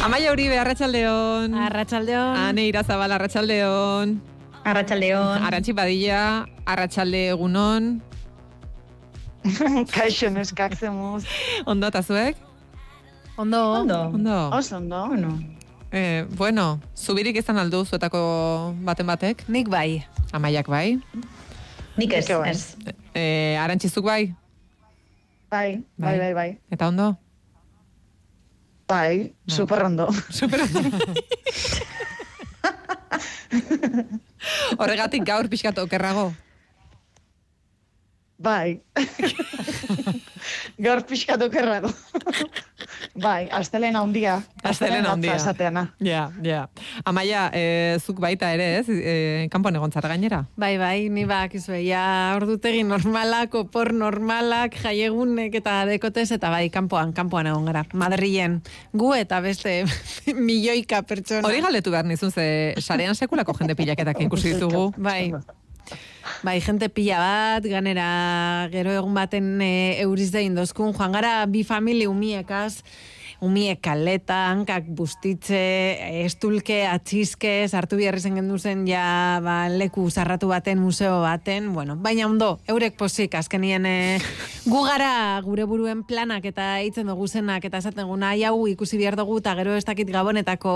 Amaia 0.00 0.32
Uribe, 0.32 0.56
Arratxaldeon. 0.58 1.52
Arratxaldeon. 1.52 2.36
Ane 2.36 2.64
Irazabal, 2.70 3.12
Arratxaldeon. 3.12 4.16
Arratxaldeon. 4.64 5.44
Arantxi 5.44 5.72
Badilla, 5.76 6.46
Arratxalde 6.64 7.20
egunon. 7.34 8.00
Kaixo 9.94 10.30
neskak 10.32 10.76
zemuz. 10.80 11.24
Ondo 11.68 11.88
eta 11.92 12.02
zuek? 12.02 12.36
Ondo. 13.36 13.60
Ondo. 13.82 14.00
Ondo. 14.16 14.38
Oso 14.56 14.76
ondo. 14.80 15.06
Bueno. 15.12 15.36
Eh, 15.92 16.24
bueno, 16.36 16.80
zubirik 16.96 17.36
izan 17.36 17.58
aldu 17.60 17.84
zuetako 17.84 18.20
baten 18.86 19.06
batek? 19.08 19.44
Nik 19.48 19.68
bai. 19.68 20.04
Amaiak 20.32 20.68
bai. 20.68 20.96
Nik 22.00 22.12
ez, 22.16 22.28
bai. 22.28 22.50
ez. 22.50 22.76
Eh, 23.12 23.56
Arantxizuk 23.60 24.04
bai? 24.04 24.32
Bai, 25.50 25.82
bai, 25.98 26.16
bai, 26.18 26.32
bai. 26.32 26.50
Eta 26.70 26.88
ondo? 26.88 27.16
Bai, 28.90 29.30
super 29.46 29.84
ondo. 29.86 30.10
Super 30.34 30.66
Horregatik 34.78 35.22
gaur 35.22 35.46
pixkat 35.46 35.78
okerrago. 35.78 36.34
Bai. 38.34 38.82
Gaur 40.80 41.02
pixkat 41.04 41.42
okerrago. 41.44 41.90
bai, 43.24 43.48
astelena 43.52 44.00
handia. 44.00 44.38
Astelena 44.64 45.12
handia. 45.12 45.34
Esateana. 45.36 45.82
Ja, 46.00 46.30
ja. 46.44 46.62
Amaia, 47.04 47.50
eh, 47.52 47.98
zuk 48.00 48.20
baita 48.22 48.48
ere, 48.54 48.68
ez? 48.78 48.86
Eh, 48.88 49.48
kanpoan 49.52 49.76
egon 49.76 49.92
zara 49.92 50.08
gainera? 50.08 50.40
Bai, 50.56 50.72
bai, 50.80 51.10
ni 51.12 51.26
bak 51.28 51.58
izue, 51.58 51.82
ja 51.84 52.02
ordutegi 52.38 52.80
normalak, 52.88 53.58
opor 53.60 53.92
normalak, 53.92 54.78
jaiegunek 54.80 55.60
eta 55.60 55.82
dekotez, 55.90 56.30
eta 56.38 56.52
bai, 56.52 56.70
kanpoan, 56.72 57.12
kanpoan 57.16 57.52
egon 57.52 57.68
gara. 57.68 57.84
Madrilen, 57.92 58.62
gu 58.96 59.12
eta 59.18 59.42
beste 59.44 59.82
milioika 60.48 61.04
pertsona. 61.04 61.44
Hori 61.48 61.60
galdetu 61.60 61.92
behar 61.92 62.08
nizun, 62.08 62.32
ze 62.32 62.74
sarean 62.80 63.18
sekulako 63.18 63.58
jende 63.60 63.76
pilaketak 63.76 64.24
ikusi 64.30 64.54
ditugu. 64.56 64.88
Bai. 64.96 65.28
Bai, 66.44 66.60
jente 66.60 66.88
pila 66.92 67.18
bat, 67.20 67.66
ganera 67.68 68.68
gero 68.72 68.92
egun 68.92 69.16
baten 69.16 69.60
e, 69.64 70.00
euriz 70.04 70.30
da 70.34 70.42
indozkun, 70.44 70.92
joan 70.96 71.12
gara 71.16 71.44
bi 71.48 71.64
famili 71.64 72.06
umiekaz, 72.08 72.80
umie 73.40 73.76
kaleta, 73.80 74.50
hankak 74.50 74.88
bustitze, 74.96 75.60
estulke, 76.24 76.82
atxizke, 76.86 77.64
sartu 77.68 77.96
biharri 78.00 78.20
zen 78.20 78.36
gendu 78.36 78.58
zen 78.58 78.84
ja 78.88 79.40
ba, 79.44 79.64
leku 79.72 80.04
zarratu 80.10 80.50
baten, 80.50 80.78
museo 80.80 81.20
baten, 81.24 81.72
bueno, 81.72 81.96
baina 81.96 82.26
ondo, 82.28 82.50
eurek 82.68 82.98
posik, 83.00 83.34
azkenien 83.40 83.86
e, 83.88 83.96
gu 84.68 84.82
gara 84.84 85.40
gure 85.44 85.64
buruen 85.64 86.02
planak 86.04 86.44
eta 86.52 86.68
hitzen 86.84 87.08
dugu 87.08 87.28
zenak, 87.28 87.64
eta 87.64 87.80
esaten 87.80 88.08
guna, 88.08 88.34
hau 88.48 88.66
ikusi 88.68 89.00
behar 89.00 89.16
dugu, 89.16 89.38
eta 89.40 89.54
gero 89.58 89.76
ez 89.76 89.84
dakit 89.88 90.10
gabonetako 90.12 90.74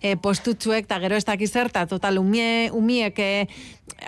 e, 0.00 0.14
postutsuek, 0.16 0.86
eta 0.86 1.00
gero 1.02 1.18
ez 1.18 1.24
dakit 1.26 1.50
zer, 1.50 1.72
eta 1.74 1.86
total 1.90 2.22
umie, 2.22 2.70
umiek 2.72 3.18
e, 3.18 3.32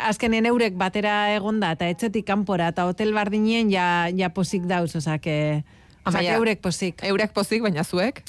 azkenen 0.06 0.46
eurek 0.46 0.78
batera 0.78 1.34
egonda, 1.34 1.74
eta 1.74 1.90
etxetik 1.90 2.26
kanpora, 2.26 2.70
eta 2.70 2.86
hotel 2.86 3.12
bardinien 3.16 3.72
ja, 3.72 4.06
ja 4.14 4.30
posik 4.30 4.70
dauz, 4.70 4.94
ozak, 4.94 5.26
e, 5.26 5.64
Amaia, 6.06 6.38
eurek 6.38 6.62
posik. 6.62 7.02
Eurek 7.06 7.34
pozik, 7.34 7.62
baina 7.66 7.84
zuek? 7.84 8.22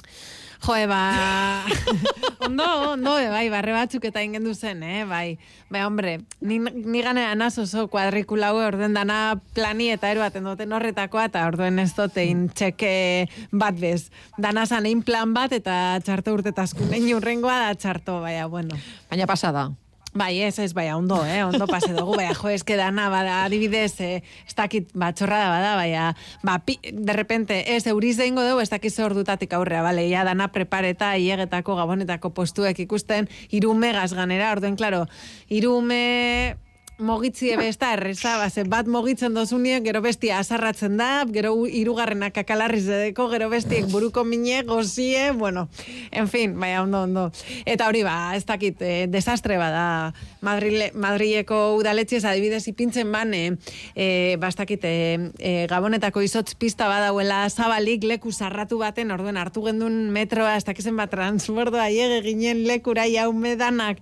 Jo, 0.66 0.74
eba, 0.74 1.62
ondo, 2.48 2.66
ondo, 2.94 3.14
e, 3.22 3.28
bai, 3.30 3.46
barre 3.54 3.76
batzuk 3.76 4.08
eta 4.10 4.24
ingen 4.26 4.48
zen, 4.56 4.82
eh, 4.82 5.06
bai. 5.06 5.38
Bai, 5.70 5.84
hombre, 5.86 6.22
ni, 6.42 6.58
ni 6.58 7.04
anaz 7.04 7.60
oso 7.60 7.88
kuadrikulau 7.88 8.56
orden 8.58 8.94
dana 8.94 9.40
plani 9.54 9.92
eta 9.94 10.10
eruaten 10.10 10.44
duten 10.44 10.74
horretakoa, 10.74 11.26
eta 11.30 11.46
orduen 11.46 11.78
ez 11.80 11.94
dotein 11.94 12.50
txeke 12.50 13.30
bat 13.52 13.78
bez. 13.78 14.10
Dana 14.38 14.66
zanein 14.66 15.04
plan 15.04 15.34
bat 15.34 15.54
eta 15.54 16.00
txarto 16.04 16.34
urtetaskun, 16.34 16.90
egin 16.94 17.16
urrengoa 17.22 17.60
da 17.68 17.76
txarto, 17.76 18.22
baina, 18.26 18.48
bueno. 18.48 18.76
Baina 19.12 19.28
pasada. 19.28 19.70
Bai, 20.18 20.42
ez, 20.42 20.58
ez, 20.58 20.74
bai, 20.74 20.88
ondo, 20.94 21.20
eh, 21.26 21.44
ondo 21.46 21.68
pase 21.70 21.92
dugu, 21.94 22.16
bai, 22.18 22.32
jo, 22.34 22.50
eske 22.50 22.74
dana, 22.80 23.06
bada, 23.14 23.44
adibidez, 23.46 24.00
eh, 24.02 24.24
ez 24.48 24.56
dakit, 24.58 24.90
ba, 24.98 25.12
txorrada 25.14 25.52
bada, 25.52 25.76
bai, 25.78 25.92
ba, 26.42 26.58
pi, 26.66 26.80
de 26.82 27.14
repente, 27.14 27.60
ez, 27.76 27.86
euriz 27.86 28.16
deingo 28.18 28.42
dugu, 28.42 28.64
ez 28.64 28.72
dakit 28.72 28.94
zer 28.94 29.14
dutatik 29.14 29.54
aurrea, 29.54 29.84
bale, 29.86 30.08
ja, 30.10 30.24
dana 30.26 30.50
prepareta, 30.50 31.12
iegetako, 31.22 31.76
gabonetako 31.78 32.34
postuek 32.34 32.80
ikusten, 32.88 33.30
irume 33.52 33.94
ganera, 33.94 34.52
orduen, 34.56 34.76
klaro, 34.76 35.06
irume 35.50 36.58
mogitzi 36.98 37.52
ebe 37.54 37.68
ez 37.70 37.78
da 37.78 37.92
erreza, 37.94 38.38
ba, 38.42 38.50
ze 38.50 38.64
bat 38.66 38.88
mogitzen 38.90 39.36
dozunien, 39.38 39.84
gero 39.86 40.02
bestia 40.02 40.40
azarratzen 40.42 40.98
da, 40.98 41.26
gero 41.30 41.54
hirugarrenak 41.70 42.34
kakalarri 42.34 42.82
zedeko, 42.82 43.28
gero 43.30 43.50
bestiek 43.52 43.86
buruko 43.92 44.24
mine, 44.26 44.64
gozie, 44.66 45.32
bueno, 45.32 45.68
en 46.12 46.28
fin, 46.28 46.56
baina 46.60 46.82
ondo, 46.82 47.04
ondo. 47.06 47.26
Eta 47.66 47.88
hori 47.88 48.02
ba, 48.04 48.34
ez 48.36 48.46
dakit, 48.50 48.82
eh, 48.82 49.06
desastre 49.10 49.60
bada, 49.62 50.14
Madrile, 50.42 50.90
Madrileko 50.96 51.76
udaletxez 51.78 52.24
adibidez 52.26 52.64
ipintzen 52.68 53.12
ban, 53.12 53.34
eh, 53.34 53.52
eh, 53.96 54.36
ba, 54.42 54.50
ez 54.50 54.58
dakit, 54.58 54.84
eh, 54.84 55.30
eh, 55.38 55.68
gabonetako 55.70 56.26
izotz 56.26 56.56
pista 56.56 56.90
badauela 56.90 57.46
zabalik 57.50 58.04
leku 58.04 58.32
zarratu 58.32 58.82
baten, 58.82 59.12
orduen 59.12 59.38
hartu 59.38 59.62
gendun 59.70 60.10
metroa, 60.10 60.58
ez 60.58 60.66
dakizen 60.66 60.98
bat 60.98 61.14
transbordoa, 61.14 61.90
iege 61.94 62.24
ginen 62.26 62.66
lekura 62.66 63.06
jaume 63.06 63.56
danak, 63.56 64.02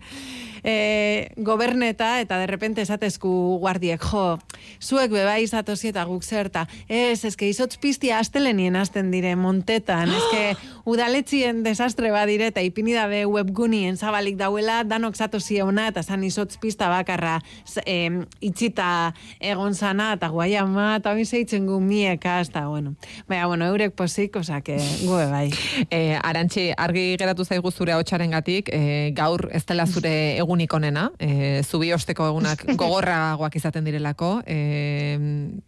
e, 0.65 1.31
goberneta 1.37 2.19
eta 2.19 2.39
de 2.39 2.47
repente 2.47 2.81
esatezku 2.81 3.59
guardiek, 3.61 4.01
jo, 4.01 4.39
zuek 4.81 5.11
beba 5.13 5.37
izatozi 5.39 5.91
eta 5.93 6.03
guk 6.09 6.25
zerta. 6.25 6.65
Ez, 6.89 7.23
eske 7.23 7.47
izotz 7.47 7.77
piztia 7.77 8.17
astelenien 8.19 8.75
hasten 8.75 9.11
dire 9.13 9.35
montetan, 9.37 10.09
eske 10.09 10.57
udaletzien 10.91 11.61
desastre 11.63 12.09
badire 12.11 12.49
eta 12.49 12.63
ipini 12.65 12.97
dabe 12.97 13.23
webgunien 13.29 13.97
zabalik 13.97 14.39
dauela, 14.41 14.81
danok 14.83 15.15
zatozi 15.15 15.61
ona 15.61 15.87
eta 15.93 16.03
zan 16.03 16.25
izotz 16.25 16.57
pista 16.57 16.89
bakarra 16.89 17.37
em, 17.85 18.23
itxita 18.41 19.13
egon 19.39 19.75
zana 19.75 20.13
eta 20.17 20.31
guai 20.33 20.55
ama 20.57 20.95
eta 20.97 21.13
hori 21.13 21.25
zeitzen 21.25 21.69
gu 21.69 21.79
mieka, 21.79 22.39
eta 22.41 22.65
bueno. 22.67 22.95
Baina, 23.29 23.45
bueno, 23.47 23.69
eurek 23.69 23.93
posik, 23.93 24.35
osake, 24.41 24.79
gu 25.05 25.21
bai. 25.29 25.51
E, 25.93 26.17
Arantxi, 26.17 26.71
argi 26.77 27.05
geratu 27.19 27.45
zaigu 27.45 27.69
zure 27.71 27.93
hotxaren 27.93 28.33
gatik, 28.33 28.73
gaur 29.13 29.49
ez 29.53 29.61
dela 29.69 29.85
zure 29.85 30.15
egunik 30.55 30.73
onena, 30.73 31.09
e, 31.19 31.61
zubi 31.63 31.91
osteko 31.91 32.29
egunak 32.31 32.63
gogorragoak 32.79 33.55
izaten 33.59 33.83
direlako, 33.83 34.39
e, 34.47 35.19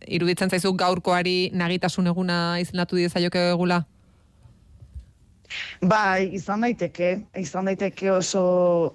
iruditzen 0.08 0.50
zaizu 0.50 0.72
gaurkoari 0.80 1.52
nagitasun 1.52 2.08
eguna 2.08 2.58
izendatu 2.64 2.96
diezaioke 2.96 3.50
egula? 3.52 3.84
Bai, 5.80 6.28
izan 6.36 6.64
daiteke, 6.64 7.10
izan 7.40 7.68
daiteke 7.68 8.12
oso 8.12 8.42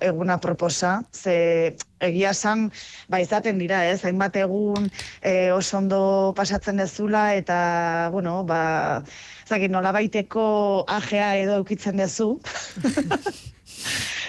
eguna 0.05 0.37
proposa, 0.41 1.03
ze 1.13 1.77
egia 2.01 2.33
esan, 2.33 2.67
ba, 3.09 3.21
izaten 3.25 3.61
dira, 3.61 3.85
ez, 3.89 4.03
hainbat 4.05 4.37
egun 4.41 4.91
e, 5.21 5.53
oso 5.53 5.79
ondo 5.79 6.03
pasatzen 6.37 6.81
dezula, 6.81 7.31
eta, 7.37 8.11
bueno, 8.13 8.43
ba, 8.49 9.03
zaki, 9.49 9.69
nola 9.69 9.93
baiteko 9.97 10.45
ajea 10.89 11.33
edo 11.45 11.61
eukitzen 11.63 12.01
dezu. 12.01 12.35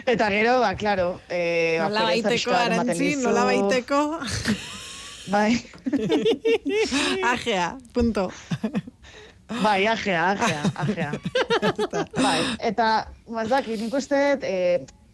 eta 0.05 0.29
gero, 0.33 0.59
ba, 0.63 0.73
klaro, 0.75 1.19
e, 1.29 1.77
ba, 1.79 1.89
Nola 1.89 2.07
baiteko, 2.11 2.55
arantzi, 2.57 3.15
nola 3.21 3.45
baiteko, 3.49 4.01
Bai, 5.31 5.53
ajea, 7.23 7.77
punto. 7.93 8.25
bai, 9.63 9.87
ajea, 9.87 10.23
ajea, 10.31 10.63
ajea. 10.75 11.11
bai, 12.25 12.39
eta, 12.59 12.89
bazaki, 13.27 13.77
nik 13.79 13.95
uste, 13.95 14.19
e, 14.43 14.57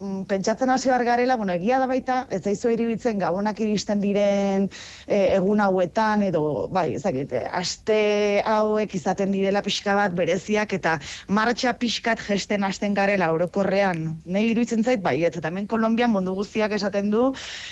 mm, 0.00 0.24
pentsatzen 0.28 0.70
hasi 0.70 0.88
behar 0.88 1.04
garela, 1.04 1.36
bueno, 1.36 1.52
egia 1.52 1.78
da 1.78 1.86
baita, 1.86 2.24
ez 2.30 2.42
zaizu 2.42 2.72
iribitzen 2.72 3.18
gabonak 3.20 3.60
iristen 3.60 4.00
diren 4.00 4.68
e, 5.06 5.36
egun 5.36 5.60
hauetan, 5.60 6.24
edo, 6.26 6.68
bai, 6.72 6.94
ezakit, 6.96 7.34
aste 7.52 8.42
hauek 8.48 8.94
izaten 8.96 9.32
direla 9.34 9.62
pixka 9.62 9.94
bat 9.98 10.14
bereziak, 10.16 10.72
eta 10.76 10.96
martxa 11.28 11.74
pixkat 11.78 12.22
gesten 12.26 12.64
hasten 12.64 12.96
garela 12.96 13.30
orokorrean. 13.34 14.06
Nei 14.24 14.46
iruditzen 14.50 14.84
zait, 14.84 15.02
bai, 15.04 15.18
eta 15.28 15.42
hemen 15.48 15.68
Kolombian 15.70 16.12
mundu 16.12 16.34
guztiak 16.38 16.72
esaten 16.76 17.10
du, 17.12 17.30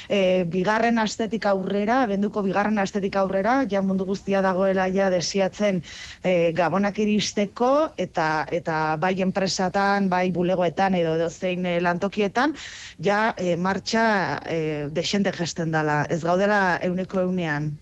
e, 0.08 0.44
bigarren 0.52 0.98
astetik 1.02 1.48
aurrera, 1.48 2.04
benduko 2.10 2.42
bigarren 2.46 2.78
astetik 2.78 3.16
aurrera, 3.16 3.62
ja 3.70 3.82
mundu 3.82 4.06
guztia 4.08 4.42
dagoela 4.44 4.88
ja 4.92 5.08
desiatzen 5.10 5.82
e, 6.22 6.52
gabonak 6.56 6.98
iristeko, 7.02 7.72
eta, 7.96 8.46
eta 8.52 8.96
bai 9.00 9.14
enpresatan, 9.24 10.08
bai 10.12 10.28
bulegoetan 10.34 10.94
edo 10.98 11.16
dozein 11.18 11.66
e, 11.66 11.78
lantokietan, 12.18 12.54
ja 13.00 13.34
e, 13.36 13.56
martxa 13.56 14.40
e, 14.46 14.88
desente 14.90 15.32
gesten 15.32 15.70
dala. 15.70 16.04
Ez 16.10 16.22
gaudela 16.24 16.78
euneko 16.82 17.20
eunean. 17.20 17.76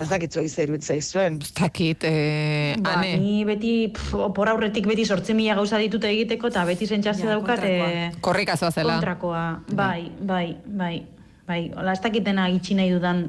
Ez 0.00 0.08
dakitzu 0.08 0.40
izer 0.40 0.68
zuen. 1.02 1.38
Ez 1.42 1.52
dakit, 1.52 2.04
e, 2.04 2.74
Ba, 2.80 2.94
ane, 2.96 3.18
ni 3.18 3.44
beti, 3.44 3.88
pf, 3.92 4.14
opor 4.14 4.48
aurretik 4.48 4.86
beti 4.86 5.04
sortzen 5.04 5.36
mila 5.36 5.54
gauza 5.54 5.76
ditute 5.76 6.08
egiteko, 6.08 6.48
eta 6.48 6.64
beti 6.64 6.86
sentsazio 6.86 7.26
Ja, 7.26 7.32
daukat 7.36 7.60
eh, 7.62 8.10
korrika 8.20 8.56
zoazela. 8.56 8.94
kontrakoa. 8.94 9.60
Bai, 9.74 10.10
bai, 10.20 10.56
bai, 10.64 11.04
bai. 11.46 11.70
Ola, 11.76 11.92
ez 11.92 12.00
dakitena 12.00 12.48
itxi 12.48 12.74
nahi 12.74 12.90
dudan 12.90 13.26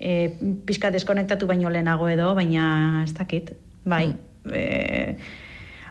e, 0.00 0.34
pixka 0.66 0.90
deskonektatu 0.90 1.46
baino 1.46 1.70
lehenago 1.70 2.08
edo, 2.08 2.34
baina 2.34 3.04
ez 3.04 3.14
dakit. 3.14 3.52
Bai, 3.84 4.08
Mm. 4.44 4.52
e, 4.52 5.16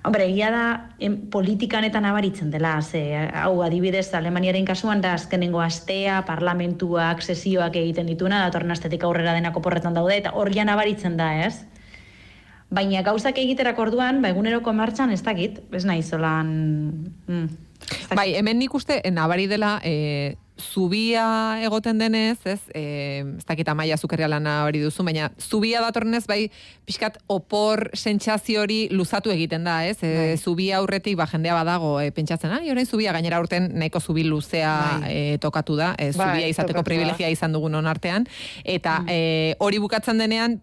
Hombre, 0.04 0.26
egia 0.28 0.50
da 0.52 0.64
em, 1.00 1.16
politikan 1.32 1.86
eta 1.88 2.02
nabaritzen 2.04 2.50
dela, 2.52 2.74
ze, 2.84 3.02
hau 3.40 3.62
adibidez 3.64 4.10
Alemaniaren 4.18 4.66
kasuan 4.68 5.00
da 5.02 5.14
azkenengo 5.16 5.62
astea, 5.64 6.18
parlamentuak, 6.28 7.24
sesioak 7.24 7.78
egiten 7.80 8.12
dituna, 8.12 8.42
datorren 8.44 8.76
astetik 8.76 9.06
aurrera 9.08 9.36
denako 9.38 9.64
porretan 9.64 9.96
daude, 9.96 10.18
eta 10.20 10.34
hor 10.36 10.52
nabaritzen 10.52 11.16
da, 11.16 11.46
ez? 11.46 11.64
Baina 12.70 13.02
gauzak 13.02 13.38
egiterak 13.38 13.80
orduan, 13.80 14.22
ba, 14.22 14.34
eguneroko 14.34 14.74
martxan 14.74 15.12
ez 15.12 15.22
dakit, 15.24 15.62
ez 15.72 15.86
nahi 15.86 16.04
zolan... 16.04 16.50
Mm. 17.28 17.48
Bai, 18.16 18.34
hemen 18.36 18.60
nik 18.60 18.74
uste, 18.76 19.00
eh, 19.04 19.12
nabari 19.12 19.48
dela, 19.48 19.80
e, 19.84 20.36
zubia 20.60 21.60
egoten 21.64 21.98
denez, 21.98 22.38
ez, 22.46 22.60
e, 22.76 23.24
ez 23.40 23.46
dakit 23.48 23.68
amaia 23.70 23.98
zukerria 23.98 24.28
lana 24.30 24.64
hori 24.68 24.84
duzu, 24.84 25.04
baina 25.06 25.32
zubia 25.42 25.82
datorrenez, 25.82 26.26
bai, 26.30 26.52
pixkat 26.86 27.18
opor 27.28 27.90
sentsazio 27.98 28.62
hori 28.62 28.88
luzatu 28.92 29.34
egiten 29.34 29.66
da, 29.66 29.80
ez, 29.88 29.98
e, 30.06 30.36
zubia 30.38 30.78
aurretik, 30.78 31.18
ba, 31.18 31.28
jendea 31.30 31.56
badago, 31.58 31.96
e, 32.02 32.12
pentsatzen, 32.14 32.54
ah, 32.54 32.62
orain 32.72 32.86
zubia 32.86 33.16
gainera 33.16 33.42
urten 33.42 33.72
nahiko 33.80 34.00
zubi 34.00 34.28
luzea 34.28 34.76
e, 35.10 35.38
tokatu 35.42 35.78
da, 35.80 35.94
e, 35.98 36.12
Bai, 36.14 36.30
zubia 36.30 36.54
izateko 36.54 36.86
privilegia 36.86 37.32
izan 37.34 37.56
dugun 37.56 37.76
onartean, 37.82 38.28
eta 38.64 39.02
e, 39.10 39.56
hori 39.60 39.82
bukatzen 39.82 40.22
denean, 40.22 40.62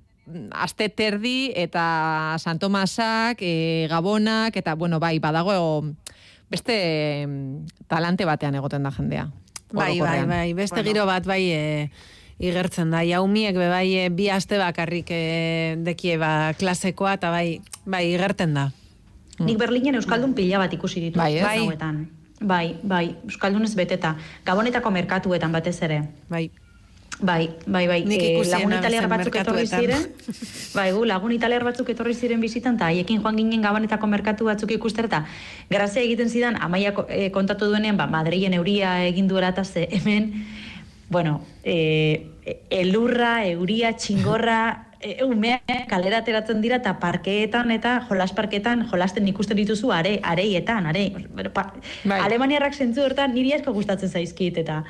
aste 0.55 0.87
terdi 0.95 1.51
eta 1.59 2.37
San 2.39 2.61
Tomasak, 2.63 3.43
e, 3.43 3.89
Gabonak, 3.91 4.55
eta 4.57 4.77
bueno, 4.79 5.01
bai, 5.03 5.19
badago 5.19 5.83
beste 6.51 7.27
talante 7.89 8.27
batean 8.27 8.55
egoten 8.59 8.87
da 8.87 8.95
jendea. 8.95 9.29
Bai, 9.73 10.01
bai, 10.01 10.27
bai, 10.27 10.53
beste 10.55 10.77
Bueno. 10.77 10.89
giro 10.89 11.07
bat 11.07 11.27
bai 11.27 11.43
e, 11.53 11.91
igertzen 12.39 12.91
da. 12.91 13.03
Jaumiek 13.07 13.55
be 13.57 13.69
bai 13.69 13.87
e, 13.95 14.09
bi 14.11 14.31
aste 14.31 14.59
bakarrik 14.59 15.11
e, 15.11 15.77
dekie 15.79 16.19
ba 16.19 16.53
klasekoa 16.59 17.15
eta 17.19 17.31
bai, 17.31 17.61
bai 17.87 18.07
igerten 18.15 18.55
da. 18.55 18.71
Nik 19.41 19.59
Berlinen 19.59 19.97
Euskaldun 19.97 20.35
pila 20.35 20.59
bat 20.59 20.73
ikusi 20.73 21.01
ditu. 21.01 21.19
Bai, 21.19 21.37
ez? 21.39 21.45
bai. 21.45 21.59
Hauetan. 21.65 22.09
Bai, 22.41 22.77
bai, 22.83 23.17
Euskaldunez 23.29 23.75
beteta. 23.77 24.15
Gabonetako 24.45 24.91
merkatuetan 24.91 25.53
batez 25.53 25.79
ere. 25.83 26.03
Bai. 26.29 26.51
Bai, 27.21 27.51
bai, 27.67 27.87
bai. 27.87 28.01
Ikusi 28.05 28.51
lagun 28.55 28.73
italiar 28.73 29.07
batzuk 29.09 29.37
etorri 29.37 29.67
ziren. 29.69 30.07
bai, 30.75 30.91
gu, 30.97 31.05
lagun 31.05 31.33
italiar 31.37 31.65
batzuk 31.65 31.89
etorri 31.93 32.15
ziren 32.15 32.41
bizitan, 32.41 32.79
eta 32.81 32.89
haiekin 32.89 33.21
joan 33.21 33.37
ginen 33.37 33.63
gabonetako 33.63 34.09
merkatu 34.09 34.49
batzuk 34.49 34.73
ikuster, 34.73 35.05
eta 35.11 35.27
grazia 35.69 36.03
egiten 36.03 36.33
zidan, 36.33 36.57
amaia 36.61 36.95
ko- 36.97 37.07
eh, 37.09 37.31
kontatu 37.31 37.69
duenean, 37.69 37.97
ba, 38.01 38.07
Madrilen 38.07 38.55
euria 38.55 39.05
egin 39.07 39.29
duela, 39.29 39.53
eta 39.53 39.65
ze 39.65 39.89
hemen, 39.91 40.47
bueno, 41.11 41.43
eh, 41.63 42.27
elurra, 42.71 43.45
euria, 43.47 43.93
txingorra, 43.97 44.87
e, 45.01 45.25
umea 45.25 45.61
kalera 45.89 46.21
ateratzen 46.21 46.61
dira 46.61 46.77
eta 46.81 46.99
parkeetan 47.01 47.71
eta 47.75 48.01
jolas 48.09 48.33
parkeetan 48.37 48.87
jolasten 48.91 49.29
ikusten 49.29 49.57
dituzu 49.57 49.93
are, 49.93 50.19
areietan, 50.23 50.87
are. 50.87 51.07
Pa, 51.55 51.73
Bai. 52.05 52.21
Alemaniarrak 52.21 52.77
zentzu 52.77 53.03
hortan 53.05 53.35
niri 53.35 53.55
asko 53.57 53.73
gustatzen 53.73 54.13
zaizkit 54.13 54.61
eta 54.65 54.85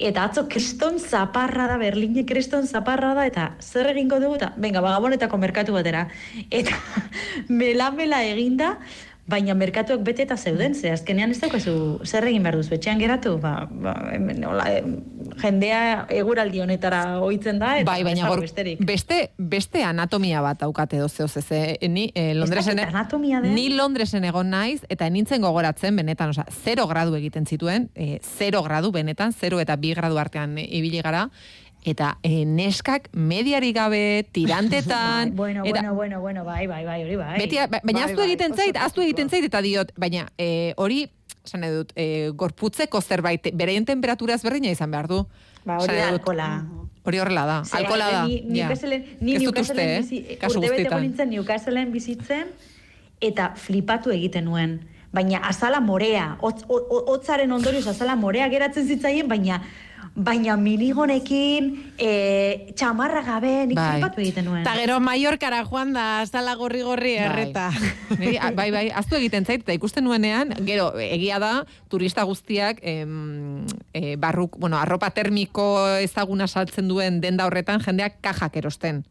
eta 0.00 0.24
atzo 0.30 0.46
kriston 0.48 0.98
zaparra 0.98 1.66
da, 1.70 1.76
Berline 1.80 2.24
kriston 2.26 2.66
zaparra 2.66 3.12
da, 3.18 3.26
eta 3.28 3.46
zer 3.60 3.90
egingo 3.92 4.20
dugu, 4.22 4.38
eta 4.40 4.52
venga, 4.56 4.82
bagabonetako 4.84 5.38
merkatu 5.38 5.76
batera. 5.76 6.06
Eta 6.50 6.76
melamela 7.60 8.22
eginda, 8.24 8.76
baina 9.30 9.54
merkatuak 9.54 10.02
bete 10.04 10.24
eta 10.26 10.36
zeuden, 10.36 10.74
ze 10.74 10.90
azkenean 10.90 11.30
ez 11.30 11.38
daukazu 11.42 11.74
zer 12.04 12.26
egin 12.30 12.42
behar 12.42 12.58
duzu, 12.58 12.74
etxean 12.74 12.98
geratu, 13.02 13.36
ba, 13.42 13.54
ba, 13.70 13.94
hemen, 14.14 14.42
hola, 14.48 14.66
jendea 15.38 16.06
eguraldi 16.08 16.60
honetara 16.60 17.20
ohitzen 17.20 17.58
da, 17.58 17.78
eta 17.78 17.90
Bai, 17.90 18.02
baina 18.04 18.28
gor, 18.28 18.40
besterik. 18.40 18.80
beste, 18.84 19.30
beste 19.38 19.82
anatomia 19.84 20.40
bat 20.42 20.60
daukate 20.60 20.98
doze 20.98 21.24
ez 21.24 21.46
e, 21.52 21.88
ni 21.88 22.10
eh, 22.14 22.34
Londresen 22.34 22.76
dakit 22.76 22.94
anatomia 22.94 23.40
den. 23.40 23.54
ni 23.54 23.68
Londresen 23.70 24.24
egon 24.24 24.50
naiz 24.50 24.80
eta 24.88 25.08
nintzen 25.10 25.42
gogoratzen 25.42 25.96
benetan, 25.96 26.30
osea, 26.30 26.46
0 26.64 26.86
gradu 26.86 27.14
egiten 27.14 27.46
zituen, 27.46 27.90
eh, 27.94 28.18
0 28.38 28.62
gradu 28.62 28.90
benetan, 28.92 29.32
0 29.32 29.60
eta 29.60 29.76
2 29.76 29.94
gradu 29.94 30.18
artean 30.18 30.58
eh, 30.58 30.66
ibili 30.70 31.00
gara 31.02 31.28
eta 31.82 32.18
eh, 32.22 32.44
neskak 32.44 33.08
mediari 33.12 33.72
gabe 33.72 34.26
tirantetan 34.32 35.30
bueno, 35.36 35.62
eta 35.64 35.80
bueno, 35.80 35.94
bueno, 35.94 36.20
bueno, 36.20 36.44
bai, 36.44 36.66
bai, 36.66 36.84
bai, 36.84 37.02
hori 37.04 37.16
bai. 37.16 37.38
Beti, 37.38 37.56
ba- 37.56 37.80
baina 37.82 38.00
Bai, 38.00 38.10
aztu 38.10 38.20
bai, 38.20 38.26
egiten 38.28 38.52
oso 38.52 38.62
zait, 38.62 38.76
aztu 38.76 39.00
egiten 39.00 39.30
zait 39.30 39.44
eta 39.44 39.62
diot, 39.62 39.92
baina 39.96 40.26
eh, 40.36 40.74
hori, 40.76 41.06
esan 41.44 41.60
nahi 41.60 41.72
dut, 41.72 41.92
eh, 41.96 42.30
gorputzeko 42.34 43.00
zerbait, 43.00 43.50
bereien 43.54 43.84
temperatura 43.84 44.34
ezberdina 44.34 44.70
izan 44.70 44.90
behar 44.90 45.08
du. 45.08 45.26
Ba, 45.64 45.78
hori 45.78 45.96
da 45.96 46.08
alkola. 46.08 46.64
Hori 47.04 47.18
horrela 47.18 47.44
da, 47.46 47.64
Ze, 47.64 47.76
alkola 47.78 48.10
da. 48.10 48.24
Ni, 48.26 48.42
ni 48.44 48.58
ja. 48.58 48.66
Newcastleen, 48.68 49.04
ni 49.20 49.38
Newcastleen 49.38 50.06
beteko 50.08 50.60
guztietan. 50.60 51.02
nintzen 51.02 51.30
Newcastleen 51.30 51.92
bizitzen, 51.92 52.46
eta 53.20 53.52
flipatu 53.56 54.10
egiten 54.10 54.44
nuen. 54.44 54.80
Baina 55.12 55.38
azala 55.48 55.80
morea, 55.80 56.36
hotz- 56.40 56.64
ho- 56.68 56.86
ho- 56.88 57.04
hotzaren 57.14 57.50
ondorioz 57.52 57.86
azala 57.88 58.14
morea 58.16 58.48
geratzen 58.48 58.86
zitzaien, 58.86 59.26
baina 59.28 59.62
baina 60.20 60.56
minigonekin, 60.60 61.70
e, 61.96 62.72
txamarra 62.76 63.22
gabe, 63.24 63.52
nik 63.70 63.78
Bai. 63.78 63.86
flipatu 63.96 64.20
egiten 64.20 64.44
nuen. 64.44 64.60
Eta 64.62 64.74
gero 64.76 64.98
Mallorcara 65.00 65.62
joan 65.64 65.94
da, 65.96 66.20
azala 66.26 66.54
gorri-gorri 66.60 67.14
erreta. 67.16 67.70
Niri, 68.18 68.36
a- 68.36 68.50
bai, 68.52 68.68
bai, 68.74 68.84
aztu 68.92 69.16
egiten 69.16 69.46
zait, 69.48 69.64
eta 69.64 69.72
ikusten 69.76 70.04
nuenean, 70.04 70.52
gero, 70.68 70.90
egia 71.00 71.38
da, 71.40 71.52
turista 71.88 72.26
guztiak, 72.28 72.82
em, 72.82 73.64
e, 73.94 74.16
barruk, 74.20 74.58
bueno, 74.60 74.76
arropa 74.76 75.10
termiko 75.16 75.72
ezaguna 76.04 76.46
saltzen 76.48 76.88
duen 76.88 77.20
denda 77.24 77.46
horretan, 77.48 77.80
jendeak 77.80 78.20
kajak 78.20 78.60
erosten. 78.60 79.04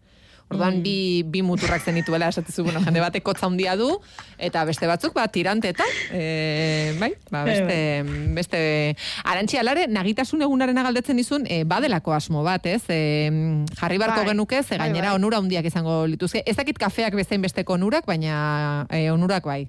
Orduan, 0.49 0.79
bi, 0.81 1.21
bi 1.29 1.43
muturrak 1.45 1.83
zenituela 1.85 2.27
esatizu, 2.31 2.63
bueno, 2.65 2.81
jende 2.81 3.03
batek 3.03 3.21
kotza 3.23 3.45
handia 3.45 3.75
du, 3.77 3.91
eta 4.41 4.63
beste 4.65 4.87
batzuk, 4.89 5.13
ba, 5.13 5.27
tirantetan, 5.29 5.91
e, 6.09 6.95
bai, 6.97 7.11
ba, 7.29 7.43
beste, 7.45 7.77
beste, 8.33 8.61
arantxi 9.29 9.61
alare, 9.61 9.85
nagitasun 9.87 10.41
egunaren 10.41 10.81
galdetzen 10.81 11.21
dizun, 11.21 11.45
e, 11.45 11.61
badelako 11.69 12.17
asmo 12.17 12.41
bat, 12.43 12.65
ez? 12.65 12.81
E, 12.89 13.29
jarri 13.77 14.01
barko 14.01 14.23
Bai, 14.23 14.31
genuke, 14.33 14.63
ze 14.63 14.77
bai, 14.77 14.87
gainera 14.87 15.13
bai. 15.13 15.19
onura 15.21 15.37
handiak 15.37 15.69
izango 15.69 16.01
lituzke. 16.09 16.41
Ez 16.45 16.57
dakit 16.57 16.81
kafeak 16.81 17.13
bezain 17.13 17.45
besteko 17.45 17.77
onurak, 17.77 18.09
baina 18.09 18.87
e, 18.89 19.11
onurak 19.13 19.45
bai. 19.45 19.67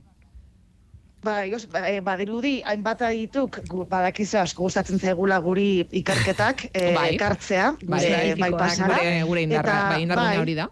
Bai, 1.23 1.53
os, 1.55 1.67
ba, 1.69 1.83
eh, 1.91 2.01
badirudi, 2.01 2.63
hainbat 2.65 3.03
adituk, 3.05 3.59
badakizu 3.91 4.39
asko 4.41 4.65
gustatzen 4.65 4.99
zaigula 4.99 5.37
guri 5.45 5.85
ikerketak 6.01 6.65
eh, 6.73 6.95
Bai. 6.97 7.15
ekartzea, 7.15 7.75
Bai, 7.85 8.05
gure, 8.07 8.37
bai. 8.41 8.53
pasara. 8.57 8.95
Gure, 8.97 9.23
gure 9.29 9.43
indarra, 9.45 9.75
Eta, 9.75 9.91
bai, 9.91 10.03
indargune 10.07 10.31
bai, 10.31 10.39
hori 10.45 10.55
da. 10.63 10.69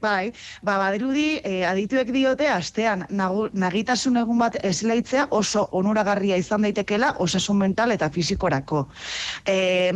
Bai, 0.00 0.32
ba, 0.62 0.76
badirudi, 0.78 1.40
eh, 1.42 1.64
adituek 1.66 2.10
diote, 2.14 2.46
astean, 2.50 3.04
nagu, 3.10 3.48
nagitasun 3.52 4.18
egun 4.20 4.38
bat 4.38 4.58
esleitzea 4.64 5.24
oso 5.34 5.64
onuragarria 5.74 6.36
izan 6.38 6.62
daitekela 6.66 7.14
osasun 7.18 7.58
mental 7.58 7.90
eta 7.94 8.06
fisikorako. 8.14 8.84
E, 9.46 9.90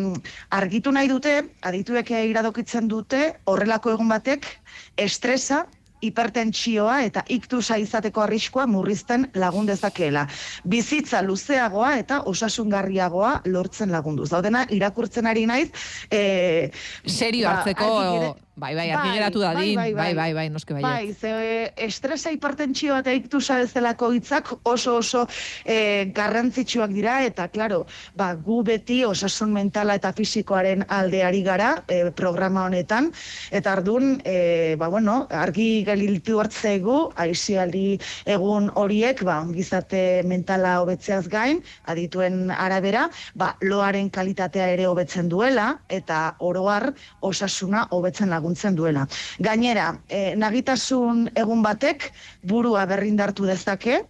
argitu 0.51 0.91
nahi 0.91 1.07
dute, 1.11 1.37
adituek 1.63 2.11
iradokitzen 2.19 2.91
dute, 2.91 3.23
horrelako 3.47 3.95
egun 3.95 4.11
batek, 4.11 4.51
estresa, 4.99 5.67
hipertentsioa 6.03 7.01
eta 7.07 7.25
iktusa 7.29 7.79
izateko 7.81 8.25
arriskua 8.27 8.67
murrizten 8.67 9.29
lagun 9.35 9.67
dezakeela. 9.67 10.27
Bizitza 10.69 11.23
luzeagoa 11.23 11.97
eta 12.03 12.23
osasungarriagoa 12.33 13.35
lortzen 13.53 13.93
lagunduz. 13.95 14.31
Daudena 14.35 14.67
irakurtzen 14.71 15.27
ari 15.27 15.47
naiz, 15.47 15.69
eh, 16.11 16.71
Serio 17.07 17.49
ba, 17.49 17.57
hartzeko, 17.57 18.37
bai, 18.55 18.75
bai, 18.77 18.91
argi 18.93 19.13
geratu 19.17 19.41
dadin, 19.41 19.77
bai, 19.77 20.15
bai, 20.15 20.33
bai, 20.35 20.49
noske 20.53 20.75
bai. 20.77 20.83
Bai, 20.83 21.15
ze 21.15 21.73
estresa 21.87 22.31
hipertentsioa 22.35 22.99
eta 23.01 23.15
iktusa 23.17 23.57
bezalako 23.63 24.11
hitzak 24.13 24.51
oso 24.69 24.97
oso 25.01 25.23
e, 25.65 26.11
garrantzitsuak 26.15 26.93
dira 26.93 27.23
eta 27.25 27.49
claro, 27.49 27.87
ba, 28.15 28.35
gu 28.35 28.61
beti 28.67 29.03
osasun 29.09 29.53
mentala 29.57 29.97
eta 29.97 30.13
fisikoaren 30.13 30.85
aldeari 30.89 31.43
gara 31.47 31.71
e, 31.89 32.11
programa 32.11 32.67
honetan. 32.69 33.11
Eta 33.51 33.73
ardun 33.73 34.21
e, 34.25 34.77
ba, 34.77 34.91
bueno, 34.93 35.27
argi 35.31 35.85
geliltu 35.89 36.39
hartzegu 36.43 36.99
aisialdi 37.17 37.99
egun 38.37 38.69
horiek 38.77 39.25
ba, 39.25 39.41
ongizate 39.47 40.23
mentala 40.29 40.77
hobetzeaz 40.83 41.25
gain 41.33 41.63
adituen 41.89 42.51
arabera 42.53 43.09
ba, 43.35 43.55
loaren 43.63 44.13
kalitatea 44.13 44.69
ere 44.77 44.87
hobetzen 44.91 45.33
duela 45.33 45.71
eta 45.89 46.37
oroar 46.39 46.91
osasuna 47.23 47.87
hobetzen 47.91 48.33
laguntzen 48.43 48.75
duela. 48.75 49.07
Gainera, 49.39 49.93
e, 50.09 50.35
nagitasun 50.37 51.29
egun 51.39 51.63
batek 51.63 52.11
burua 52.43 52.85
berrindartu 52.91 53.47
dezake, 53.47 54.03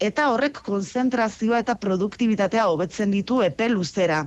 eta 0.00 0.30
horrek 0.32 0.62
konzentrazioa 0.64 1.60
eta 1.60 1.76
produktibitatea 1.80 2.66
hobetzen 2.72 3.12
ditu 3.12 3.40
epe 3.44 3.68
luzera. 3.68 4.22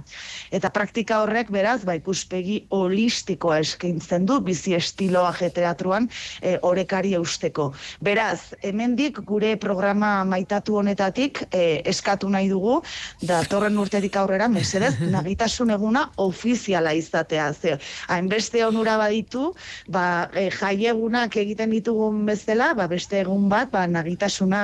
Eta 0.54 0.70
praktika 0.74 1.20
horrek 1.24 1.50
beraz, 1.54 1.82
ba, 1.88 1.96
ikuspegi 1.98 2.60
holistikoa 2.74 3.60
eskaintzen 3.64 4.28
du 4.30 4.40
bizi 4.46 4.76
estiloa 4.78 5.34
teatruan 5.54 6.08
e, 6.42 6.58
orekari 6.62 7.16
eusteko. 7.18 7.72
Beraz, 8.02 8.54
hemendik 8.62 9.20
gure 9.26 9.56
programa 9.58 10.24
maitatu 10.24 10.78
honetatik 10.80 11.44
e, 11.50 11.82
eskatu 11.90 12.30
nahi 12.30 12.50
dugu, 12.50 12.80
da 13.22 13.42
torren 13.50 13.78
urtetik 13.78 14.16
aurrera, 14.22 14.48
mesedez, 14.48 14.94
nagitasun 15.18 15.74
eguna 15.74 16.06
ofiziala 16.22 16.94
izatea. 16.94 17.50
Ze, 17.54 17.78
hainbeste 18.14 18.64
onura 18.66 18.98
baditu, 19.02 19.52
ba, 19.90 20.30
e, 20.38 20.50
jaiegunak 20.54 21.36
egiten 21.42 21.74
ditugun 21.74 22.24
bezala, 22.30 22.74
ba, 22.78 22.88
beste 22.92 23.24
egun 23.24 23.50
bat, 23.50 23.72
ba, 23.74 23.88
nagitasuna 23.90 24.64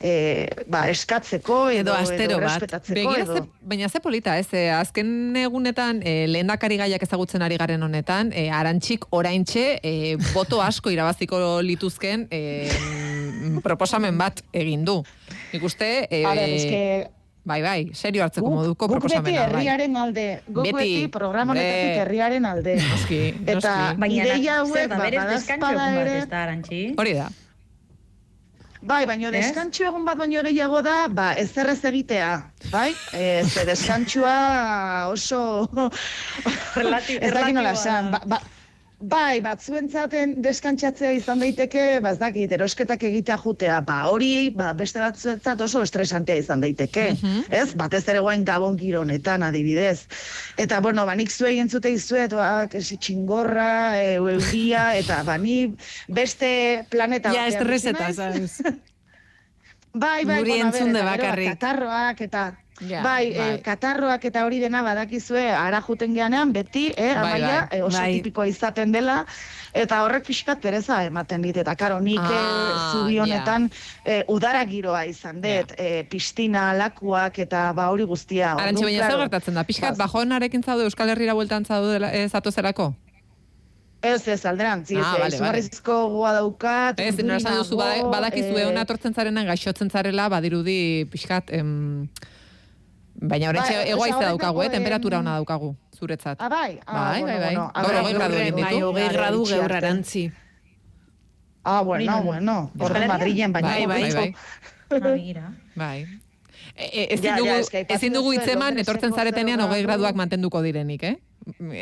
e, 0.00 0.12
ba, 0.66 0.84
eskatzeko 0.90 1.70
edo, 1.70 1.80
Edo 1.80 1.94
astero 1.94 2.38
edo 2.38 2.40
bat. 2.46 2.88
Begira, 2.88 3.22
edo... 3.24 3.36
ze, 3.36 3.42
baina 3.62 3.88
ze 3.88 4.00
polita, 4.00 4.36
ez? 4.38 4.48
Eh, 4.52 4.68
azken 4.74 5.36
egunetan, 5.36 6.02
eh, 6.04 6.26
lehendakari 6.28 6.76
gaiak 6.80 7.02
ezagutzen 7.02 7.42
ari 7.42 7.56
garen 7.60 7.82
honetan, 7.82 8.32
eh, 8.32 8.48
arantxik 8.52 9.06
oraintxe 9.10 9.64
eh, 9.82 10.16
boto 10.32 10.62
asko 10.62 10.90
irabaziko 10.90 11.60
lituzken 11.62 12.28
eh, 12.30 12.70
mm, 12.70 13.58
proposamen 13.64 14.18
bat 14.18 14.42
egin 14.52 14.84
du. 14.84 15.00
Nik 15.52 15.64
uste, 15.66 15.90
eh, 16.10 16.24
A 16.26 16.34
ber, 16.34 16.48
eske, 16.48 16.80
bai, 17.44 17.60
bai, 17.64 17.78
serio 17.98 18.22
hartzeko 18.22 18.46
guk, 18.46 18.54
moduko 18.60 18.88
guk 18.88 18.96
beti 19.00 19.08
proposamena. 19.08 19.40
bai. 19.40 19.46
herriaren 19.50 19.96
alde, 19.96 20.26
guk 20.46 20.64
Beti, 20.64 20.76
beti, 20.78 21.08
programa 21.12 21.52
honetatik 21.56 22.02
herriaren 22.06 22.46
alde. 22.46 22.76
Noski, 22.80 23.22
Eta 23.42 23.54
noski. 23.58 24.00
Baina, 24.00 24.26
ideia 24.26 24.58
hauek, 24.62 24.88
ba, 24.88 25.00
badazpada 25.06 25.88
ere, 26.00 26.18
ez 26.22 26.28
da, 26.28 26.42
arantxi? 26.46 26.82
Hori 26.98 27.16
da. 27.18 27.30
Bai, 28.82 29.04
baina 29.06 29.28
Ez? 29.30 29.34
deskantxo 29.38 29.84
egun 29.88 30.04
bat 30.04 30.18
baino 30.18 30.42
gehiago 30.46 30.80
da, 30.82 30.96
ba, 31.08 31.32
ez 31.38 31.50
errez 31.56 31.78
egitea, 31.92 32.30
bai? 32.72 32.88
E, 33.14 33.44
ze 33.46 33.64
deskantxua 33.68 34.34
oso... 35.12 35.68
Relati- 36.74 37.18
ez 37.20 37.32
dakit 37.32 37.54
nola 37.54 37.72
esan, 37.78 38.10
ba, 38.14 38.20
ba, 38.26 38.40
Bai, 39.02 39.40
batzuen 39.42 39.88
deskantxatzea 40.44 41.10
izan 41.16 41.40
daiteke, 41.42 41.98
ba, 42.04 42.12
ez 42.14 42.20
dakit, 42.20 42.52
erosketak 42.54 43.02
egitea 43.08 43.36
jutea, 43.42 43.80
ba, 43.82 43.96
hori, 44.06 44.50
ba, 44.54 44.70
beste 44.78 45.00
batzuentzat 45.02 45.60
oso 45.66 45.82
estresantea 45.82 46.38
izan 46.38 46.62
daiteke, 46.62 47.08
ez? 47.50 47.74
Batez 47.74 48.04
ere 48.06 48.22
guain 48.22 48.44
gabon 48.46 48.78
giro 48.78 49.00
honetan, 49.02 49.42
adibidez. 49.42 50.06
Eta, 50.56 50.78
bueno, 50.80 51.06
ba, 51.08 51.16
nik 51.18 51.34
zuei 51.34 51.58
entzute 51.58 51.90
izuet, 51.90 52.36
ba, 52.38 52.68
kesi 52.70 53.00
txingorra, 53.02 53.98
e, 53.98 54.14
euria, 54.20 54.92
eta, 55.02 55.22
ba, 55.26 55.36
ni 55.36 55.74
beste 56.06 56.86
planeta 56.90 57.34
Ja, 57.34 57.48
estreseta, 57.50 58.12
sabes? 58.14 58.60
Bai, 59.92 60.24
bai, 60.24 60.38
Guri 60.40 60.50
bueno, 60.52 60.68
a 60.68 60.70
ber, 60.70 60.76
entzun 60.78 60.92
de 60.94 61.00
eta 61.00 61.10
gero, 61.10 61.22
bakarrik. 61.22 61.48
Katarroak 61.52 62.20
eta 62.24 62.42
Ja, 62.80 63.02
bai, 63.04 63.30
bai. 63.36 63.50
eh, 63.54 63.58
katarroak 63.62 64.24
eta 64.24 64.44
hori 64.46 64.58
dena 64.58 64.80
badakizue 64.82 65.42
ara 65.54 65.82
juten 65.86 66.14
geanean 66.16 66.52
beti, 66.52 66.86
eh, 66.96 67.12
Bai, 67.14 67.20
amaia 67.20 67.68
bai. 67.70 67.78
eh, 67.78 67.82
oso 67.84 67.98
Bai. 67.98 68.14
tipikoa 68.16 68.46
izaten 68.48 68.90
dela 68.92 69.26
eta 69.74 70.00
horrek 70.02 70.24
pixkat 70.26 70.60
pereza 70.60 71.04
ematen 71.04 71.42
dit 71.42 71.56
eta 71.56 71.76
karo 71.76 72.00
nik 72.00 72.18
eh, 72.18 72.32
Ah, 72.32 72.90
zubi 72.92 73.18
honetan 73.20 73.70
eh, 74.04 74.24
udara 74.26 74.64
giroa 74.66 75.04
izan 75.06 75.40
dut, 75.44 75.72
eh, 75.78 76.02
pistina, 76.10 76.72
lakuak 76.74 77.38
eta 77.38 77.72
ba 77.72 77.90
hori 77.90 78.04
guztia. 78.04 78.54
Arantxe, 78.56 78.84
baina 78.84 79.06
claro, 79.06 79.20
gertatzen 79.28 79.54
da? 79.54 79.64
Pixkat, 79.64 79.96
ba, 79.96 80.06
bajonarekin 80.08 80.62
zaude 80.64 80.84
Euskal 80.84 81.08
Herrira 81.10 81.34
bueltan 81.34 81.64
zaude 81.64 82.00
eh, 82.10 82.28
zatozerako? 82.28 82.94
Ez, 84.02 84.26
ez, 84.26 84.44
alderantz, 84.46 84.90
ez, 84.90 84.98
Ah, 84.98 85.14
ah, 85.14 85.18
vale, 85.20 85.38
vale. 85.38 85.62
goa 85.84 86.32
daukat, 86.32 86.98
Ez, 86.98 87.14
nora 87.22 87.36
esan 87.36 87.54
duzu, 87.60 87.76
urdurinago, 87.76 88.10
badakizue 88.10 88.62
eh, 88.62 88.66
ona 88.66 88.82
etortzen 88.82 89.14
zarenan 89.14 89.46
gaixotzen 89.46 89.90
zarela, 89.90 90.28
badirudi 90.28 91.04
pixkat, 91.12 91.52
em, 91.54 92.08
baina 93.22 93.50
horretxe 93.50 93.74
Bai, 93.76 93.88
egoa 93.92 94.06
osea, 94.06 94.16
ize 94.16 94.28
daukagu, 94.28 94.62
eh? 94.64 94.70
temperatura 94.70 95.18
em, 95.18 95.26
ona 95.26 95.36
daukagu, 95.38 95.76
zuretzat. 95.98 96.40
Ah, 96.42 96.48
bai? 96.50 96.80
Ah, 96.86 97.10
Bai, 97.12 97.22
bueno, 97.22 97.38
bai, 97.38 97.54
bai. 98.50 98.62
Gaur 98.80 99.12
gradu 99.12 99.44
Bai, 99.44 99.58
gaur 99.58 99.72
arantzi. 99.78 100.24
Ah, 101.64 101.82
bueno, 101.82 102.22
bueno. 102.22 102.70
Horren 102.78 103.02
Herrian? 103.02 103.08
Madrilen, 103.08 103.52
baina 103.52 103.68
Bai, 103.68 103.86
bai, 103.86 104.12
bai. 104.12 104.34
Ah. 105.38 105.52
Bai. 105.74 106.06
E, 106.76 106.84
e, 106.84 107.14
ezin 107.14 107.36
dugu, 107.36 107.54
ezin 107.88 108.12
dugu 108.12 108.32
hitzeman, 108.32 108.78
etortzen 108.78 109.12
zaretenean 109.12 109.60
hogei 109.60 109.82
gradu. 109.82 110.02
graduak 110.02 110.16
mantenduko 110.16 110.62
direnik, 110.62 111.02
eh? 111.04 111.16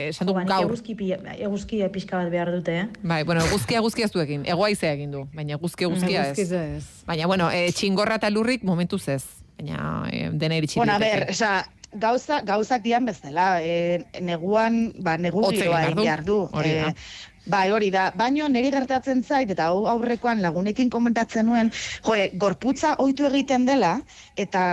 Esan 0.08 0.26
dugu 0.26 0.40
ba, 0.40 0.44
gaur. 0.48 0.66
eguzki, 0.66 0.96
eguzki 1.38 1.82
pixka 1.92 2.18
bat 2.18 2.30
behar 2.30 2.50
dute, 2.52 2.76
eh? 2.80 2.86
Bai, 3.02 3.22
bueno, 3.24 3.44
guzkia 3.52 3.80
guzkia 3.80 4.08
ez 4.08 4.12
du 4.12 4.20
egin. 4.20 4.44
Egoaizea 4.44 4.92
egin 4.92 5.10
du, 5.10 5.26
baina 5.34 5.56
guzkia 5.56 5.88
guzkia 5.88 6.24
Eguzkiz 6.26 6.52
ez. 6.52 6.82
ez. 6.82 7.04
Baina, 7.06 7.26
bueno, 7.26 7.50
e, 7.50 7.70
txingorra 7.72 8.18
eta 8.20 8.30
lurrik 8.30 8.64
momentuz 8.64 9.06
ez. 9.08 9.24
Baina, 9.60 10.08
e, 10.10 10.30
dena 10.32 10.56
iritsi 10.56 10.80
Bueno, 10.80 10.94
a 10.94 10.98
ber, 10.98 11.26
osea, 11.30 11.68
gauza, 11.92 12.40
gauzak 12.46 12.82
dian 12.82 13.04
bezala, 13.04 13.60
e, 13.62 14.06
neguan, 14.20 14.94
ba, 15.04 15.18
negu 15.18 15.44
giroa 15.50 15.84
egin 15.90 16.24
du. 16.24 16.46
Hori 16.52 16.78
da. 16.78 16.88
Eh, 16.88 17.28
Bai, 17.50 17.70
hori 17.72 17.88
da. 17.90 18.10
Baino 18.14 18.46
niri 18.52 18.70
gertatzen 18.70 19.22
zait, 19.24 19.50
eta 19.50 19.70
hau 19.72 19.86
aurrekoan 19.88 20.42
lagunekin 20.44 20.90
komentatzen 20.92 21.48
nuen, 21.48 21.70
jo, 22.04 22.14
e, 22.14 22.30
gorputza 22.36 22.94
ohitu 23.02 23.26
egiten 23.26 23.64
dela, 23.66 23.94
eta, 24.36 24.64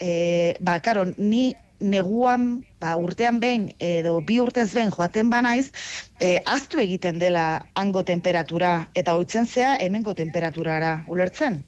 e, 0.00 0.54
ba, 0.60 0.78
karo, 0.80 1.04
ni 1.18 1.50
neguan, 1.80 2.64
ba, 2.80 2.96
urtean 2.96 3.40
behin, 3.42 3.68
edo 3.78 4.18
bi 4.24 4.38
urtez 4.40 4.70
behin 4.74 4.94
joaten 4.94 5.30
banaiz, 5.30 5.70
e, 6.20 6.38
aztu 6.46 6.80
egiten 6.82 7.18
dela 7.18 7.66
hango 7.74 8.04
temperatura, 8.06 8.88
eta 8.94 9.14
oitzen 9.18 9.46
zea 9.46 9.76
hemengo 9.82 10.14
temperaturara, 10.14 11.02
ulertzen? 11.06 11.60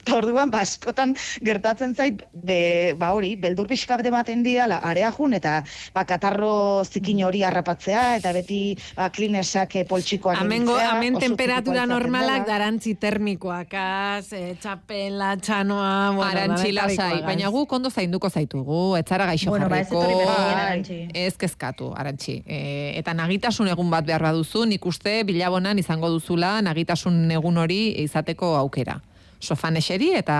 Eta 0.00 0.16
orduan, 0.16 0.50
ba, 0.50 0.62
askotan 0.64 1.14
gertatzen 1.44 1.94
zait, 1.94 2.22
be, 2.32 2.94
ba 2.98 3.12
hori, 3.16 3.34
beldur 3.40 3.68
pixka 3.70 3.98
bat 4.00 4.06
ematen 4.08 4.42
didala, 4.42 4.80
area 4.90 5.10
jun, 5.14 5.34
eta 5.36 5.60
ba, 5.94 6.04
katarro 6.08 6.82
zikin 6.84 7.22
hori 7.26 7.42
harrapatzea, 7.46 8.16
eta 8.18 8.32
beti 8.34 8.60
ba, 8.96 9.10
klinesak 9.14 9.76
eh, 9.76 9.84
poltsikoan 9.88 10.40
Amengo, 10.40 10.76
amen 10.76 11.18
temperatura 11.20 11.86
normalak 11.86 12.46
darantzi 12.48 12.94
termikoak, 13.00 13.74
az, 13.76 14.32
e, 14.32 14.54
txapela, 14.60 15.34
txanoa, 15.36 15.92
bueno, 16.16 16.30
Arantxi 16.30 16.72
lasai, 16.72 16.96
danetarikoagaz. 16.96 17.26
baina 17.28 17.52
guk 17.54 17.76
ondo 17.78 17.90
zainduko 17.90 18.30
zaitugu, 18.30 18.80
etzara 19.00 19.28
gaixo 19.30 19.50
Bueno, 19.50 19.68
ba, 19.68 19.82
jarriko, 19.82 20.02
arantxi. 20.30 21.00
ez 21.14 21.36
kezkatu, 21.36 21.92
arantxi. 21.96 22.40
E, 22.46 22.60
eta 22.98 23.14
nagitasun 23.14 23.68
egun 23.68 23.90
bat 23.90 24.06
behar 24.06 24.22
baduzu, 24.30 24.64
nik 24.64 24.86
uste 24.86 25.20
bilabonan 25.28 25.78
izango 25.78 26.10
duzula 26.10 26.56
nagitasun 26.62 27.30
egun 27.30 27.58
hori 27.58 27.80
izateko 28.04 28.54
aukera. 28.56 29.00
Sofan 29.40 29.76
eseri 29.80 30.10
eta 30.18 30.34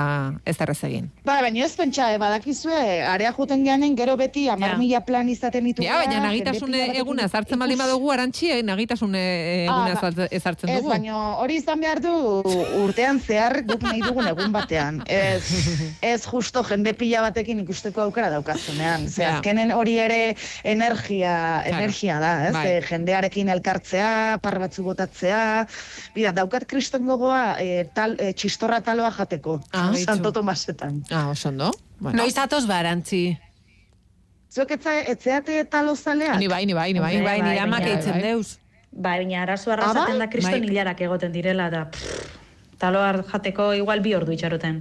ez 0.44 0.56
errez 0.60 0.78
egin. 0.84 1.06
Ba, 1.24 1.38
baina 1.40 1.64
ez 1.64 1.72
pentsa, 1.76 2.10
eh, 2.12 2.18
badakizue, 2.20 3.00
area 3.08 3.32
juten 3.32 3.64
geanen, 3.64 3.94
gero 3.96 4.16
beti 4.20 4.46
amar 4.52 4.76
mila 4.78 5.00
plan 5.06 5.28
izaten 5.32 5.64
ditu. 5.64 5.82
Ja, 5.82 5.96
baina 6.02 6.20
nagitasun 6.26 6.74
eguna 6.74 7.24
ezartzen 7.24 7.58
baldin 7.58 7.78
badugu 7.80 8.10
arantxi, 8.12 8.50
eh, 8.50 8.62
nagitasun 8.62 9.14
eh, 9.16 9.64
eguna 9.64 9.80
Ah, 9.80 9.94
ba- 9.94 9.94
ezartzen- 10.00 10.28
ezartzen 10.30 10.68
Ez, 10.68 10.76
dugu. 10.82 10.90
baina 10.90 11.16
hori 11.40 11.56
izan 11.56 11.80
behar 11.80 12.00
du 12.04 12.12
urtean 12.84 13.20
zehar 13.20 13.62
guk 13.64 13.82
nahi 13.82 14.00
dugun 14.04 14.26
egun 14.28 14.52
batean. 14.52 15.02
Ez, 15.06 15.48
ez 16.02 16.26
justo 16.26 16.62
jende 16.68 16.92
pila 16.94 17.22
batekin 17.22 17.60
ikusteko 17.64 18.02
aukera 18.02 18.28
daukazunean. 18.30 19.08
Ze 19.08 19.22
Ja. 19.22 19.36
azkenen 19.38 19.72
hori 19.72 19.96
ere 19.98 20.36
energia, 20.62 21.62
energia 21.64 22.18
da, 22.20 22.32
ez? 22.48 22.52
Bai. 22.52 22.66
E, 22.68 22.82
jendearekin 22.88 23.48
elkartzea, 23.48 24.38
par 24.42 24.58
batzu 24.62 24.82
botatzea. 24.86 25.66
Bida, 26.14 26.32
daukat 26.36 26.66
kriston 26.70 27.06
gogoa 27.06 27.56
e, 27.60 27.84
tal, 27.94 28.16
e, 28.20 28.32
txistorra 28.34 28.80
taloa 28.90 29.10
jateko. 29.14 29.60
Ah, 29.72 29.92
Santo 30.04 30.32
Tomasetan. 30.32 31.02
Ah, 31.10 31.28
oso 31.30 31.48
ondo. 31.48 31.70
Bueno. 32.00 32.18
Noiz 32.18 32.36
atoz 32.38 32.66
ba, 32.66 32.80
arantzi? 32.82 33.38
Zuek 34.50 34.72
etza, 34.74 34.96
etzeate 35.12 35.62
talo 35.70 35.94
zaleak? 35.94 36.38
Ni 36.42 36.48
bai, 36.50 36.64
ni 36.66 36.74
bai, 36.74 36.92
ni 36.92 36.98
bai. 37.00 37.14
Bai, 37.16 37.24
bai, 37.24 37.38
nire 37.42 37.54
bai, 37.60 37.66
amak 37.66 37.84
bai, 37.86 37.92
eitzen 37.94 38.22
deuz. 38.24 38.56
Bai, 38.90 39.18
baina 39.20 39.44
arazo 39.44 39.70
arrasaten 39.70 40.18
da 40.18 40.26
kriston 40.32 40.58
Bai. 40.58 40.70
hilarak 40.70 41.02
egoten 41.06 41.30
direla, 41.32 41.68
eta 41.70 41.84
pff, 41.92 42.32
taloa 42.82 43.12
jateko 43.30 43.72
igual 43.78 44.02
bi 44.02 44.16
ordu 44.18 44.34
itxaroten. 44.34 44.80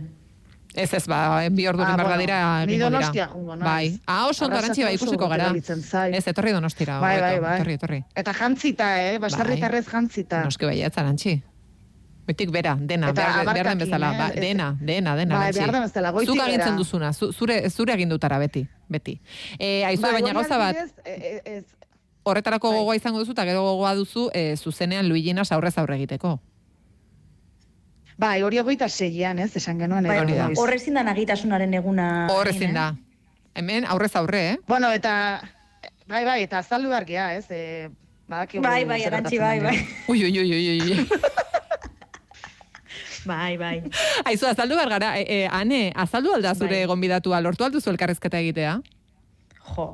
Ez 0.73 0.93
ez, 0.93 1.03
ba, 1.09 1.19
bi 1.51 1.67
ordu 1.67 1.83
Ah, 1.85 1.95
bueno, 1.97 2.17
dira 2.21 2.65
ni. 2.65 2.77
Donostia 2.81 3.27
joango 3.27 3.55
naiz. 3.57 3.67
Bai. 3.69 4.01
Ah, 4.07 4.27
oso 4.29 4.45
ondo 4.45 4.57
arantxi 4.57 4.83
bai 4.85 4.95
ikusiko 4.95 5.27
gara. 5.29 5.51
Ez, 5.53 6.25
etorri 6.27 6.51
donostira. 6.53 6.99
Bai, 7.01 7.19
bai, 7.21 7.39
bai. 7.41 7.55
Etorri, 7.57 7.77
etorri. 7.77 8.01
Eta 8.15 8.33
jantzita, 8.33 8.89
eh? 9.01 9.17
Basarritarrez 9.21 9.85
jantzita. 9.89 10.43
Noski 10.45 10.69
bai, 10.69 10.81
ez 10.81 10.93
arantxi. 10.97 11.41
Betik 12.29 12.51
bera, 12.53 12.75
dena, 12.79 13.09
Eta 13.09 13.23
behar, 13.25 13.45
behar 13.47 13.67
den 13.71 13.79
bezala, 13.81 14.11
eh? 14.13 14.17
ba, 14.19 14.27
Ez- 14.29 14.41
dena, 14.43 14.65
dena, 14.79 15.15
dena, 15.17 15.35
arantxi. 15.39 15.59
behar 15.59 15.71
den 15.73 15.81
bezala, 15.87 16.11
goitik 16.13 16.35
Zuk 16.35 16.41
agintzen 16.43 16.75
duzuna, 16.77 17.09
zu, 17.13 17.31
zure, 17.33 17.55
zure 17.71 17.93
agindutara 17.93 18.37
beti, 18.37 18.67
beti. 18.87 19.15
E, 19.57 19.83
aizue, 19.87 20.03
Bai, 20.11 20.21
baina 20.21 20.27
hori 20.29 20.35
gauza 20.37 20.59
bat, 20.61 20.77
adibidez, 20.77 20.93
e- 21.05 21.41
e- 21.45 21.57
ez, 21.57 21.65
horretarako 22.29 22.69
bai. 22.69 22.77
gogoa 22.77 22.95
izango 22.99 23.23
duzu, 23.23 23.33
eta 23.33 23.45
gero 23.49 23.63
gogoa 23.65 23.95
duzu, 23.97 24.27
e, 24.37 24.55
zuzenean 24.57 25.09
Luiginas 25.09 25.51
aurrez 25.51 25.73
aurre 25.81 25.95
egiteko. 25.95 26.35
Bai, 28.19 28.43
hori 28.43 28.59
hogeita 28.59 28.89
seian, 28.89 29.39
ez, 29.39 29.55
esan 29.55 29.79
genuen. 29.79 30.05
Bai, 30.05 30.19
hori 30.19 30.35
da. 30.37 30.49
noiz. 30.51 30.59
Hor 30.59 30.73
ezin 30.75 30.93
da 30.99 31.03
nagitasunaren 31.07 31.73
eguna. 31.73 32.27
Hor 32.29 32.47
egin, 32.51 32.61
ezin 32.61 32.69
eh? 32.69 32.73
da. 32.77 32.95
Hemen 33.55 33.85
aurrez 33.89 34.11
aurre, 34.19 34.41
eh? 34.51 34.57
Bueno, 34.67 34.91
eta, 34.91 35.15
bai, 36.05 36.25
bai, 36.27 36.43
eta 36.43 36.59
azaldu 36.61 36.89
behar 36.93 37.05
gea, 37.09 37.33
ez, 37.39 37.45
e, 37.49 37.89
badakigu 38.27 38.61
Bai, 38.61 38.83
bai, 38.85 39.01
gertatzen 39.01 39.39
bai, 39.41 39.59
bai. 39.65 39.75
Ui, 40.07 40.23
ui, 40.29 40.39
ui, 40.39 40.53
ui, 40.53 40.81
ui. 40.91 41.09
Bai, 43.29 43.57
bai. 43.61 43.75
Aizu, 44.29 44.47
azaldu 44.49 44.75
behar 44.79 44.89
gara, 44.97 45.11
e, 45.19 45.25
e, 45.27 45.47
ane, 45.47 45.91
azaldu 45.95 46.33
alda 46.33 46.55
zure 46.57 46.79
Bai. 46.81 46.85
gonbidatua, 46.89 47.41
lortu 47.45 47.67
alduzu 47.67 47.91
elkarrezketa 47.93 48.41
egitea? 48.41 48.79
Jo. 49.75 49.85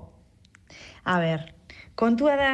A 1.04 1.20
ber, 1.20 1.50
kontua 2.00 2.36
da, 2.40 2.54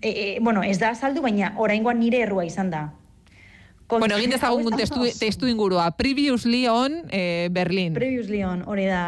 e, 0.00 0.10
e, 0.10 0.26
bueno, 0.40 0.62
ez 0.66 0.78
da 0.82 0.90
azaldu, 0.96 1.22
baina 1.22 1.54
oraingoan 1.56 2.00
nire 2.02 2.24
errua 2.26 2.44
izan 2.48 2.70
da. 2.74 2.88
Kontu- 3.86 4.06
Bueno, 4.06 4.16
egin 4.16 4.30
dezagun 4.32 4.76
testu, 4.76 5.04
testu 5.20 5.48
ingurua, 5.50 5.90
previously 5.98 6.66
on 6.68 7.02
eh, 7.10 7.48
Berlin. 7.52 7.92
Previously 7.94 8.42
on, 8.42 8.62
hori 8.66 8.86
da. 8.88 9.02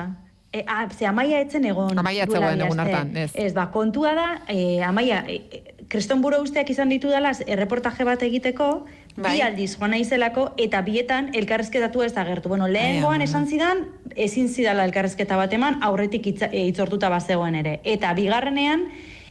E, 0.52 0.60
a, 0.68 0.84
ze 0.92 1.06
amaia 1.08 1.40
etzen 1.42 1.64
egon. 1.66 1.98
Amaia 1.98 2.26
bi 2.30 2.36
egun 2.36 2.78
hartan, 2.82 3.16
ez. 3.16 3.30
Ez, 3.34 3.52
ba, 3.56 3.70
kontua 3.74 4.12
da, 4.14 4.26
e, 4.46 4.82
amaia, 4.86 5.24
e, 5.26 5.40
e, 5.50 5.86
kriston 5.88 6.20
buru 6.22 6.42
usteak 6.44 6.70
izan 6.70 6.92
ditu 6.92 7.08
dela 7.10 7.32
erreportaje 7.46 8.04
bat 8.06 8.22
egiteko, 8.22 8.84
Bai. 9.16 9.37
bi 9.37 9.42
aldiz 9.47 9.76
joan 9.78 9.92
naizelako, 9.94 10.49
eta 10.59 10.80
bietan 10.83 11.30
elkarrezketatu 11.38 12.02
ez 12.02 12.16
agertu. 12.18 12.49
Bueno, 12.49 12.66
lehengoan 12.66 13.23
esan 13.23 13.47
zidan, 13.47 13.85
ezin 14.16 14.49
zidala 14.49 14.85
elkarrezketa 14.88 15.37
bat 15.38 15.52
eman, 15.54 15.78
aurretik 15.87 16.26
itza, 16.26 16.49
e, 16.50 16.64
itzortuta 16.66 17.09
bazegoen 17.12 17.54
ere. 17.61 17.76
Eta 17.85 18.11
bigarrenean, 18.18 18.88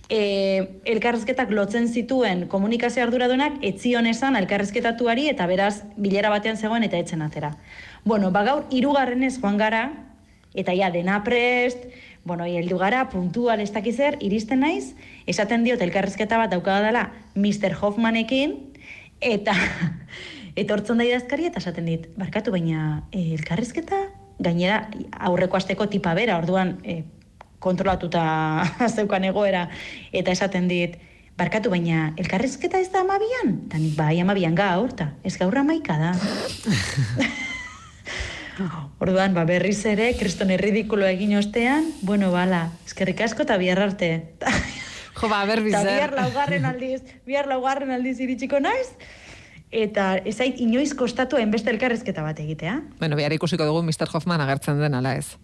e, 0.08 0.80
elkarrezketak 0.86 1.52
lotzen 1.52 1.88
zituen 1.88 2.48
komunikazio 2.48 3.04
arduradunak 3.04 3.60
etzion 3.62 4.08
esan 4.08 4.38
elkarrezketatuari 4.40 5.28
eta 5.32 5.48
beraz 5.52 5.84
bilera 5.98 6.32
batean 6.32 6.58
zegoen 6.58 6.88
eta 6.88 6.98
etzen 6.98 7.22
atera. 7.22 7.54
Bueno, 8.06 8.32
ba 8.32 8.44
gaur 8.48 8.66
hirugarrenez 8.72 9.36
joan 9.40 9.58
gara 9.58 9.86
eta 10.54 10.74
ja 10.78 10.92
dena 10.92 11.24
prest, 11.26 11.88
bueno, 12.24 12.46
heldu 12.46 12.78
gara 12.78 13.08
puntual 13.10 13.60
ez 13.60 13.72
dakiz 13.74 13.98
zer, 13.98 14.18
iristen 14.22 14.62
naiz, 14.64 14.94
esaten 15.28 15.64
diot 15.66 15.82
elkarrezketa 15.82 16.38
bat 16.38 16.52
daukada 16.52 16.86
dela 16.86 17.10
Mr. 17.36 17.74
Hoffmanekin 17.82 18.73
eta 19.24 19.56
etortzen 20.60 21.00
da 21.00 21.08
idazkari 21.08 21.48
eta 21.50 21.62
esaten 21.64 21.88
dit, 21.90 22.10
barkatu 22.20 22.54
baina 22.54 23.04
e, 23.12 23.34
elkarrezketa 23.38 24.04
gainera 24.44 24.84
aurreko 25.30 25.58
asteko 25.58 25.88
tipa 25.90 26.14
bera, 26.18 26.38
orduan 26.42 26.78
e, 26.84 27.04
kontrolatuta 27.64 28.24
zeukan 28.96 29.24
egoera, 29.30 29.68
eta 30.12 30.34
esaten 30.36 30.68
dit, 30.68 30.98
barkatu 31.40 31.72
baina, 31.74 32.12
elkarrezketa 32.20 32.82
ez 32.82 32.92
da 32.94 33.02
amabian? 33.02 33.56
Ta 33.72 33.80
nik 33.82 33.96
bai 33.98 34.20
amabian 34.22 34.56
gaur, 34.58 34.92
ta 34.94 35.14
ez 35.24 35.38
gaur 35.40 35.58
amaika 35.64 35.98
da. 36.02 36.14
Orduan, 39.02 39.34
ba, 39.34 39.48
berriz 39.50 39.80
ere, 39.90 40.12
kriston 40.14 40.52
erridikulo 40.54 41.08
egin 41.10 41.34
ostean, 41.40 41.88
bueno, 42.06 42.30
bala, 42.32 42.68
eskerrik 42.86 43.24
asko 43.26 43.48
eta 43.48 43.58
bihar 43.58 43.82
arte. 43.82 44.12
Jo, 45.24 45.30
ba, 45.32 45.46
ber 45.48 45.64
Eta 45.64 45.84
bihar 45.88 46.12
laugarren 46.20 46.66
aldiz, 46.68 47.02
bihar 47.26 47.48
laugarren 47.48 47.92
aldiz 47.96 48.20
iritsiko 48.20 48.60
naiz, 48.60 48.90
eta 49.72 50.18
ez 50.28 50.36
zait 50.36 50.60
inoiz 50.60 50.92
kostatu 51.00 51.40
enbeste 51.40 51.72
elkarrezketa 51.72 52.22
bat 52.26 52.40
egitea. 52.44 52.82
Bueno, 53.00 53.16
behar 53.16 53.32
ikusiko 53.34 53.64
dugu 53.66 53.82
Mr. 53.88 54.10
Hoffman 54.12 54.42
agertzen 54.44 54.82
den, 54.84 54.94
ala 55.00 55.16
ez. 55.16 55.38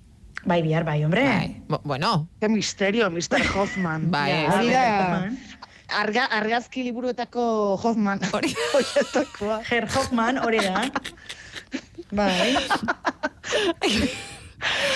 Bai, 0.46 0.62
bihar 0.64 0.84
bai, 0.88 1.04
hombre. 1.04 1.24
Bai. 1.24 1.62
Bo- 1.68 1.82
Bueno, 1.84 2.28
Ke 2.40 2.48
misterio, 2.50 3.10
Mr. 3.10 3.42
Hoffman. 3.56 4.10
Bai, 4.16 4.30
Ja. 4.32 4.54
Hori 4.58 4.70
da, 4.70 5.32
arga, 6.00 6.26
argazki 6.26 6.84
liburuetako 6.84 7.76
Hoffman. 7.82 8.20
Hori. 8.32 8.54
Horietakoa. 8.76 9.62
Ger 9.68 9.88
Hoffman, 9.96 10.38
hori 10.44 10.60
da. 10.60 10.86
Bai. 12.20 12.56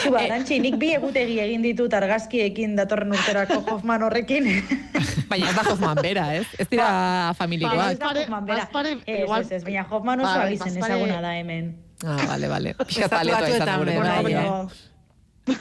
Zu, 0.04 0.12
Eh. 0.20 0.26
arantxi, 0.26 0.58
nik 0.60 0.76
bi 0.82 0.90
egutegi 0.98 1.38
egin 1.40 1.62
ditut 1.64 1.94
argazkiekin 1.96 2.76
datorren 2.76 3.14
urterako 3.16 3.62
Hoffman 3.70 4.04
horrekin. 4.04 4.50
baina 5.32 5.50
ez 5.50 5.56
da 5.56 5.64
Hoffman 5.70 6.02
bera, 6.04 6.26
ez? 6.36 6.46
Ez 6.60 6.68
dira 6.70 6.88
Ba, 6.90 7.34
familikoak. 7.40 7.94
ez 7.94 8.00
da 8.02 8.10
Hoffman, 8.12 8.46
bera. 8.46 8.66
bazpare, 8.66 8.92
Ez, 9.06 9.22
igual- 9.24 9.46
ez, 9.48 9.52
ez, 9.52 9.64
baina 9.64 9.86
Hoffman 9.90 10.20
oso 10.20 10.34
Bai, 10.34 10.48
abizen 10.50 10.78
ezaguna 10.84 11.22
da 11.24 11.32
hemen. 11.38 11.72
Ah, 12.04 12.20
vale, 12.28 12.48
vale. 12.52 12.74
Pixka 12.84 13.06
Estatu 13.08 13.16
taletoa 13.32 13.56
izan 13.56 13.80
gure 13.80 13.92
be, 13.92 13.96
kontra, 13.98 14.22
bai, 14.22 14.34
baina- 14.34 14.46
eh. 15.48 15.60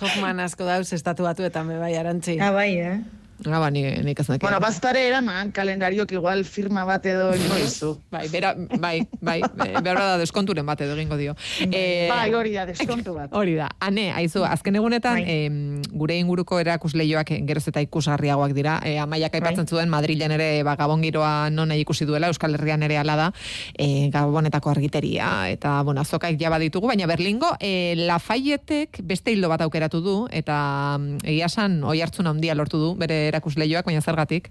Hoffman 0.00 0.40
asko 0.44 0.64
dauz 0.68 0.92
estatu 0.92 1.24
batuetan 1.24 1.68
be, 1.68 1.78
bai, 1.80 1.94
arantzi. 1.96 2.38
Ah, 2.40 2.50
bai, 2.52 2.70
eh? 2.80 2.96
Ah, 3.44 3.58
ba, 3.60 3.70
ni, 3.70 3.82
nik 4.02 4.18
ez. 4.20 4.26
Bueno, 4.40 4.58
bazpare 4.60 5.02
eraman, 5.08 5.52
kalendariok 5.52 6.12
igual 6.16 6.44
firma 6.44 6.84
bat 6.88 7.04
edo 7.06 7.34
ingo 7.36 7.58
izu. 7.60 7.90
Bai, 8.10 8.28
bera, 8.32 8.54
bai, 8.56 9.02
bai, 9.20 9.42
behar 9.52 9.98
da 10.00 10.16
deskonturen 10.18 10.64
bat 10.66 10.80
edo 10.80 10.94
egingo 10.96 11.16
dio. 11.20 11.34
Eh, 11.70 12.08
Bai, 12.10 12.32
hori 12.34 12.52
da, 12.54 12.64
deskontu 12.66 13.14
bat. 13.14 13.30
Hori 13.36 13.54
da. 13.58 13.68
Ane, 13.80 14.08
aizu, 14.16 14.44
azken 14.44 14.76
egunetan, 14.80 15.20
Bai. 15.20 15.36
em, 15.46 15.82
gure 15.92 16.16
inguruko 16.18 16.58
erakusleioak 16.62 17.34
geroz 17.46 17.66
eta 17.68 17.82
ikusgarriagoak 17.84 18.54
dira. 18.56 18.78
E, 18.84 18.96
amaiak 18.98 19.34
aipatzen 19.34 19.66
Bai. 19.66 19.74
zuen, 19.76 19.88
Madrilen 19.92 20.32
ere, 20.32 20.62
ba, 20.64 20.76
Gabon 20.80 21.02
giroa 21.04 21.50
non 21.50 21.72
ikusi 21.76 22.06
duela, 22.08 22.28
Euskal 22.32 22.54
Herrian 22.56 22.82
ere 22.82 22.96
ala 22.98 23.16
da, 23.16 23.28
e, 23.76 24.08
Gabonetako 24.14 24.70
argiteria, 24.70 25.50
eta, 25.52 25.82
bueno, 25.82 26.00
azokaik 26.00 26.40
jaba 26.40 26.58
ditugu, 26.58 26.88
baina 26.88 27.06
Berlingo, 27.06 27.52
e, 27.60 27.94
Lafayetek 28.06 29.00
beste 29.04 29.32
hildo 29.32 29.48
bat 29.52 29.60
aukeratu 29.60 30.00
du, 30.00 30.16
eta 30.32 30.96
mm, 30.98 31.18
egia 31.24 31.46
esan, 31.50 31.82
oi 31.84 32.00
hartzun 32.02 32.26
handia 32.26 32.54
lortu 32.54 32.78
du, 32.80 32.94
bere 32.98 33.25
erakusleioak, 33.28 33.86
baina 33.86 34.00
zergatik. 34.00 34.50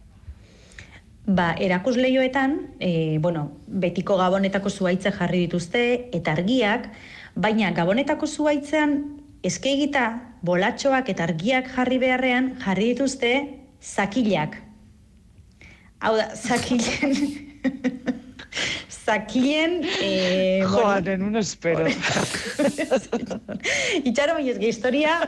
Ba, 1.25 1.55
erakusleioetan, 1.57 2.59
e, 2.79 3.17
bueno, 3.19 3.47
betiko 3.65 4.17
gabonetako 4.19 4.69
zuaitza 4.69 5.11
jarri 5.11 5.47
dituzte, 5.47 6.09
eta 6.13 6.35
argiak, 6.37 6.91
baina 7.33 7.71
gabonetako 7.73 8.27
zuaitzean 8.27 8.93
eskegita, 9.45 10.05
bolatxoak 10.45 11.09
eta 11.09 11.25
argiak 11.25 11.71
jarri 11.73 11.97
beharrean 12.01 12.51
jarri 12.61 12.91
dituzte 12.93 13.31
zakilak. 13.81 14.59
Hau 16.05 16.13
da, 16.17 16.29
zakilen... 16.35 17.17
zakilen... 19.05 19.81
E, 20.01 20.61
Joanen, 20.69 21.25
un 21.25 21.35
espero. 21.41 21.89
Itxaro, 24.09 24.37
baina 24.37 24.69
historia... 24.69 25.19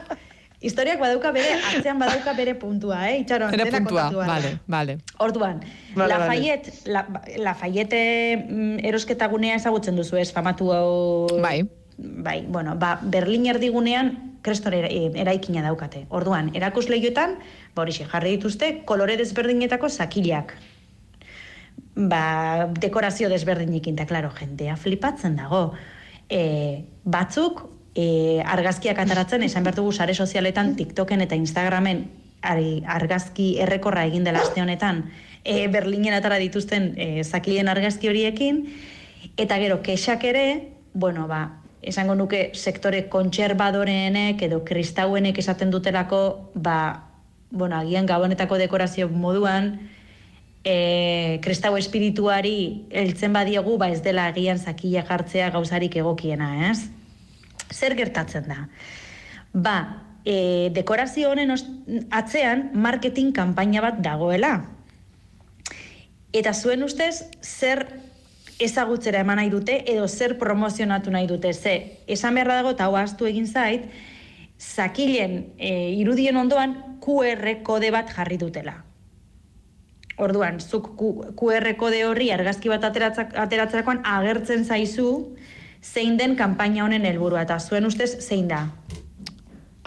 Historiak 0.59 0.97
badauka 0.97 1.29
bere, 1.35 1.51
atzean 1.69 1.99
badauka 2.01 2.33
bere 2.33 2.55
puntua, 2.57 3.03
eh? 3.11 3.19
Itxaro, 3.21 3.51
Bere 3.53 3.69
puntua, 3.69 4.07
vale, 4.09 4.55
vale. 4.65 4.97
Orduan, 5.21 5.59
Vale, 5.93 6.09
Lafayette, 6.09 6.71
la, 6.89 7.03
Lafayette 7.37 7.99
mm, 8.37 8.79
erosketa 8.89 9.27
gunea 9.29 9.59
ezagutzen 9.59 9.95
duzu 9.95 10.17
ez, 10.17 10.31
famatu 10.33 10.71
hau... 10.73 11.27
Bai. 11.43 11.61
Bai, 11.97 12.43
bueno, 12.49 12.75
ba, 12.77 12.99
Berlin 13.01 13.45
erdigunean 13.53 14.11
kreston 14.41 14.73
era, 14.73 14.89
e, 14.89 15.11
eraikina 15.21 15.61
daukate. 15.65 16.05
Orduan, 16.09 16.49
erakusleioetan, 16.57 17.37
ba 17.75 17.85
horixe, 17.85 18.09
jarri 18.09 18.35
dituzte, 18.37 18.71
kolore 18.89 19.17
desberdinetako 19.21 19.89
zakilak. 19.89 20.55
Ba, 21.97 22.65
dekorazio 22.81 23.29
desberdinekin, 23.29 23.97
eta 23.97 24.09
klaro, 24.09 24.33
jendea 24.37 24.77
flipatzen 24.77 25.37
dago. 25.37 25.63
E, 26.29 26.41
batzuk, 27.05 27.65
e, 27.97 28.43
argazkiak 28.45 28.99
ataratzen, 29.01 29.43
esan 29.43 29.65
behar 29.65 29.75
dugu 29.79 29.91
sare 29.91 30.13
sozialetan, 30.13 30.75
TikToken 30.77 31.25
eta 31.25 31.36
Instagramen 31.36 32.05
argazki 32.45 33.55
errekorra 33.60 34.05
egin 34.05 34.27
dela 34.27 34.43
aste 34.45 34.62
honetan, 34.62 35.07
e, 35.43 35.65
Berlinen 35.73 36.13
atara 36.13 36.38
dituzten 36.38 36.91
e, 36.95 37.23
zakilien 37.23 37.67
argazki 37.67 38.12
horiekin, 38.12 38.67
eta 39.41 39.57
gero, 39.57 39.81
kexak 39.81 40.23
ere, 40.29 40.45
bueno, 40.93 41.25
ba, 41.27 41.63
esango 41.81 42.13
nuke 42.19 42.51
sektore 42.53 43.07
kontserbadoreenek 43.10 44.41
edo 44.45 44.62
kristauenek 44.67 45.39
esaten 45.41 45.73
dutelako, 45.73 46.51
ba, 46.53 46.77
bueno, 47.49 47.79
agian 47.79 48.05
gabonetako 48.05 48.60
dekorazio 48.62 49.10
moduan, 49.10 49.73
e, 50.62 51.39
kristau 51.41 51.73
espirituari 51.81 52.86
heltzen 52.91 53.33
badiegu, 53.33 53.79
ba 53.81 53.89
ez 53.89 54.03
dela 54.05 54.27
agian 54.29 54.62
zakila 54.62 55.01
jartzea 55.10 55.49
gauzarik 55.55 55.97
egokiena, 55.97 56.69
ez? 56.69 56.91
Zer 57.73 57.95
gertatzen 57.95 58.47
da? 58.47 58.67
Ba, 59.53 59.77
e, 60.27 60.69
dekorazio 60.75 61.32
honen 61.32 61.53
atzean 62.12 62.69
marketing 62.73 63.34
kanpaina 63.36 63.84
bat 63.84 64.01
dagoela. 64.03 64.58
Eta 66.36 66.53
zuen 66.53 66.84
ustez, 66.84 67.23
zer 67.41 67.86
ezagutzera 68.60 69.21
eman 69.21 69.39
nahi 69.39 69.51
dute 69.53 69.77
edo 69.86 70.08
zer 70.08 70.38
promozionatu 70.39 71.13
nahi 71.13 71.27
dute. 71.30 71.53
Ze, 71.53 72.03
esan 72.08 72.36
beharra 72.36 72.62
dago 72.62 72.73
eta 72.75 72.88
hau 72.88 72.97
ahaztu 72.97 73.30
egin 73.30 73.47
zait, 73.47 73.88
zakilen 74.58 75.53
e, 75.58 75.93
irudien 76.01 76.38
ondoan 76.38 76.75
QR 77.03 77.62
kode 77.63 77.91
bat 77.93 78.12
jarri 78.13 78.38
dutela. 78.41 78.82
Orduan, 80.17 80.58
zuk 80.60 80.95
QR 81.38 81.67
kode 81.77 82.01
horri 82.08 82.32
argazki 82.34 82.71
bat 82.73 82.84
ateratzak, 82.84 83.36
ateratzerakoan 83.38 84.01
agertzen 84.01 84.65
zaizu 84.65 85.37
zein 85.81 86.17
den 86.17 86.35
kanpaina 86.35 86.83
honen 86.83 87.05
helburua 87.05 87.41
eta 87.41 87.59
zuen 87.59 87.85
ustez 87.85 88.17
zein 88.27 88.47
da. 88.47 88.67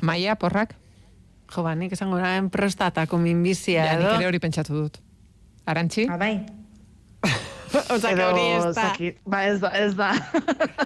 Maia, 0.03 0.35
porrak? 0.37 0.74
Jo, 1.55 1.62
ba, 1.66 1.74
nik 1.74 1.92
esango 1.92 2.16
nahen 2.18 2.48
prostatako 2.50 3.18
minbizia 3.18 3.85
Ja, 3.85 3.96
nik 3.98 4.07
edo. 4.07 4.14
ere 4.20 4.26
hori 4.26 4.38
pentsatu 4.38 4.74
dut. 4.74 4.98
Arantxi? 5.66 6.07
Ah, 6.11 6.16
bai. 6.16 6.46
Osa, 7.94 8.14
que 8.14 8.24
hori 8.24 8.46
ez 8.57 8.64
da. 8.64 8.72
zaki- 8.72 9.14
Ba, 9.24 9.44
ez 9.46 9.61
da, 9.61 9.68
ez 9.79 9.94
da. 9.94 10.12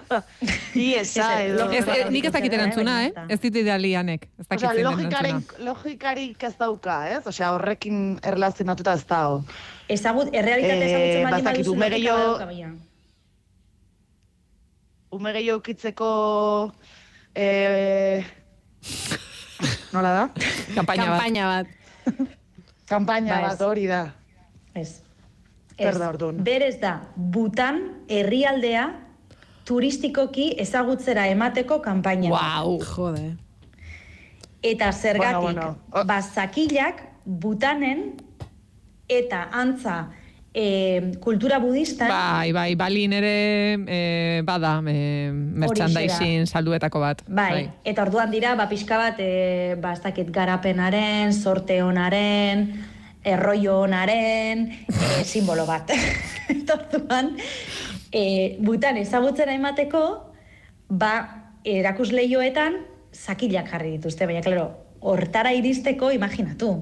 Iesa, 0.75 1.41
Ez, 1.41 1.51
edo. 1.53 1.69
Ez, 1.71 1.85
ez, 1.87 2.09
nik 2.11 2.25
ez 2.25 2.31
dakit 2.33 2.53
erantzuna, 2.53 2.97
eh? 3.05 3.11
Ez 3.29 3.39
dit 3.41 3.55
idealianek. 3.61 4.27
Ez 4.39 4.47
dakit 4.47 4.69
den 4.69 4.83
logikaren, 4.85 5.29
erantzuna. 5.39 5.65
logikarik 5.71 6.43
ez 6.43 6.53
dauka, 6.59 6.97
ez? 7.09 7.21
Osea, 7.25 7.53
horrekin 7.55 8.19
erlazionatuta 8.21 8.93
ez 8.99 9.05
dago. 9.09 9.43
Ezagut, 9.89 10.29
errealitate 10.33 10.81
Eh, 10.81 10.89
ezagutzen 10.89 11.23
baldin 11.23 11.43
bazakit, 11.45 11.65
baduzu 11.65 11.75
logika 11.75 11.95
gehiago- 11.95 12.33
badauka 12.33 12.45
baina. 12.51 12.73
Ume 15.15 15.31
gehiago 15.35 15.59
ukitzeko, 15.63 16.09
e, 17.35 18.23
nola 19.93 20.11
da? 20.11 20.25
Kampaina 20.75 21.07
bat. 21.09 21.19
Kampaina 21.19 21.47
bat. 21.53 21.67
Kampaina 22.91 23.31
Ba, 23.31 23.39
ez. 23.39 23.47
bat 23.49 23.65
hori 23.65 23.87
da. 23.89 24.03
Ez. 24.75 24.91
Orduan? 25.79 26.37
Berez 26.45 26.77
da, 26.79 27.01
Butan 27.15 27.81
herrialdea 28.07 28.85
turistikoki 29.67 30.53
ezagutzera 30.61 31.25
emateko 31.33 31.81
kanpaina. 31.83 32.29
Wow. 32.31 32.77
Jode. 32.85 33.25
Eta 34.63 34.91
zergatik, 34.93 35.41
Bueno, 35.41 35.75
bueno. 35.91 36.05
Bazakilak 36.07 37.03
Butanen 37.25 38.15
eta 39.09 39.49
antza 39.51 40.11
e, 40.55 41.11
kultura 41.19 41.59
budistan 41.59 42.07
Bai, 42.07 42.53
bai, 42.55 42.75
balin 42.79 43.13
ere 43.13 43.75
e, 43.75 44.41
bada 44.47 44.79
e, 44.87 45.29
merchandising 45.35 46.47
salduetako 46.47 47.01
bat. 47.03 47.23
Bai, 47.27 47.67
eta 47.83 48.05
orduan 48.07 48.31
dira, 48.31 48.55
ba, 48.55 48.69
pixka 48.71 48.97
bat, 48.97 49.19
e, 49.19 49.75
ba, 49.81 49.93
ez 49.93 50.01
dakit 50.05 50.31
garapenaren, 50.31 51.35
sorte 51.35 51.81
honaren, 51.83 52.69
erroio 53.25 53.81
honaren, 53.83 54.69
e, 54.87 55.23
simbolo 55.31 55.67
bat. 55.67 55.91
eta 56.55 56.79
orduan, 56.79 57.35
e, 58.15 58.55
butan 58.63 58.97
ezagutzera 59.03 59.53
emateko, 59.59 60.05
ba, 60.87 61.13
erakusleioetan, 61.67 62.79
zakilak 63.11 63.67
jarri 63.75 63.97
dituzte, 63.97 64.27
baina, 64.29 64.43
klaro, 64.45 64.69
hortara 65.03 65.51
iristeko, 65.53 66.15
imaginatu. 66.15 66.77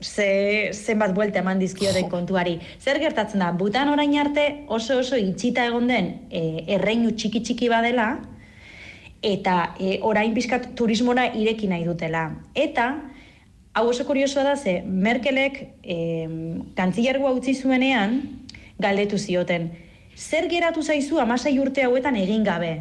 Ze, 0.00 0.70
zenbat 0.72 1.10
buelta 1.14 1.40
eman 1.40 1.58
dizkioten 1.58 2.06
kontuari. 2.10 2.60
Zer 2.78 3.00
gertatzen 3.02 3.42
da, 3.42 3.50
butan 3.50 3.88
orain 3.90 4.12
arte 4.20 4.44
oso 4.70 5.00
oso 5.00 5.18
itxita 5.18 5.64
egon 5.66 5.88
den 5.90 6.12
e, 6.30 6.42
erreinu 6.76 7.10
txiki 7.18 7.42
txiki 7.42 7.70
badela, 7.72 8.12
eta 9.22 9.74
e, 9.80 9.98
orain 10.06 10.36
pixkat 10.36 10.70
turismora 10.78 11.26
ireki 11.34 11.66
nahi 11.66 11.82
dutela. 11.88 12.28
Eta, 12.54 12.92
hau 13.74 13.88
oso 13.90 14.06
kuriosoa 14.06 14.44
da 14.46 14.54
ze, 14.56 14.76
Merkelek 14.86 15.58
e, 15.82 15.98
kantzilergoa 16.78 17.34
utzi 17.40 17.56
zuenean, 17.58 18.20
galdetu 18.78 19.18
zioten, 19.18 19.72
zer 20.14 20.46
geratu 20.46 20.82
zaizu 20.82 21.18
amasei 21.18 21.58
urte 21.58 21.82
hauetan 21.82 22.14
egin 22.22 22.46
gabe? 22.46 22.76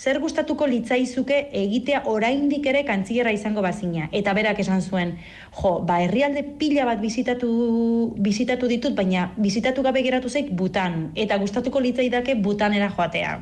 Zer 0.00 0.16
gustatuko 0.16 0.64
litzaizuke 0.64 1.38
egitea 1.60 1.98
oraindik 2.08 2.64
ere 2.70 2.80
kantzilera 2.88 3.34
izango 3.36 3.60
bazina? 3.60 4.06
Eta 4.16 4.32
berak 4.32 4.62
esan 4.62 4.80
zuen, 4.80 5.10
jo, 5.58 5.72
ba 5.84 5.98
herrialde 6.00 6.40
pila 6.56 6.86
bat 6.88 7.02
bizitatu, 7.02 7.50
bizitatu 8.16 8.70
ditut, 8.70 8.94
baina 8.96 9.26
bizitatu 9.36 9.84
gabe 9.84 10.00
geratu 10.06 10.32
zait 10.32 10.48
butan. 10.56 11.10
Eta 11.14 11.36
gustatuko 11.42 11.82
litzaidake 11.84 12.38
butanera 12.40 12.88
joatea. 12.96 13.34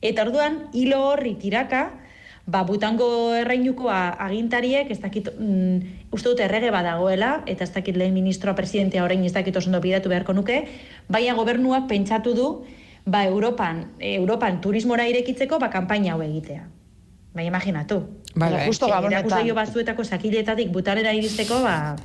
Eta 0.00 0.24
orduan, 0.24 0.56
hilo 0.72 1.02
horri 1.10 1.34
tiraka, 1.42 1.82
ba, 2.46 2.64
butango 2.64 3.34
erreinuko 3.36 3.90
a- 3.92 4.16
agintariek, 4.30 4.88
ez 4.90 5.00
dakit, 5.04 5.28
mm, 5.36 6.08
uste 6.16 6.32
dut 6.32 6.40
errege 6.40 6.72
badagoela, 6.72 7.42
eta 7.44 7.68
ez 7.68 7.74
dakit 7.76 7.96
lehen 7.96 8.16
ministroa 8.16 8.56
presidentea 8.56 9.04
orain 9.04 9.24
ez 9.24 9.34
dakit 9.36 9.56
oso 9.56 9.68
ondo 9.68 9.84
bidatu 9.84 10.08
beharko 10.08 10.32
nuke, 10.32 10.62
baina 11.08 11.34
gobernuak 11.34 11.88
pentsatu 11.92 12.32
du, 12.32 12.50
ba, 13.06 13.24
Europan, 13.24 13.94
Europan 13.98 14.60
turismora 14.60 15.06
irekitzeko, 15.08 15.60
ba, 15.62 15.70
kanpaina 15.70 16.14
hau 16.14 16.22
egitea. 16.26 16.66
Bai, 17.36 17.46
imaginatu. 17.46 18.00
Bai, 18.34 18.48
Baina 18.48 18.58
bai. 18.58 18.66
justo 18.66 18.88
gabonetan. 18.90 19.22
Erakusleio 19.22 19.54
batzuetako 19.54 20.04
sakiletatik 20.04 20.72
butanera 20.74 21.14
iristeko, 21.14 21.62
ba, 21.62 21.96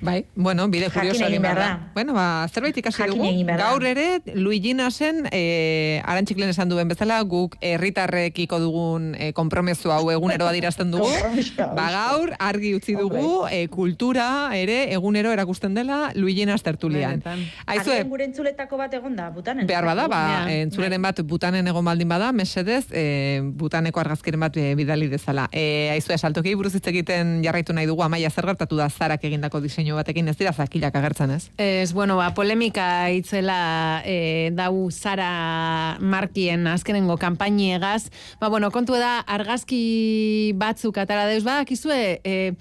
Bai, 0.00 0.26
bueno, 0.34 0.68
bide 0.68 0.90
kurioso 0.92 1.24
egin 1.24 1.40
behar 1.40 1.56
da. 1.58 1.68
Bueno, 1.94 2.12
ba, 2.12 2.46
zerbait 2.52 2.76
ikasi 2.76 2.98
Jakin 3.00 3.16
dugu. 3.16 3.56
Gaur 3.56 3.84
ere, 3.88 4.20
Luiginasen, 4.34 5.22
e, 5.32 6.02
arantxiklen 6.04 6.50
esan 6.52 6.68
duen 6.68 6.88
bezala, 6.88 7.22
guk 7.24 7.56
herritarrekiko 7.64 8.58
dugun 8.60 9.14
e, 9.16 9.30
konpromezu 9.32 9.90
hau 9.94 10.10
egunero 10.12 10.46
adirazten 10.50 10.90
dugu. 10.92 11.08
Ba, 11.56 11.86
gaur, 11.94 12.34
argi 12.38 12.74
utzi 12.76 12.92
dugu, 12.98 13.46
e, 13.50 13.68
kultura 13.72 14.50
ere 14.56 14.92
egunero 14.92 15.32
erakusten 15.32 15.74
dela 15.74 16.10
Luiginas 16.14 16.62
tertulian. 16.62 17.22
Benetan. 17.24 17.46
Aizue, 17.66 18.02
gure 18.04 18.28
entzuletako 18.28 18.76
bat 18.76 18.92
egon 19.00 19.16
da, 19.16 19.30
butanen. 19.30 19.66
Behar 19.66 19.88
bada, 19.88 20.06
ba, 20.12 20.20
Ja. 20.26 20.52
e, 20.52 20.60
entzuleren 20.66 21.00
bat 21.02 21.22
butanen 21.24 21.66
egon 21.72 21.84
baldin 21.88 22.08
bada, 22.08 22.32
mesedez, 22.36 22.84
e, 22.92 23.40
butaneko 23.42 24.00
argazkiren 24.04 24.40
bat 24.44 24.56
e, 24.60 24.74
bidali 24.76 25.08
dezala. 25.08 25.48
E, 25.52 25.88
aizue, 25.96 26.18
saltoki 26.18 26.54
buruz 26.54 26.74
hitz 26.76 26.86
egiten 26.92 27.40
jarraitu 27.44 27.72
nahi 27.72 27.88
dugu, 27.88 28.02
amaia 28.04 28.28
zer 28.30 28.44
gertatu 28.52 28.76
da 28.76 28.90
zarak 28.90 29.24
egindako 29.24 29.60
diseinu 29.64 29.85
batekin, 29.94 30.26
ez 30.26 30.34
dira 30.36 30.50
zakilak 30.52 30.96
agertzen, 30.98 31.30
ez? 31.30 31.46
Ez, 31.62 31.92
bueno, 31.94 32.16
ba, 32.18 32.32
polemika 32.34 33.06
itzela 33.14 34.02
e, 34.02 34.50
dau 34.56 34.90
zara 34.90 35.96
markien 36.00 36.66
azkenengo 36.66 37.14
kanpainiegaz. 37.22 38.08
Ba, 38.40 38.50
bueno, 38.50 38.72
kontu 38.74 38.98
da 38.98 39.20
argazki 39.22 40.52
batzuk 40.58 40.98
atara 40.98 41.28
deuz, 41.30 41.44
ba, 41.46 41.60
kizue, 41.68 42.18
e, 42.24 42.56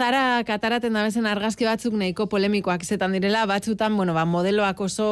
zara 0.00 0.40
kataraten 0.48 0.94
da 0.96 1.02
bezen 1.04 1.26
argazki 1.28 1.66
batzuk 1.68 1.92
nahiko 2.00 2.24
polemikoak 2.32 2.86
izetan 2.86 3.12
direla, 3.12 3.42
batzutan, 3.44 3.92
bueno, 3.98 4.14
ba, 4.16 4.22
modeloak 4.24 4.78
oso 4.80 5.06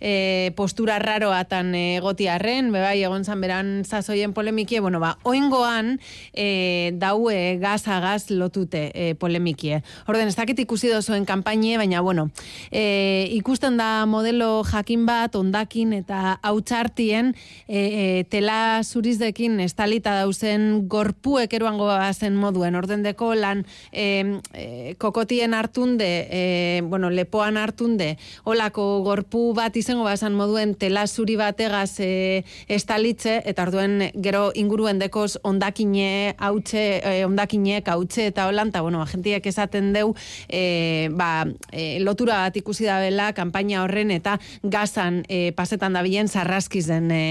e, 0.00 0.48
postura 0.56 0.96
raroatan 1.02 1.74
egotiarren, 1.76 2.70
bebai, 2.72 3.02
egon 3.04 3.26
zan 3.28 3.42
beran 3.44 3.72
zazoien 3.84 4.32
polemikie, 4.32 4.80
bueno, 4.80 5.00
ba, 5.02 5.10
oingoan 5.28 5.98
e, 6.32 6.94
dau 6.96 7.28
e, 7.28 7.58
gaz 7.60 7.82
a 7.92 7.98
gaz 8.00 8.30
lotute 8.30 8.86
e, 8.94 9.10
polemikie. 9.20 9.82
Orden, 10.08 10.32
ez 10.32 10.38
dakit 10.38 10.64
ikusi 10.64 10.88
dozuen 10.88 11.28
kanpainie, 11.28 11.76
baina, 11.76 12.00
bueno, 12.00 12.30
e, 12.72 13.28
ikusten 13.36 13.76
da 13.76 14.06
modelo 14.08 14.62
jakin 14.70 15.04
bat, 15.04 15.36
ondakin 15.36 15.92
eta 16.00 16.38
hautsartien 16.40 17.34
e, 17.68 17.76
e, 17.76 18.08
tela 18.32 18.80
zurizdekin 18.88 19.60
estalita 19.68 20.16
dauzen 20.22 20.88
gorpuek 20.88 21.52
eroango 21.60 21.92
zen 22.14 22.40
moduen. 22.40 22.80
Ordendeko 22.80 23.34
lan 23.36 23.66
e, 23.92 24.13
e, 24.52 24.94
kokotien 24.98 25.54
hartunde, 25.54 26.28
e, 26.30 26.82
bueno, 26.84 27.10
lepoan 27.10 27.56
hartunde, 27.56 28.14
olako 28.44 29.02
gorpu 29.04 29.52
bat 29.56 29.76
izango 29.76 30.04
bazan 30.04 30.34
moduen 30.34 30.74
tela 30.78 31.06
zuri 31.06 31.36
bategaz 31.36 32.00
e, 32.00 32.44
estalitze, 32.68 33.40
eta 33.44 33.66
orduen 33.66 34.10
gero 34.22 34.50
inguruen 34.54 35.00
dekoz 35.02 35.38
ondakine 35.42 36.34
hautxe, 36.38 36.84
e, 37.00 37.24
ondakinek 37.26 37.88
hautxe 37.88 38.28
eta 38.32 38.48
holan, 38.48 38.72
eta 38.72 38.82
bueno, 38.84 39.02
agentiek 39.02 39.46
esaten 39.46 39.92
deu, 39.96 40.14
e, 40.48 41.08
ba, 41.12 41.46
e, 41.72 41.98
lotura 42.04 42.42
bat 42.44 42.56
ikusi 42.60 42.88
da 42.88 43.00
bela, 43.02 43.32
kanpaina 43.36 43.82
horren 43.84 44.12
eta 44.14 44.38
gazan 44.62 45.22
e, 45.28 45.52
pasetan 45.56 45.96
da 45.96 46.04
bilen 46.06 46.28
sarraskizen 46.28 47.10
e, 47.14 47.24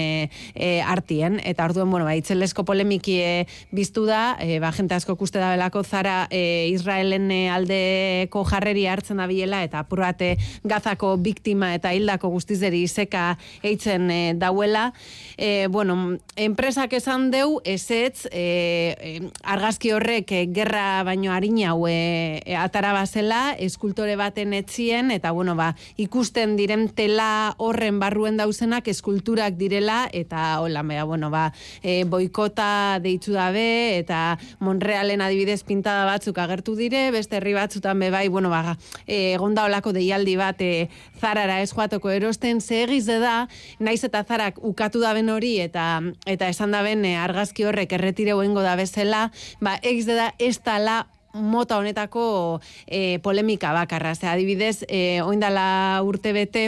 e, 0.55 0.81
artien, 0.81 1.39
eta 1.43 1.65
orduen, 1.69 1.89
bueno, 1.91 2.05
ba, 2.09 2.15
itzelesko 2.19 2.65
polemiki 2.67 3.19
e, 3.21 3.33
biztu 3.71 4.05
da, 4.09 4.37
e, 4.39 4.59
ba, 4.63 4.73
jente 4.75 4.97
asko 4.97 5.15
kuste 5.19 5.41
da 5.41 5.53
belako 5.55 5.83
zara 5.83 6.27
e, 6.31 6.69
Israelen 6.73 7.29
e, 7.31 7.41
aldeko 7.53 8.43
jarreri 8.49 8.85
hartzen 8.89 9.21
da 9.21 9.27
biela, 9.29 9.63
eta 9.63 9.83
apurate 9.83 10.33
gazako 10.63 11.15
biktima 11.23 11.73
eta 11.77 11.93
hildako 11.93 12.33
guztizeri 12.33 12.83
izeka 12.87 13.37
eitzen 13.63 14.09
e, 14.11 14.21
dauela. 14.39 14.91
E, 15.37 15.67
bueno, 15.71 16.17
enpresak 16.35 16.93
esan 16.97 17.29
deu, 17.33 17.59
ezetz, 17.65 18.27
e, 18.31 19.19
argazki 19.43 19.93
horrek 19.93 20.33
gerra 20.53 21.03
baino 21.05 21.31
harina 21.33 21.73
hau 21.73 21.87
e, 21.87 22.41
e, 22.45 22.55
atara 22.57 22.93
bazela, 22.95 23.53
eskultore 23.59 24.15
baten 24.19 24.53
etzien, 24.57 25.11
eta 25.11 25.31
bueno, 25.31 25.55
ba, 25.55 25.73
ikusten 25.97 26.55
diren 26.57 26.87
tela 26.95 27.53
horren 27.57 27.99
barruen 28.01 28.37
dauzenak 28.37 28.87
eskulturak 28.91 29.57
direla, 29.59 30.07
eta 30.13 30.59
hola, 30.61 30.83
bea, 30.87 31.03
bueno, 31.09 31.29
ba, 31.33 31.47
e, 31.81 32.03
boikota 32.09 32.99
deitzu 33.03 33.37
dabe, 33.37 33.97
eta 33.99 34.37
Monrealen 34.63 35.21
adibidez 35.21 35.61
pintada 35.67 36.05
batzuk 36.07 36.37
agertu 36.53 36.75
dire, 36.77 37.09
beste 37.11 37.39
herri 37.39 37.55
batzutan 37.57 37.99
be 37.99 38.11
bai, 38.13 38.27
bueno, 38.29 38.49
ba, 38.53 38.77
e, 39.07 39.33
egonda 39.33 39.65
olako 39.65 39.93
deialdi 39.93 40.35
bat 40.37 40.61
e, 40.61 40.89
zarara 41.19 41.61
ez 41.61 41.71
joateko 41.73 42.13
erosten, 42.13 42.61
ze 42.61 42.83
egize 42.83 43.17
da, 43.19 43.47
naiz 43.79 44.03
eta 44.05 44.23
zarak 44.23 44.61
ukatu 44.61 45.01
daben 45.01 45.29
hori, 45.33 45.57
eta 45.59 46.01
eta 46.29 46.49
esan 46.53 46.71
daben 46.71 47.05
e, 47.05 47.15
argazki 47.17 47.65
horrek 47.65 47.97
erretire 47.97 48.37
hoengo 48.37 48.61
da 48.61 48.77
bezala, 48.77 49.31
ba, 49.61 49.79
egize 49.81 50.13
da 50.13 50.31
ez 50.37 50.59
tala 50.61 51.07
mota 51.33 51.79
honetako 51.81 52.61
e, 52.85 53.17
polemika 53.25 53.73
bakarra. 53.73 54.13
Ze 54.13 54.29
adibidez, 54.29 54.85
e, 54.87 55.21
oindala 55.25 55.65
urte 56.05 56.33
bete, 56.33 56.67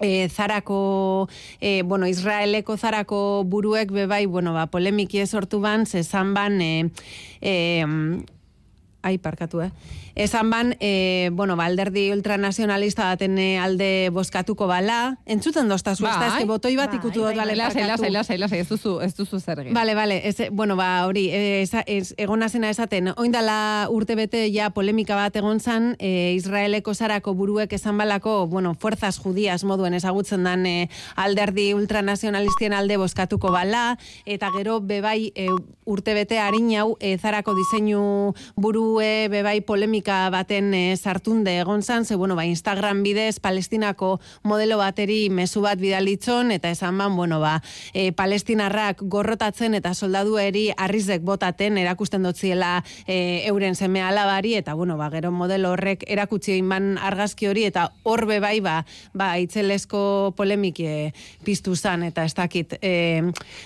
e, 0.00 0.28
zarako, 0.28 1.28
e, 1.60 1.82
bueno, 1.82 2.06
Israeleko 2.06 2.76
zarako 2.76 3.44
buruek 3.44 3.90
bebai, 3.92 4.26
bueno, 4.26 4.54
ba, 4.54 4.66
polemiki 4.66 5.24
sortu 5.26 5.60
ban, 5.60 5.86
zezan 5.86 6.34
ban, 6.34 6.60
e, 6.60 6.90
e, 7.40 7.84
ai 9.02 9.18
parkatua, 9.18 9.70
Esan 10.14 10.50
ban, 10.50 10.76
e, 10.80 11.30
bueno, 11.32 11.56
ba, 11.56 11.66
alderdi 11.66 12.10
ultranazionalista 12.12 13.04
baten 13.04 13.38
eh, 13.38 13.58
alde 13.58 14.10
boskatuko 14.12 14.66
bala, 14.66 15.18
entzuten 15.26 15.68
doztazu, 15.68 16.06
ez 16.06 16.14
da, 16.18 16.26
ez 16.26 16.32
Bai. 16.40 16.44
botoi 16.48 16.74
bat 16.76 16.92
ikutu 16.94 17.20
dut, 17.24 17.36
bale, 17.36 17.54
Lasai, 17.56 17.84
lasai, 17.86 18.10
lasai, 18.10 18.38
lasai, 18.38 18.58
ez 18.64 18.68
duzu, 18.68 18.98
ez 19.00 19.14
duzu 19.14 19.38
zer. 19.40 19.60
Bale, 19.72 19.94
bale, 19.94 20.20
ez, 20.28 20.36
bueno, 20.50 20.76
ba, 20.76 21.06
hori, 21.06 21.28
eh, 21.30 21.62
esa- 21.62 21.84
ez, 21.86 22.14
egona 22.16 22.48
zena 22.48 22.70
esaten, 22.70 23.12
oindala 23.16 23.86
urte 23.90 24.14
bete 24.16 24.46
ja 24.52 24.70
polemika 24.70 25.14
bat 25.14 25.36
egon 25.36 25.60
zan, 25.60 25.94
e, 25.98 26.32
Israeleko 26.34 26.94
zarako 26.94 27.34
buruek 27.34 27.72
esan 27.72 27.98
balako, 27.98 28.46
bueno, 28.46 28.74
fuerzas 28.74 29.18
judias 29.18 29.64
moduen 29.64 29.94
ezagutzen 29.94 30.44
dan 30.44 30.66
e, 30.66 30.88
alderdi 31.16 31.72
ultranazionalistien 31.74 32.72
alde 32.72 32.96
boskatuko 32.96 33.52
bala, 33.52 33.98
eta 34.26 34.48
gero 34.56 34.80
bebai 34.80 35.32
e, 35.36 35.48
urte 35.84 36.14
bete 36.14 36.38
harin 36.38 36.70
hau 36.78 36.96
e, 37.00 37.16
zarako 37.18 37.54
diseinu 37.54 38.34
burue 38.56 39.28
bebai 39.28 39.60
polemika 39.60 39.99
baten 40.06 40.72
e, 40.74 40.96
sartunde 40.96 41.58
egon 41.60 41.82
zan, 41.82 42.04
ze, 42.04 42.14
bueno, 42.14 42.36
ba, 42.36 42.44
Instagram 42.44 43.02
bidez 43.02 43.40
palestinako 43.40 44.20
modelo 44.42 44.78
bateri 44.78 45.30
mezu 45.30 45.60
bat 45.60 45.78
bidalitzon, 45.78 46.50
eta 46.50 46.70
esan 46.70 46.98
ban, 46.98 47.16
bueno, 47.16 47.40
ba, 47.40 47.62
e, 47.92 48.12
palestinarrak 48.12 49.02
gorrotatzen 49.02 49.74
eta 49.74 49.94
soldadueri 49.94 50.70
arrizek 50.76 51.22
botaten 51.22 51.78
erakusten 51.78 52.22
dotziela 52.22 52.84
e, 53.06 53.46
euren 53.46 53.74
seme 53.74 54.02
alabari, 54.02 54.54
eta 54.54 54.74
bueno, 54.74 54.96
ba, 54.96 55.10
gero 55.10 55.30
modelo 55.30 55.72
horrek 55.72 56.04
erakutsi 56.08 56.56
inban 56.56 56.98
argazki 56.98 57.46
hori, 57.46 57.64
eta 57.64 57.92
hor 58.02 58.26
be 58.26 58.40
bai, 58.40 58.60
ba, 58.60 58.84
ba 59.14 59.38
itzelesko 59.38 60.34
polemik 60.36 60.80
e, 60.80 61.12
piztu 61.44 61.76
zan, 61.76 62.04
eta 62.04 62.24
ez 62.24 62.34
dakit. 62.34 62.78
E, 62.82 63.22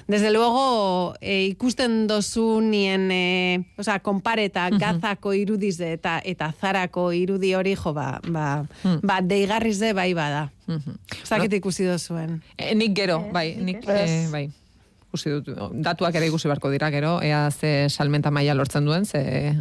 desde 0.09 0.31
luego, 0.31 1.15
e, 1.21 1.45
ikusten 1.47 2.07
dozu 2.07 2.61
nien, 2.61 3.11
e, 3.11 3.65
osea, 3.79 4.01
konpareta 4.01 4.69
gazako 4.71 5.35
irudize 5.35 5.93
eta 5.95 6.19
eta 6.25 6.51
zarako 6.61 7.11
irudi 7.13 7.55
hori, 7.55 7.75
jo, 7.79 7.93
ba, 7.97 8.21
ba, 8.27 8.65
ba 9.03 9.21
deigarriz 9.23 9.79
de 9.79 9.93
bai 9.95 10.13
bada. 10.15 10.49
Mhm. 10.67 10.99
Ez 11.23 11.29
dakit 11.31 11.61
ikusi 11.61 11.87
dozuen. 11.87 12.41
E, 12.57 12.75
nik 12.75 12.97
gero, 12.97 13.21
bai, 13.33 13.55
nik, 13.61 13.85
e, 13.87 14.27
bai. 14.33 14.49
Ikusi 15.09 15.31
dut, 15.31 15.53
datuak 15.85 16.17
ere 16.19 16.27
ikusi 16.27 16.51
beharko 16.51 16.73
dira 16.73 16.91
gero, 16.91 17.21
ea 17.23 17.47
ze 17.51 17.89
salmenta 17.89 18.31
maila 18.35 18.55
lortzen 18.55 18.85
duen, 18.85 19.07
ze... 19.07 19.55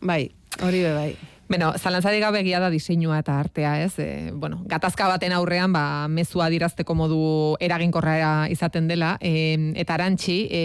Bai, 0.00 0.30
hori 0.62 0.82
be 0.86 0.94
bai. 0.94 1.10
Bueno, 1.50 1.72
zalantzari 1.76 2.20
gabe 2.22 2.44
egia 2.44 2.60
da 2.62 2.68
diseinua 2.70 3.16
eta 3.18 3.40
artea, 3.40 3.72
ez? 3.82 3.96
E, 3.98 4.30
bueno, 4.30 4.60
gatazka 4.70 5.08
baten 5.10 5.32
aurrean, 5.34 5.72
ba, 5.74 6.06
mezua 6.06 6.44
dirazteko 6.52 6.94
modu 6.94 7.16
eraginkorra 7.58 8.46
izaten 8.54 8.86
dela, 8.86 9.16
e, 9.18 9.72
eta 9.82 9.96
arantxi, 9.96 10.36
e, 10.46 10.60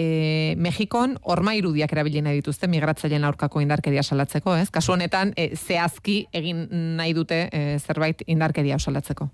Mexikon 0.62 1.16
orma 1.34 1.56
irudiak 1.58 1.90
erabili 1.96 2.22
nahi 2.22 2.38
dituzte 2.38 2.70
migratzaileen 2.70 3.26
aurkako 3.26 3.64
indarkeria 3.64 4.04
salatzeko, 4.06 4.54
ez? 4.54 4.68
Kasu 4.70 4.94
honetan, 4.94 5.34
e, 5.34 5.48
zehazki 5.56 6.20
egin 6.30 6.68
nahi 6.70 7.18
dute 7.18 7.48
e, 7.50 7.64
zerbait 7.82 8.22
indarkeria 8.30 8.78
salatzeko. 8.78 9.26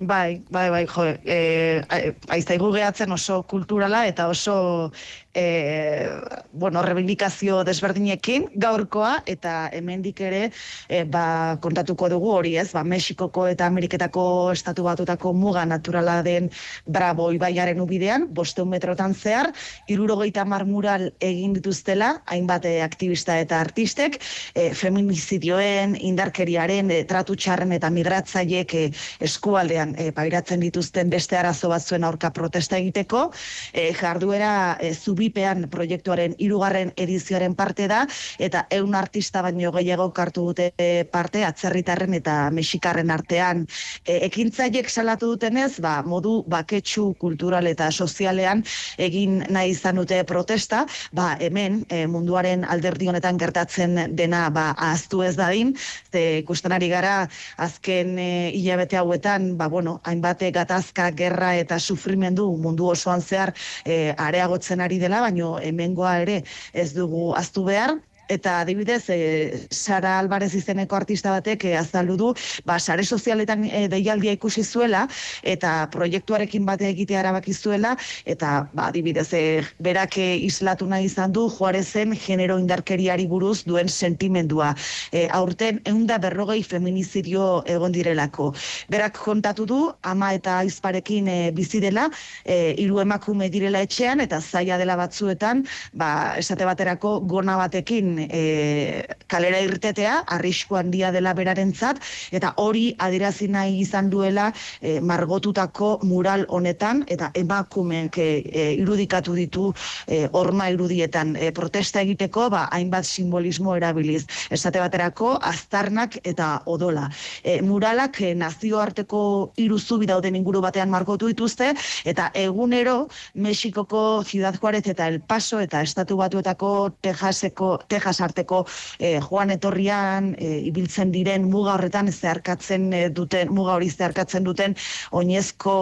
Bai, 0.00 0.44
bai, 0.48 0.70
bai, 0.70 0.84
jo, 0.86 1.02
eh, 1.26 1.82
aizaigu 2.30 2.68
gehatzen 2.70 3.10
oso 3.10 3.40
kulturala 3.50 4.04
eta 4.06 4.28
oso 4.30 4.92
e, 5.38 6.10
bueno, 6.52 6.82
rebindikazio 6.82 7.62
desberdinekin 7.64 8.48
gaurkoa 8.58 9.22
eta 9.30 9.68
hemendik 9.72 10.20
ere 10.26 10.40
e, 10.88 11.04
ba, 11.06 11.58
kontatuko 11.62 12.08
dugu 12.10 12.32
hori 12.34 12.56
ez, 12.58 12.70
ba, 12.74 12.82
Mexikoko 12.82 13.46
eta 13.46 13.68
Ameriketako 13.70 14.24
estatu 14.56 14.88
batutako 14.88 15.32
muga 15.32 15.64
naturala 15.68 16.18
den 16.26 16.50
Bravo 16.86 17.30
ibaiaren 17.36 17.80
ubidean, 17.84 18.26
bosteun 18.34 18.72
metrotan 18.72 19.14
zehar, 19.14 19.52
irurogeita 19.88 20.44
mar 20.44 20.64
mural 20.66 21.08
egin 21.22 21.54
dituztela, 21.54 22.10
hainbat 22.26 22.66
e, 22.66 22.74
aktivista 22.82 23.38
eta 23.38 23.60
artistek, 23.62 24.18
e, 24.54 24.72
feminizidioen, 24.74 25.94
indarkeriaren, 26.10 26.90
e, 26.90 27.04
tratu 27.06 27.38
txarren 27.38 27.76
eta 27.78 27.92
migratzaiek 27.94 28.74
e, 28.74 28.84
eskualdean 29.28 29.94
e, 29.98 30.10
pairatzen 30.16 30.66
dituzten 30.66 31.14
beste 31.14 31.38
arazo 31.38 31.70
batzuen 31.70 32.08
aurka 32.08 32.32
protesta 32.34 32.80
egiteko, 32.82 33.28
e, 33.72 33.92
jarduera 33.94 34.52
e, 34.80 34.94
zubipean 35.28 35.68
proiektuaren 35.70 36.34
hirugarren 36.38 36.92
edizioaren 36.96 37.54
parte 37.54 37.88
da, 37.88 38.06
eta 38.38 38.66
eun 38.70 38.94
artista 38.94 39.42
baino 39.42 39.70
gehiago 39.72 40.12
hartu 40.18 40.46
dute 40.48 40.72
e, 40.78 41.04
parte 41.04 41.44
atzerritarren 41.44 42.14
eta 42.14 42.50
mexikarren 42.50 43.10
artean. 43.10 43.66
E, 44.06 44.24
ekintzaiek 44.26 44.88
salatu 44.88 45.34
dutenez, 45.34 45.80
ba, 45.80 46.02
modu 46.02 46.44
baketsu 46.48 47.14
kultural 47.18 47.66
eta 47.66 47.90
sozialean 47.90 48.64
egin 48.98 49.44
nahi 49.50 49.70
izan 49.70 49.96
dute 49.96 50.22
protesta, 50.24 50.86
ba, 51.12 51.36
hemen 51.40 51.84
e, 51.90 52.06
munduaren 52.06 52.64
alderdi 52.64 53.08
honetan 53.08 53.38
gertatzen 53.38 54.16
dena 54.16 54.48
ba, 54.50 54.72
ahaztu 54.76 55.22
ez 55.22 55.36
dadin, 55.36 55.74
ze 56.12 56.40
ikusten 56.42 56.72
ari 56.72 56.88
gara 56.88 57.28
azken 57.56 58.18
e, 58.18 58.50
hilabete 58.54 58.96
hauetan, 58.96 59.56
ba, 59.58 59.68
bueno, 59.68 60.00
hainbat 60.04 60.42
gatazka, 60.54 61.10
gerra 61.12 61.54
eta 61.58 61.78
sufrimendu 61.78 62.48
mundu 62.56 62.88
osoan 62.92 63.20
zehar 63.20 63.52
e, 63.84 64.14
areagotzen 64.16 64.80
ari 64.80 64.98
dela, 64.98 65.17
baino 65.24 65.56
hemengoa 65.62 66.14
ere 66.24 66.42
ez 66.72 66.88
dugu 66.96 67.32
aztu 67.40 67.64
behar, 67.68 67.96
eta 68.28 68.60
adibidez 68.60 69.08
e, 69.08 69.66
Sara 69.70 70.18
Alvarez 70.18 70.52
izeneko 70.54 70.96
artista 70.96 71.32
batek 71.32 71.64
e, 71.64 71.76
azaldu 71.76 72.16
du 72.16 72.28
ba 72.64 72.78
sare 72.78 73.04
sozialetan 73.04 73.64
e, 73.64 73.88
deialdia 73.88 74.32
ikusi 74.36 74.64
zuela 74.64 75.06
eta 75.42 75.88
proiektuarekin 75.92 76.66
bate 76.68 76.88
egitea 76.88 77.20
erabaki 77.24 77.54
zuela 77.54 77.96
eta 78.26 78.68
ba 78.74 78.88
adibidez 78.92 79.32
e, 79.32 79.42
berak 79.80 80.18
islatu 80.18 80.86
nahi 80.86 81.08
izan 81.08 81.32
du 81.32 81.48
Juarezen 81.48 82.14
genero 82.26 82.58
indarkeriari 82.58 83.26
buruz 83.26 83.64
duen 83.64 83.88
sentimendua. 83.88 84.74
E, 85.12 85.26
aurten 85.32 85.80
eunda 85.88 86.18
berrogei 86.18 86.62
feminizidio 86.62 87.62
egon 87.66 87.92
direlako. 87.92 88.52
Berak 88.92 89.18
kontatu 89.24 89.66
du 89.66 89.80
ama 90.02 90.32
eta 90.36 90.58
aizparekin 90.64 91.28
e, 91.28 91.38
bizi 91.56 91.80
dela 91.80 92.08
e, 92.44 92.74
hiru 92.78 93.00
emakume 93.00 93.48
direla 93.48 93.82
etxean 93.86 94.20
eta 94.20 94.40
zaila 94.40 94.78
dela 94.78 94.96
batzuetan 95.00 95.64
ba 95.94 96.10
esate 96.38 96.68
baterako 96.68 97.18
gona 97.20 97.56
batekin 97.56 98.17
e, 98.26 99.04
kalera 99.26 99.60
irtetea, 99.62 100.22
arrisku 100.26 100.76
handia 100.76 101.10
dela 101.12 101.34
berarentzat, 101.34 102.00
eta 102.32 102.54
hori 102.56 102.94
adirazi 102.98 103.48
nahi 103.48 103.78
izan 103.82 104.10
duela 104.10 104.48
e, 104.80 104.98
margotutako 105.00 105.98
mural 106.08 106.46
honetan, 106.48 107.04
eta 107.08 107.30
emakumeek 107.38 108.18
e, 108.18 108.28
e, 108.48 108.66
irudikatu 108.80 109.34
ditu 109.36 109.68
e, 110.06 110.24
orma 110.32 110.70
irudietan 110.72 111.36
e, 111.36 111.52
protesta 111.52 112.02
egiteko, 112.02 112.48
ba, 112.50 112.66
hainbat 112.72 113.04
simbolismo 113.04 113.76
erabiliz. 113.76 114.24
Esate 114.50 114.80
baterako, 114.80 115.36
aztarnak 115.42 116.18
eta 116.24 116.62
odola. 116.66 117.08
E, 117.42 117.60
muralak 117.62 118.20
e, 118.22 118.34
nazioarteko 118.34 119.52
iruzubi 119.60 120.08
dauden 120.08 120.36
inguru 120.38 120.62
batean 120.64 120.90
margotu 120.90 121.28
dituzte, 121.28 121.74
eta 122.08 122.30
egunero 122.34 123.08
Mexikoko 123.34 124.24
Ciudad 124.24 124.56
Juarez 124.58 124.86
eta 124.86 125.08
El 125.08 125.20
Paso 125.20 125.60
eta 125.60 125.82
Estatu 125.82 126.16
Batuetako 126.16 126.94
Texaseko, 127.00 127.78
Texas 127.88 128.07
arteko 128.24 128.64
eh, 128.98 129.20
Juan 129.20 129.50
etorrian 129.54 130.32
eh, 130.38 130.58
ibiltzen 130.70 131.12
diren 131.12 131.48
muga 131.50 131.74
horretan 131.76 132.10
zeharkatzen 132.12 132.92
eh, 132.92 133.08
duten, 133.14 133.52
muga 133.54 133.76
hori 133.76 133.90
zeharkatzen 133.90 134.44
duten 134.44 134.76
oinezko, 135.12 135.74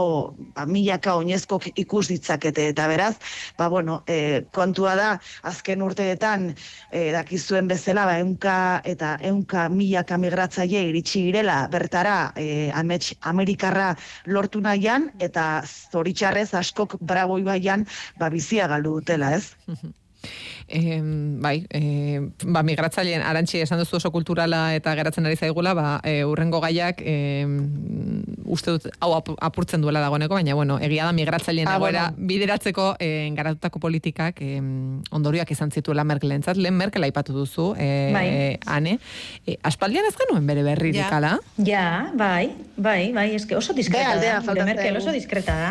ba, 0.56 0.66
milaka 0.66 1.16
oinezko 1.20 1.60
ikus 1.76 2.06
ditzakete 2.10 2.68
eta 2.72 2.88
beraz, 2.90 3.14
ba 3.58 3.68
bueno, 3.68 4.02
eh, 4.06 4.44
kontua 4.52 4.94
da 4.96 5.08
azken 5.42 5.82
urteetan 5.82 6.50
eh, 6.90 7.12
dakizuen 7.14 7.68
bezala 7.68 8.06
ba 8.06 8.18
ehunka 8.18 8.56
eta 8.84 9.16
ehunka 9.20 9.68
milaka 9.68 10.18
migratzaile 10.18 10.82
iritsi 10.90 11.26
girela 11.28 11.58
bertara 11.72 12.32
eh, 12.36 12.70
amets, 12.74 13.14
Amerikarra 13.20 13.94
lortu 14.26 14.60
nahian 14.60 15.10
eta 15.18 15.46
zoritxarrez 15.92 16.52
askok 16.54 16.98
bravo 17.00 17.38
ibaian 17.38 17.86
ba 18.18 18.30
bizia 18.30 18.68
galdu 18.68 18.98
dutela, 19.00 19.34
ez? 19.36 19.54
E, 20.68 20.98
bai, 21.40 21.64
e, 21.70 22.20
ba, 22.44 22.62
migratzaileen 22.66 23.22
arantxi 23.22 23.60
esan 23.62 23.78
duzu 23.78 23.96
oso 24.00 24.10
kulturala 24.10 24.74
eta 24.74 24.94
geratzen 24.98 25.26
ari 25.26 25.36
zaigula, 25.38 25.74
ba, 25.78 26.00
e, 26.02 26.24
urrengo 26.26 26.58
gaiak 26.60 26.98
e, 27.06 27.46
uste 28.46 28.74
dut 28.74 28.88
hau 29.00 29.12
ap 29.16 29.30
apurtzen 29.46 29.80
duela 29.82 30.00
dagoeneko, 30.02 30.34
baina 30.34 30.54
bueno, 30.58 30.78
egia 30.82 31.04
da 31.06 31.12
migratzaileen 31.14 31.68
Ah, 31.68 31.76
egoera 31.78 32.08
bueno. 32.10 32.26
bideratzeko 32.28 32.86
e, 32.98 33.30
garatutako 33.36 33.78
politikak 33.82 34.40
e, 34.42 34.58
ondorioak 35.14 35.50
izan 35.54 35.70
zituela 35.70 36.04
Merkelentzat, 36.04 36.56
lehen 36.58 36.74
Merkel 36.74 37.06
aipatu 37.06 37.32
duzu, 37.36 37.68
e, 37.78 38.10
Bai. 38.14 38.26
ane, 38.66 38.98
e, 39.46 39.56
aspaldian 39.62 40.04
ez 40.08 40.14
genuen 40.18 40.46
bere 40.46 40.62
berririk, 40.66 40.96
Ja. 40.96 41.10
ala? 41.16 41.32
Ja, 41.58 42.10
bai, 42.14 42.50
bai, 42.76 43.12
bai, 43.12 43.28
eske 43.36 43.56
oso 43.56 43.72
diskreta 43.72 44.12
aldea 44.16 44.40
da, 44.40 44.64
Merkel 44.64 44.96
oso 44.96 45.12
diskreta 45.12 45.54
da. 45.54 45.70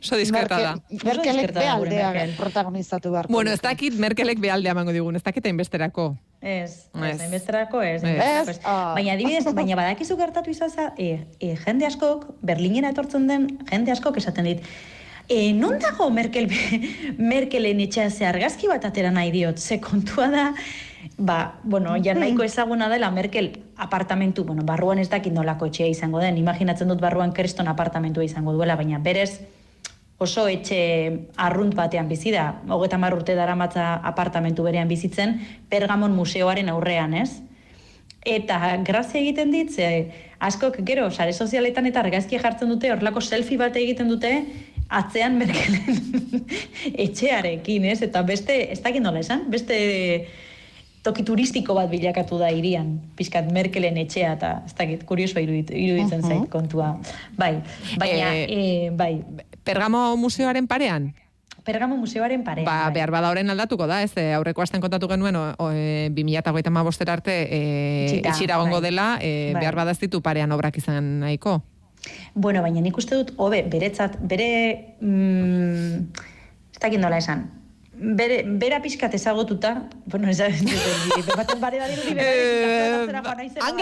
Oso 0.00 0.16
diskreta 0.16 0.60
da. 0.60 0.74
Merkelek 1.02 1.52
bealdea 1.54 2.10
Merkel. 2.12 2.34
protagonizatu 2.38 3.10
beharko. 3.10 3.32
Bueno, 3.32 3.50
ez 3.50 3.60
dakit 3.60 3.94
Merkelek 3.98 4.35
behaldea 4.40 4.74
emango 4.76 4.94
digun, 4.94 5.16
ez 5.16 5.22
dakit 5.22 5.44
hainbesterako. 5.46 6.14
Ez, 6.40 6.88
Ez. 6.94 7.02
ez, 7.02 7.20
hainbesterako 7.20 7.80
ez. 7.82 8.02
Ez. 8.04 8.48
Ez? 8.48 8.60
Ah. 8.64 8.92
Baina 8.94 9.14
adibidez, 9.16 9.44
baina 9.54 9.76
badakizu 9.78 10.16
gertatu 10.16 10.52
izan 10.52 10.70
za, 10.70 10.92
e, 10.98 11.26
e, 11.40 11.54
jende 11.64 11.86
askok, 11.88 12.28
Berlinera 12.42 12.92
etortzen 12.94 13.26
den 13.26 13.48
jende 13.70 13.92
askok 13.92 14.20
esaten 14.20 14.44
dit, 14.44 14.62
e, 15.28 15.52
non 15.52 15.78
dago 15.82 16.10
Merkel, 16.10 16.50
Merkelen 17.32 17.80
etxea 17.86 18.10
ze 18.10 18.28
argazki 18.28 18.68
bat 18.70 18.84
atera 18.84 19.10
nahi 19.10 19.32
diot, 19.34 19.58
ze 19.58 19.80
kontua 19.80 20.28
da, 20.30 20.46
ba, 21.18 21.58
bueno, 21.64 21.96
ja 22.02 22.14
nahiko 22.14 22.44
ezaguna 22.44 22.88
dela 22.92 23.10
Merkel 23.10 23.52
apartamentu, 23.76 24.44
bueno, 24.44 24.62
barruan 24.62 24.98
ez 24.98 25.08
dakit 25.10 25.32
nolako 25.32 25.66
etxea 25.72 25.88
izango 25.90 26.20
den, 26.20 26.38
imaginatzen 26.38 26.88
dut 26.88 27.00
barruan 27.00 27.32
kreston 27.32 27.68
apartamentua 27.68 28.24
izango 28.24 28.52
duela, 28.52 28.76
baina 28.76 28.98
berez 28.98 29.40
oso 30.18 30.46
etxe 30.48 30.78
arrunt 31.36 31.74
batean 31.76 32.08
bizi 32.08 32.32
da, 32.32 32.48
hogeta 32.68 32.98
urte 33.12 33.34
dara 33.34 33.54
matza 33.54 34.00
apartamentu 34.02 34.62
berean 34.62 34.88
bizitzen, 34.88 35.40
Pergamon 35.68 36.14
museoaren 36.16 36.68
aurrean, 36.68 37.14
ez? 37.14 37.42
Eta 38.24 38.76
grazia 38.82 39.20
egiten 39.20 39.52
dit, 39.52 39.70
ze 39.70 40.10
askok 40.40 40.80
gero, 40.84 41.10
sare 41.10 41.32
sozialetan 41.32 41.86
eta 41.86 42.00
argazki 42.00 42.38
jartzen 42.38 42.68
dute, 42.68 42.90
horrelako 42.90 43.20
selfie 43.20 43.58
bat 43.58 43.76
egiten 43.76 44.08
dute, 44.08 44.32
atzean 44.88 45.36
Merkelen 45.38 46.42
etxearekin, 47.06 47.84
ez? 47.84 48.00
Eta 48.02 48.22
beste, 48.26 48.56
ez 48.72 48.80
dakit 48.82 49.02
nola 49.02 49.20
esan, 49.20 49.46
beste 49.50 49.78
toki 51.06 51.22
turistiko 51.26 51.76
bat 51.76 51.90
bilakatu 51.90 52.38
da 52.40 52.48
irian, 52.50 52.96
pizkat 53.18 53.46
Merkelen 53.54 53.98
etxea 54.02 54.32
eta 54.34 54.52
ez 54.66 54.74
dakit 54.78 55.04
kuriosoa 55.06 55.42
irudit, 55.44 55.70
iruditzen 55.70 56.24
uh 56.24 56.30
zait 56.32 56.48
kontua. 56.50 56.94
Bai, 57.38 57.52
baina 58.00 58.32
e, 58.34 58.90
bai, 58.90 59.12
Pergamo 59.66 60.16
museoaren 60.16 60.66
parean 60.70 61.14
Pergamo 61.66 61.96
museoaren 61.96 62.44
parean. 62.44 62.64
Ba, 62.64 62.84
bai. 62.86 62.94
behar 62.94 63.10
bada 63.10 63.30
horren 63.32 63.50
aldatuko 63.50 63.88
da, 63.90 63.98
ez, 64.06 64.12
aurreko 64.36 64.62
asten 64.62 64.80
kontatu 64.80 65.08
genuen, 65.10 65.34
o, 65.34 65.70
e, 65.74 66.12
2008 66.14 67.10
arte 67.10 67.34
e, 67.50 68.20
itxira 68.20 68.60
gongo 68.62 68.78
bai. 68.78 68.84
dela, 68.86 69.06
e, 69.18 69.50
bai. 69.52 69.64
behar 69.64 69.74
bada 69.74 69.90
ez 69.90 69.98
ditu 69.98 70.22
parean 70.22 70.54
obrak 70.54 70.78
izan 70.78 71.18
nahiko. 71.24 71.58
Bueno, 72.34 72.62
baina 72.62 72.80
nik 72.80 72.96
uste 72.96 73.18
dut, 73.18 73.34
hobe, 73.36 73.64
beretzat, 73.66 74.14
bere, 74.22 74.94
mm, 75.00 76.22
ez 76.70 76.78
dakit 76.78 77.02
nola 77.02 77.18
esan, 77.18 77.48
bere, 77.96 78.42
bera 78.46 78.78
pixkat 78.84 79.14
ezagotuta, 79.18 79.88
bueno, 80.06 80.30
ez 80.30 80.38
da, 80.38 80.46
baten 81.34 81.60
bare 81.60 81.82
da 81.82 81.90
dirudi, 81.90 82.14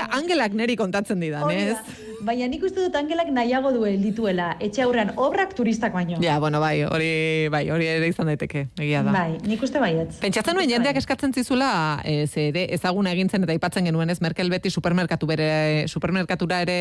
Angelak 0.09 0.57
neri 0.57 0.77
kontatzen 0.81 1.20
didan, 1.20 1.51
ez? 1.51 1.77
Baina 2.24 2.46
nik 2.48 2.62
uste 2.64 2.80
dut 2.80 2.94
Angelak 2.96 3.28
nahiago 3.34 3.68
duen 3.74 4.00
dituela, 4.00 4.54
etxe 4.64 4.80
aurrean 4.84 5.10
obrak 5.20 5.52
turistak 5.56 5.92
baino. 5.92 6.16
Ja, 6.24 6.38
bueno, 6.40 6.60
bai, 6.62 6.78
hori, 6.88 7.48
bai, 7.52 7.66
hori 7.74 7.88
ere 7.90 8.08
izan 8.08 8.30
daiteke, 8.30 8.62
egia 8.80 9.02
da. 9.04 9.12
Bai, 9.12 9.37
nik 9.44 9.60
uste 9.66 9.82
baietz. 9.82 10.16
Pentsatzen 10.22 10.56
nuen 10.56 10.70
jendeak 10.70 10.96
eskatzen 11.02 11.34
zizula, 11.37 11.68
ez, 12.08 12.30
ere, 12.40 12.64
ezaguna 12.72 13.12
egintzen 13.12 13.44
eta 13.44 13.52
aipatzen 13.52 13.90
genuen 13.90 14.12
ez, 14.14 14.16
Merkel 14.24 14.48
beti 14.52 14.72
supermerkatu 14.72 15.28
bere, 15.28 15.50
supermerkatura 15.92 16.62
ere 16.64 16.78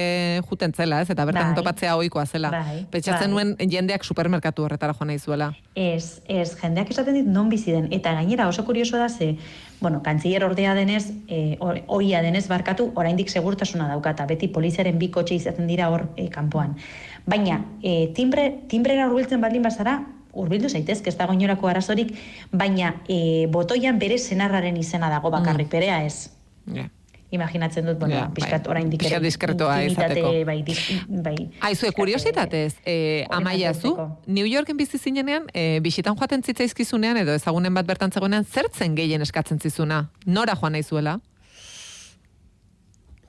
juten 0.47 0.71
zela, 0.71 1.01
ez, 1.03 1.10
eta 1.12 1.27
bertan 1.27 1.51
bai. 1.51 1.60
topatzea 1.60 1.97
ohikoa 1.99 2.23
zela. 2.25 2.53
Bai, 2.53 2.86
Pentsatzen 2.93 3.36
bai. 3.36 3.49
nuen 3.51 3.75
jendeak 3.75 4.08
supermerkatu 4.08 4.63
horretara 4.63 4.95
joan 4.95 5.12
nahi 5.12 5.19
zuela. 5.19 5.51
Ez, 5.75 6.21
ez, 6.32 6.53
jendeak 6.62 6.95
esaten 6.95 7.19
non 7.34 7.51
bizi 7.51 7.75
den. 7.75 7.91
Eta 7.91 8.15
gainera 8.15 8.47
oso 8.47 8.63
kurioso 8.63 8.95
da 9.01 9.10
ze, 9.10 9.34
bueno, 9.84 10.02
kantziller 10.02 10.46
ordea 10.48 10.74
denez, 10.74 11.12
e, 11.28 11.58
oia 11.60 12.24
denez 12.24 12.48
barkatu, 12.48 12.88
oraindik 12.96 13.30
segurtasuna 13.30 13.89
daukata, 13.91 14.26
beti 14.26 14.48
poliziaren 14.48 14.98
bi 14.98 15.12
kotxe 15.13 15.36
izaten 15.36 15.67
dira 15.67 15.91
hor 15.93 16.08
e, 16.15 16.30
kanpoan. 16.34 16.74
Baina, 17.30 17.60
e, 17.84 18.08
timbre, 18.15 18.48
timbrera 18.72 19.06
urbiltzen 19.12 19.43
baldin 19.43 19.67
bazara, 19.67 20.00
urbildu 20.34 20.72
zaitezke, 20.72 21.12
ez 21.12 21.19
dago 21.19 21.36
inorako 21.38 21.69
arazorik, 21.69 22.15
baina 22.50 22.96
e, 23.06 23.46
botoian 23.54 24.02
bere 24.02 24.17
senarraren 24.17 24.80
izena 24.82 25.12
dago 25.13 25.30
bakarrik, 25.36 25.67
mm. 25.67 25.78
berea 25.78 26.02
ez. 26.08 26.32
Yeah 26.65 26.89
imaginatzen 27.34 27.88
dut, 27.89 27.98
bueno, 28.00 28.15
yeah, 28.15 28.30
pixkat 28.34 28.67
bai, 28.67 28.72
orain 28.76 28.89
dikere. 28.91 29.19
diskretoa 29.24 29.80
izateko. 29.88 30.32
Bai, 30.46 30.60
dis, 30.65 30.80
bai. 31.10 31.36
Aizue, 31.69 31.91
kuriositatez, 31.98 32.78
eh, 32.86 33.26
amaia 33.34 33.74
zu, 33.74 33.96
New 34.28 34.46
Yorken 34.46 34.78
bizi 34.78 35.00
zinenean, 35.00 35.50
eh, 35.54 35.80
bisitan 35.82 36.17
joaten 36.19 36.43
zitzaizkizunean, 36.43 37.17
edo 37.26 37.34
ezagunen 37.34 37.74
bat 37.74 37.89
bertan 37.89 38.13
zegoenean, 38.13 38.46
zertzen 38.46 38.96
gehien 38.96 39.22
eskatzen 39.26 39.60
zizuna? 39.60 40.08
Nora 40.26 40.56
joan 40.60 40.78
nahi 40.78 40.84
zuela? 40.84 41.19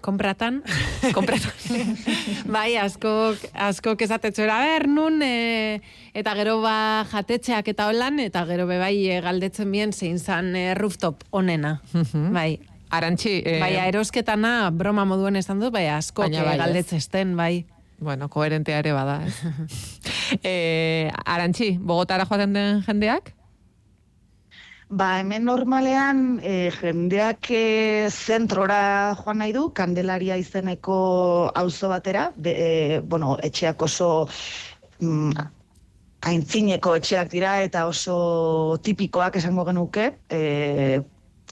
Kompratan. 0.05 0.61
Kompratan. 1.17 1.97
bai, 2.55 2.77
askok, 2.77 3.40
askok 3.57 4.05
esatetxora, 4.05 4.59
ber, 4.67 4.85
nun, 4.93 5.23
e, 5.25 5.81
eta 6.12 6.35
gero 6.37 6.59
ba 6.61 7.07
jatetxeak 7.09 7.73
eta 7.73 7.88
holan, 7.88 8.21
eta 8.21 8.45
gero 8.51 8.69
be 8.69 8.77
bai 8.83 8.99
e, 9.09 9.23
galdetzen 9.25 9.73
bien 9.73 9.97
zein 9.97 10.21
zan 10.21 10.53
e, 10.61 10.75
rooftop 10.77 11.25
onena. 11.33 11.79
bai, 12.37 12.59
Arantxi... 12.95 13.39
Eh, 13.45 13.61
bai, 13.63 13.75
erosketana 13.89 14.71
broma 14.71 15.05
moduen 15.09 15.37
esan 15.41 15.63
dut, 15.63 15.73
bai, 15.75 15.87
asko 15.91 16.29
bai, 16.29 16.59
galdetzesten, 16.59 17.37
bai. 17.37 17.67
Bueno, 18.05 18.29
koherentea 18.29 18.81
ere 18.83 18.93
bada, 18.93 19.21
ez. 19.27 19.35
eh, 20.43 21.11
Arantxi, 21.37 21.77
Bogotara 21.81 22.27
joaten 22.29 22.53
den 22.55 22.85
jendeak? 22.87 23.33
Ba, 24.95 25.19
hemen 25.19 25.47
normalean 25.49 26.19
e, 26.45 26.71
jendeak 26.77 27.49
e, 27.51 27.63
zentrora 28.11 29.15
joan 29.17 29.41
nahi 29.41 29.55
du, 29.57 29.65
kandelaria 29.75 30.37
izeneko 30.39 30.97
auzo 31.57 31.89
batera, 31.91 32.29
be, 32.37 32.53
e, 32.53 33.01
bueno, 33.01 33.39
etxeak 33.49 33.83
oso 33.83 34.11
mm, 35.01 35.49
aintzineko 36.31 36.95
etxeak 37.01 37.33
dira 37.33 37.57
eta 37.65 37.87
oso 37.89 38.77
tipikoak 38.85 39.41
esango 39.41 39.65
genuke, 39.71 40.11
e, 40.29 41.01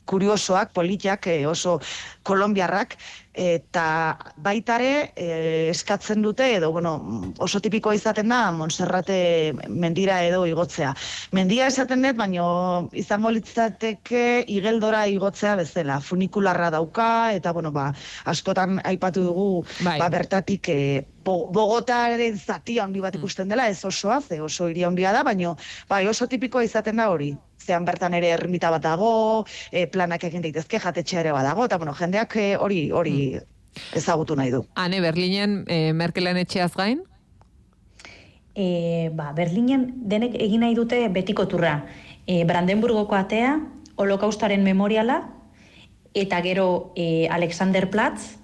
kuriosoak, 0.07 0.73
politiak, 0.73 1.27
eh, 1.27 1.47
oso 1.47 1.79
kolombiarrak, 2.23 2.97
eta 3.33 4.19
baitare 4.45 5.13
e, 5.17 5.27
eskatzen 5.73 6.21
dute 6.23 6.47
edo 6.57 6.71
bueno, 6.73 7.33
oso 7.41 7.61
tipikoa 7.65 7.95
izaten 7.97 8.29
da 8.29 8.51
Montserrate 8.53 9.55
mendira 9.69 10.21
edo 10.25 10.45
igotzea. 10.47 10.93
Mendia 11.33 11.67
esaten 11.67 12.05
dut, 12.05 12.17
baino 12.17 12.91
izango 12.93 13.33
litzateke 13.33 14.45
igeldora 14.53 15.07
igotzea 15.09 15.57
bezala. 15.57 16.01
Funikularra 16.01 16.71
dauka 16.71 17.33
eta 17.33 17.53
bueno, 17.53 17.73
ba, 17.73 17.93
askotan 18.25 18.81
aipatu 18.85 19.25
dugu 19.25 19.65
bai. 19.81 19.99
ba, 19.99 20.11
bertatik 20.13 20.69
e, 20.69 21.07
Bogotaren 21.23 22.37
zati 22.37 22.81
handi 22.83 23.01
bat 23.01 23.15
mm. 23.15 23.21
ikusten 23.21 23.49
dela, 23.49 23.69
ez 23.71 23.85
osoa, 23.87 24.21
ze 24.21 24.41
oso 24.43 24.69
iria 24.69 24.89
handia 24.89 25.13
da, 25.15 25.23
baino 25.23 25.57
bai, 25.89 26.07
oso 26.11 26.27
tipikoa 26.27 26.65
izaten 26.67 26.99
da 26.99 27.09
hori. 27.09 27.33
Zean 27.63 27.87
bertan 27.87 28.15
ere 28.19 28.33
ermita 28.35 28.71
bat 28.75 28.83
dago, 28.83 29.13
e, 29.71 29.87
planak 29.87 30.25
egin 30.29 30.43
daitezke 30.43 30.81
jatetxe 30.83 31.21
ere 31.21 31.33
badago, 31.33 31.67
eta 31.69 31.79
bueno, 31.79 31.95
jendeak 31.95 32.37
hori 32.59 32.85
hori 32.91 33.17
ezagutu 33.97 34.37
nahi 34.37 34.53
du. 34.53 34.65
Hane, 34.75 35.01
Berlinen 35.01 35.63
e, 35.69 35.93
Merkelen 35.97 36.41
etxeaz 36.43 36.73
gain? 36.77 37.03
E, 38.55 39.11
ba, 39.17 39.31
Berlinen 39.37 39.89
denek 40.11 40.37
egin 40.37 40.67
nahi 40.67 40.77
dute 40.77 41.07
betiko 41.13 41.47
turra. 41.49 41.79
E, 42.27 42.43
Brandenburgoko 42.49 43.17
atea, 43.17 43.57
holokaustaren 43.97 44.63
memoriala, 44.65 45.23
eta 46.15 46.43
gero 46.45 46.93
e, 46.97 47.29
Alexander 47.33 47.89
Platz, 47.91 48.37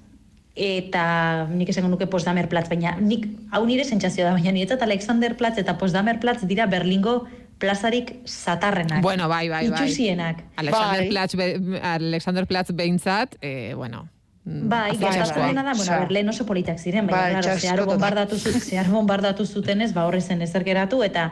eta 0.59 1.47
nik 1.53 1.69
esango 1.71 1.91
nuke 1.93 2.09
Postdamer 2.11 2.49
Platz, 2.51 2.67
baina 2.71 2.97
nik 2.99 3.29
hau 3.55 3.63
nire 3.69 3.85
sentsazio 3.87 4.25
da, 4.27 4.33
baina 4.35 4.51
niretzat 4.53 4.83
Alexander 4.83 5.37
Platz 5.39 5.61
eta 5.63 5.77
Postdamer 5.79 6.19
Platz 6.19 6.43
dira 6.51 6.67
Berlingo 6.67 7.29
plazarik 7.59 8.15
zatarrenak. 8.27 9.03
Bueno, 9.03 9.29
bai, 9.29 9.49
bai, 9.49 9.69
bai. 9.69 9.83
Itxusienak. 9.83 10.45
Alexander, 10.57 11.01
bai. 11.01 11.09
Platz, 11.09 11.35
be, 11.35 11.81
Alexander 11.83 12.47
Platz 12.47 12.73
behintzat, 12.73 13.37
eh, 13.41 13.75
bueno, 13.75 14.09
Mm. 14.49 14.69
Bai, 14.71 14.97
gertatu 14.97 15.43
dena 15.45 15.63
da, 15.63 15.75
bueno, 15.77 15.93
ber, 16.01 16.13
lehen 16.15 16.29
oso 16.33 16.47
politak 16.49 16.79
ziren, 16.81 17.07
baina, 17.07 17.35
bai, 17.35 17.43
claro, 17.43 17.61
zehar 17.61 17.83
bombardatu, 17.85 18.39
zehar 18.39 18.87
bombardatu 18.89 19.45
zutenez, 19.45 19.91
ba, 19.93 20.07
horre 20.09 20.23
zen 20.23 20.41
ezer 20.41 20.65
geratu, 20.65 21.03
eta, 21.05 21.27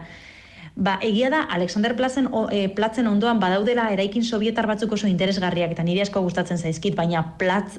ba, 0.74 0.98
egia 1.00 1.30
da, 1.32 1.40
Alexander 1.56 1.94
Plazen, 1.96 2.28
o, 2.28 2.44
e, 2.52 2.66
Platzen 2.68 3.08
ondoan 3.08 3.40
badaudela 3.40 3.88
eraikin 3.94 4.24
sovietar 4.24 4.68
batzuk 4.68 4.92
oso 4.98 5.08
interesgarriak, 5.08 5.72
eta 5.72 5.86
nire 5.86 6.04
asko 6.04 6.20
gustatzen 6.26 6.60
zaizkit, 6.60 6.98
baina 6.98 7.24
Platz, 7.40 7.78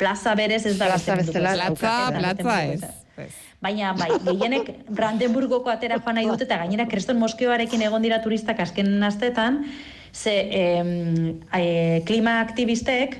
plaza 0.00 0.34
berez 0.34 0.64
ez 0.64 0.78
da. 0.78 0.88
Plaza 0.94 1.20
bezala, 1.20 1.54
plaza, 1.74 1.94
plaza 2.16 2.64
ez. 2.64 3.34
Baina, 3.60 3.92
bai, 3.92 4.14
gehienek 4.24 4.70
Brandenburgoko 4.88 5.68
atera 5.68 5.98
joan 6.00 6.16
nahi 6.16 6.28
dute, 6.30 6.46
eta 6.46 6.56
gainera 6.62 6.86
Kreston 6.88 7.18
Moskeoarekin 7.20 7.82
egon 7.84 8.00
dira 8.00 8.22
turistak 8.24 8.60
azken 8.64 9.02
astetan, 9.04 9.66
ze 10.12 10.32
e, 10.48 12.00
klima 12.08 12.38
aktivistek, 12.40 13.18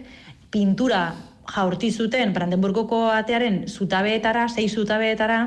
pintura 0.50 1.11
jaurti 1.50 1.90
zuten 1.92 2.33
Brandenburgoko 2.33 3.03
atearen 3.12 3.66
zutabeetara, 3.68 4.46
sei 4.48 4.64
zutabeetara, 4.68 5.42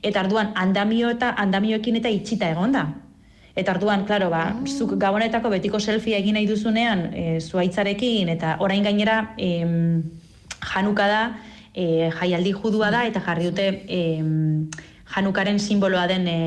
eta 0.00 0.24
arduan 0.24 0.54
andamio 0.56 1.12
eta 1.12 1.34
andamioekin 1.36 2.00
eta 2.00 2.08
itxita 2.08 2.48
egonda. 2.54 2.86
Eta 3.58 3.74
arduan, 3.74 4.06
klaro, 4.06 4.30
ba, 4.32 4.46
oh. 4.54 4.64
zuk 4.64 4.96
gabonetako 5.02 5.50
betiko 5.50 5.80
selfie 5.82 6.16
egin 6.16 6.38
nahi 6.38 6.48
duzunean 6.48 7.10
e, 7.12 7.28
zuaitzarekin, 7.42 8.32
eta 8.38 8.56
orain 8.64 8.86
gainera 8.86 9.34
e, 9.36 9.52
januka 10.72 11.08
da, 11.10 11.22
e, 11.74 12.10
jaialdi 12.20 12.52
judua 12.52 12.90
da, 12.94 13.04
eta 13.06 13.22
jarri 13.24 13.50
dute 13.50 13.68
e, 13.88 14.02
janukaren 15.14 15.58
simboloa 15.58 16.06
den 16.06 16.28
e, 16.28 16.38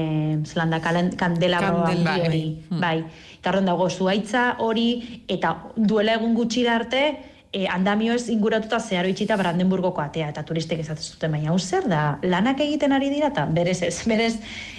zelanda 0.46 0.80
kandelabroa 0.82 1.92
hori. 2.26 2.46
Hmm. 2.70 2.80
Bai, 2.80 2.98
eta 3.40 3.52
arduan 3.52 3.70
dago 3.72 3.90
zuaitza 3.90 4.56
hori, 4.60 5.24
eta 5.28 5.56
duela 5.76 6.18
egun 6.20 6.36
gutxi 6.38 6.68
arte, 6.68 7.04
e, 7.52 7.66
andamioez 7.68 8.30
inguratuta 8.30 8.80
zeharo 8.80 9.10
itxita 9.12 9.38
Brandenburgoko 9.38 10.02
atea, 10.02 10.30
eta 10.32 10.44
turistek 10.48 10.84
ezatzen 10.84 11.16
zuten, 11.16 11.32
baina 11.36 11.52
hau 11.52 11.60
zer 11.60 11.88
da, 11.90 12.04
lanak 12.24 12.62
egiten 12.64 12.94
ari 12.96 13.10
dira, 13.14 13.32
eta 13.34 13.46
berez 13.46 13.82
ez, 13.88 13.96
berez 14.08 14.36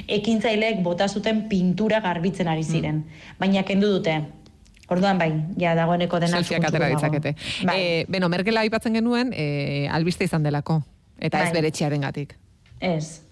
ekintzaileek 0.08 0.82
bota 0.84 1.08
zuten 1.08 1.46
pintura 1.50 2.00
garbitzen 2.00 2.48
ari 2.48 2.64
ziren. 2.64 3.02
Baina 3.40 3.64
kendu 3.68 3.90
dute, 3.98 4.20
Orduan 4.92 5.18
bai, 5.18 5.30
ja 5.58 5.74
dagoeneko 5.78 6.20
dena 6.20 6.36
Selfieak 6.38 6.64
atera 6.68 6.88
ditzakete. 6.92 7.34
Bai. 7.64 7.76
Eh, 7.80 8.04
beno, 8.08 8.28
Merkela 8.28 8.60
aipatzen 8.66 8.94
genuen, 8.94 9.32
eh, 9.34 9.88
albiste 9.90 10.24
izan 10.28 10.42
delako. 10.44 10.82
Eta 11.18 11.38
ez 11.42 11.50
Bai. 11.50 11.60
bere 11.60 11.70
txiarengatik. 11.70 12.36
Ez. 12.80 13.22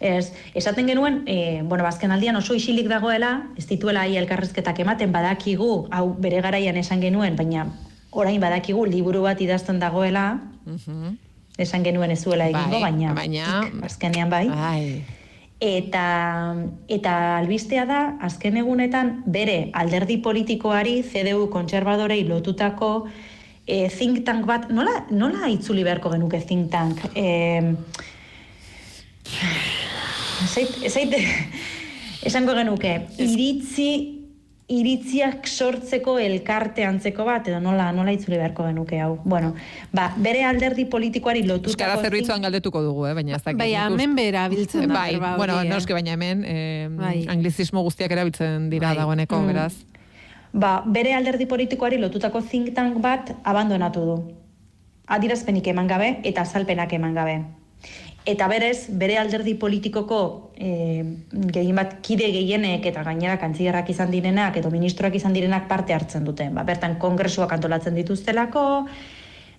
Ez, 0.00 0.32
esaten 0.54 0.86
genuen, 0.88 1.22
e, 1.26 1.60
bueno, 1.62 1.84
bazken 1.84 2.10
aldian 2.10 2.36
oso 2.36 2.54
isilik 2.54 2.86
dagoela, 2.88 3.48
ez 3.58 3.66
dituela 3.68 4.00
ai 4.06 4.16
elkarrezketak 4.16 4.78
ematen 4.80 5.12
badakigu, 5.12 5.88
hau 5.92 6.14
bere 6.18 6.40
garaian 6.40 6.76
esan 6.80 7.00
genuen, 7.02 7.36
baina 7.36 7.66
orain 8.10 8.40
badakigu 8.40 8.86
liburu 8.86 9.22
bat 9.22 9.40
idazten 9.40 9.78
dagoela, 9.78 10.40
Mhm. 10.64 11.18
esan 11.58 11.84
genuen 11.84 12.10
ez 12.10 12.22
zuela 12.24 12.48
egingo, 12.48 12.70
Bai, 12.70 12.80
baina, 12.82 13.12
baina- 13.14 13.70
azkenean 13.84 14.30
bai. 14.30 14.48
Bai. 14.48 15.04
Eta, 15.60 16.04
eta 16.88 17.14
albistea 17.36 17.84
da, 17.84 18.00
azken 18.24 18.56
egunetan, 18.56 19.10
bere 19.28 19.68
alderdi 19.76 20.16
politikoari, 20.24 21.02
CDU 21.04 21.50
kontserbadorei 21.52 22.22
lotutako 22.24 23.10
e, 23.66 23.88
think 23.92 24.24
tank 24.24 24.46
bat, 24.48 24.70
nola, 24.72 25.04
nola 25.12 25.50
itzuli 25.52 25.84
beharko 25.84 26.14
genuke 26.14 26.40
think 26.40 26.70
tank? 26.72 27.02
E, 27.12 27.74
zait, 30.48 30.80
zait, 30.88 31.12
esango 32.30 32.56
genuke, 32.56 32.94
iritzi, 33.20 33.90
iritziak 34.70 35.48
sortzeko 35.50 36.14
elkarte 36.22 36.84
antzeko 36.86 37.24
bat, 37.26 37.48
edo 37.50 37.58
nola, 37.60 37.88
nola 37.92 38.12
itzuli 38.14 38.36
beharko 38.38 38.68
genuke 38.68 39.00
hau. 39.02 39.16
Bueno, 39.24 39.52
ba, 39.92 40.12
bere 40.16 40.44
alderdi 40.46 40.84
politikoari 40.90 41.42
lotutako... 41.42 41.74
Euskara 41.74 41.96
zerbitzuan 42.06 42.42
galdetuko 42.46 42.82
dugu, 42.86 43.06
eh? 43.10 43.14
baina 43.18 43.34
ez 43.36 43.42
dakit. 43.42 43.58
Bai, 43.58 43.72
hemen 43.74 44.14
bera 44.14 44.46
biltzen 44.52 44.86
da. 44.86 44.94
Bai, 44.94 45.12
berba 45.16 45.36
bueno, 45.40 45.58
eh. 45.60 45.68
noski 45.68 45.96
baina 45.96 46.14
hemen, 46.14 46.44
eh, 46.46 46.88
Bai. 46.94 47.26
anglizismo 47.34 47.82
guztiak 47.82 48.14
erabiltzen 48.14 48.70
dira 48.70 48.92
Bai. 48.92 48.96
dagoeneko, 49.02 49.40
Mm. 49.40 49.46
beraz. 49.52 49.72
ba, 50.52 50.82
bere 50.86 51.14
alderdi 51.14 51.46
politikoari 51.46 51.98
lotutako 51.98 52.40
think 52.42 52.74
tank 52.74 52.98
bat 53.02 53.34
abandonatu 53.44 54.00
du. 54.06 54.16
Adirazpenik 55.06 55.66
eman 55.66 55.86
gabe 55.90 56.20
eta 56.22 56.42
azalpenak 56.42 56.92
eman 56.92 57.14
gabe. 57.14 57.40
Eta 58.28 58.48
berez, 58.52 58.90
bere 59.00 59.16
alderdi 59.16 59.54
politikoko 59.56 60.18
e, 60.52 60.70
gehien 61.54 61.78
bat 61.78 61.94
kide 62.04 62.28
gehienek 62.34 62.84
eta 62.90 63.04
gainera 63.06 63.38
kantzigerrak 63.40 63.88
izan 63.94 64.10
direnak 64.12 64.58
edo 64.60 64.68
ministroak 64.70 65.16
izan 65.16 65.32
direnak 65.32 65.68
parte 65.70 65.96
hartzen 65.96 66.26
dute. 66.28 66.50
Ba, 66.52 66.66
bertan 66.68 66.98
kongresuak 67.00 67.52
antolatzen 67.56 67.96
dituztelako, 67.96 68.64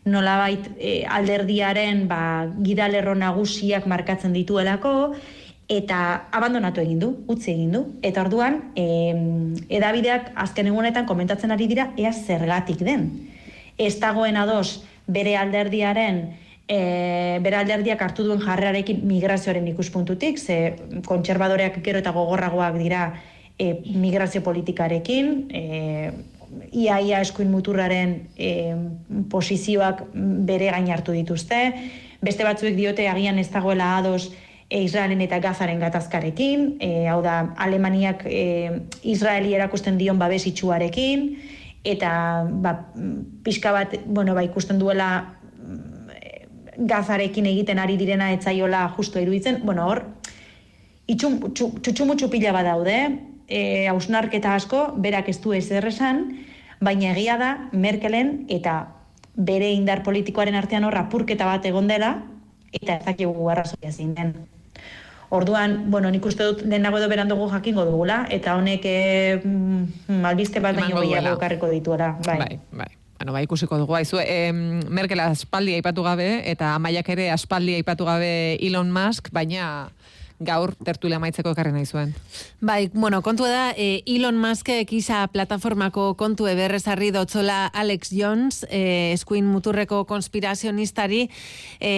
nolabait 0.06 0.68
e, 0.78 1.02
alderdiaren 1.10 2.06
ba, 2.10 2.22
gidalerro 2.62 3.16
nagusiak 3.18 3.88
markatzen 3.90 4.34
dituelako, 4.38 5.16
eta 5.72 6.28
abandonatu 6.36 6.84
egin 6.84 7.02
du, 7.02 7.10
utzi 7.34 7.56
egin 7.56 7.74
du. 7.74 7.84
Eta 8.06 8.28
orduan, 8.28 8.60
e, 8.78 8.86
edabideak 9.74 10.36
azken 10.46 10.70
egunetan 10.70 11.10
komentatzen 11.10 11.54
ari 11.56 11.66
dira 11.72 11.90
ea 11.98 12.14
zergatik 12.14 12.86
den. 12.86 13.10
Ez 13.82 13.96
dagoen 13.98 14.38
ados 14.38 14.84
bere 15.10 15.34
alderdiaren 15.40 16.26
e, 16.72 17.40
bere 17.44 17.60
alderdiak 17.60 18.02
hartu 18.06 18.24
duen 18.28 18.42
jarrerarekin 18.44 19.02
migrazioaren 19.08 19.68
ikuspuntutik, 19.74 20.40
ze 20.40 20.76
kontserbadoreak 21.08 21.82
gero 21.84 22.00
eta 22.00 22.14
gogorragoak 22.16 22.78
dira 22.80 23.08
e, 23.60 23.74
migrazio 23.96 24.44
politikarekin, 24.46 25.34
e, 25.52 26.12
iaia 26.84 27.22
eskuin 27.24 27.52
muturraren 27.52 28.16
e, 28.36 28.52
posizioak 29.32 30.06
bere 30.48 30.72
gain 30.72 30.88
hartu 30.92 31.16
dituzte, 31.16 31.60
beste 32.22 32.48
batzuek 32.48 32.76
diote 32.78 33.08
agian 33.10 33.40
ez 33.40 33.50
dagoela 33.52 33.98
ados 33.98 34.32
e, 34.70 34.82
Israelen 34.84 35.24
eta 35.28 35.42
Gazaren 35.44 35.80
gatazkarekin, 35.84 36.78
e, 36.80 37.08
hau 37.12 37.20
da, 37.26 37.42
Alemaniak 37.60 38.24
e, 38.28 38.46
Israeli 39.04 39.56
erakusten 39.58 40.00
dion 40.00 40.20
babesitxuarekin, 40.20 41.28
eta 41.84 42.12
ba, 42.64 42.78
pixka 43.44 43.76
bat, 43.76 44.00
bueno, 44.06 44.36
ba, 44.38 44.44
ikusten 44.48 44.80
duela 44.80 45.41
gazarekin 46.78 47.46
egiten 47.46 47.80
ari 47.80 47.98
direna 47.98 48.32
etzaiola 48.36 48.86
justu 48.98 49.20
iruditzen, 49.20 49.62
bueno, 49.64 49.88
hor, 49.88 50.06
itxum, 51.08 51.40
txu- 51.52 51.74
txutxumutxu 51.82 52.30
pila 52.32 52.54
badaude, 52.56 52.98
e, 53.48 53.88
hausnarketa 53.92 54.56
asko, 54.56 54.94
berak 54.98 55.30
ez 55.30 55.40
du 55.44 55.54
ez 55.54 55.68
erresan, 55.72 56.24
baina 56.82 57.12
egia 57.12 57.38
da 57.38 57.52
Merkelen 57.72 58.46
eta 58.50 58.88
bere 59.36 59.72
indar 59.72 60.04
politikoaren 60.04 60.56
artean 60.56 60.88
hor 60.88 60.98
apurketa 60.98 61.46
bat 61.46 61.66
egon 61.66 61.88
dela, 61.88 62.16
eta 62.72 62.98
ez 62.98 63.06
dakigu 63.06 63.50
arrazoia 63.52 63.92
zein 63.92 64.16
den. 64.16 64.34
Orduan, 65.32 65.86
bueno, 65.92 66.10
nik 66.12 66.26
uste 66.28 66.44
dut 66.44 66.64
lehenago 66.68 67.00
edo 67.00 67.08
berandugu 67.08 67.48
jakingo 67.54 67.86
dugula, 67.88 68.26
eta 68.30 68.58
honek 68.60 68.88
e, 68.88 68.98
mm, 69.44 70.26
albiste 70.28 70.60
bat 70.60 70.76
baino 70.76 71.00
gehiago 71.00 71.38
ekarriko 71.38 71.72
dituela. 71.72 72.18
Bai. 72.26 72.40
bai. 72.40 72.58
bai. 72.84 72.92
Bueno, 73.22 73.34
bai, 73.34 73.44
ikusiko 73.46 73.78
dugu. 73.78 73.94
Aizu, 73.94 74.18
eh, 74.18 74.50
Merkel 74.90 75.20
aspaldi 75.22 75.76
aipatu 75.78 76.02
gabe, 76.02 76.42
eta 76.50 76.72
Amaiak 76.74 77.12
ere 77.14 77.28
aspaldi 77.30 77.76
aipatu 77.78 78.08
gabe 78.08 78.58
Elon 78.58 78.90
Musk, 78.90 79.30
baina 79.30 79.92
gaur 80.46 80.74
tertulia 80.86 81.20
maitzeko 81.22 81.54
ekarri 81.54 81.72
nahi 81.74 81.86
zuen. 81.86 82.14
Bai, 82.62 82.90
bueno, 82.94 83.22
kontua 83.22 83.50
da, 83.50 83.66
e, 83.78 84.02
Elon 84.10 84.38
Muskek 84.42 84.92
isa 84.98 85.24
plataformako 85.34 86.14
kontu 86.20 86.48
eberrezarri 86.50 87.12
dotzola 87.14 87.66
Alex 87.68 88.12
Jones, 88.16 88.66
e, 88.70 89.12
eskuin 89.14 89.46
muturreko 89.50 90.04
konspirazionistari, 90.10 91.28
e, 91.80 91.94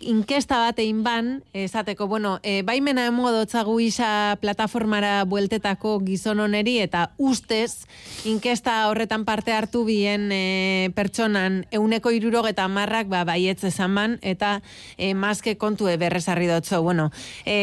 inkesta 0.00 0.60
bat 0.66 0.78
egin 0.82 1.02
ban, 1.04 1.32
esateko, 1.52 2.08
bueno, 2.08 2.38
e, 2.42 2.62
baimena 2.62 3.06
emo 3.10 3.32
dotzagu 3.32 3.78
isa 3.80 4.36
plataformara 4.40 5.24
bueltetako 5.24 5.98
gizon 6.04 6.44
oneri, 6.44 6.78
eta 6.84 7.10
ustez, 7.18 7.86
inkesta 8.28 8.76
horretan 8.90 9.24
parte 9.24 9.52
hartu 9.52 9.84
bien 9.88 10.30
e, 10.32 10.90
pertsonan 10.94 11.62
euneko 11.72 12.12
irurogeta 12.12 12.68
marrak 12.68 13.08
ba, 13.08 13.24
baietz 13.24 13.62
esan 13.64 13.94
eta 14.22 14.60
e, 14.96 15.12
Muskek 15.14 15.58
kontu 15.60 15.86
eberrezarri 15.88 16.48
dotzo, 16.48 16.80
bueno, 16.82 17.10
e, 17.44 17.53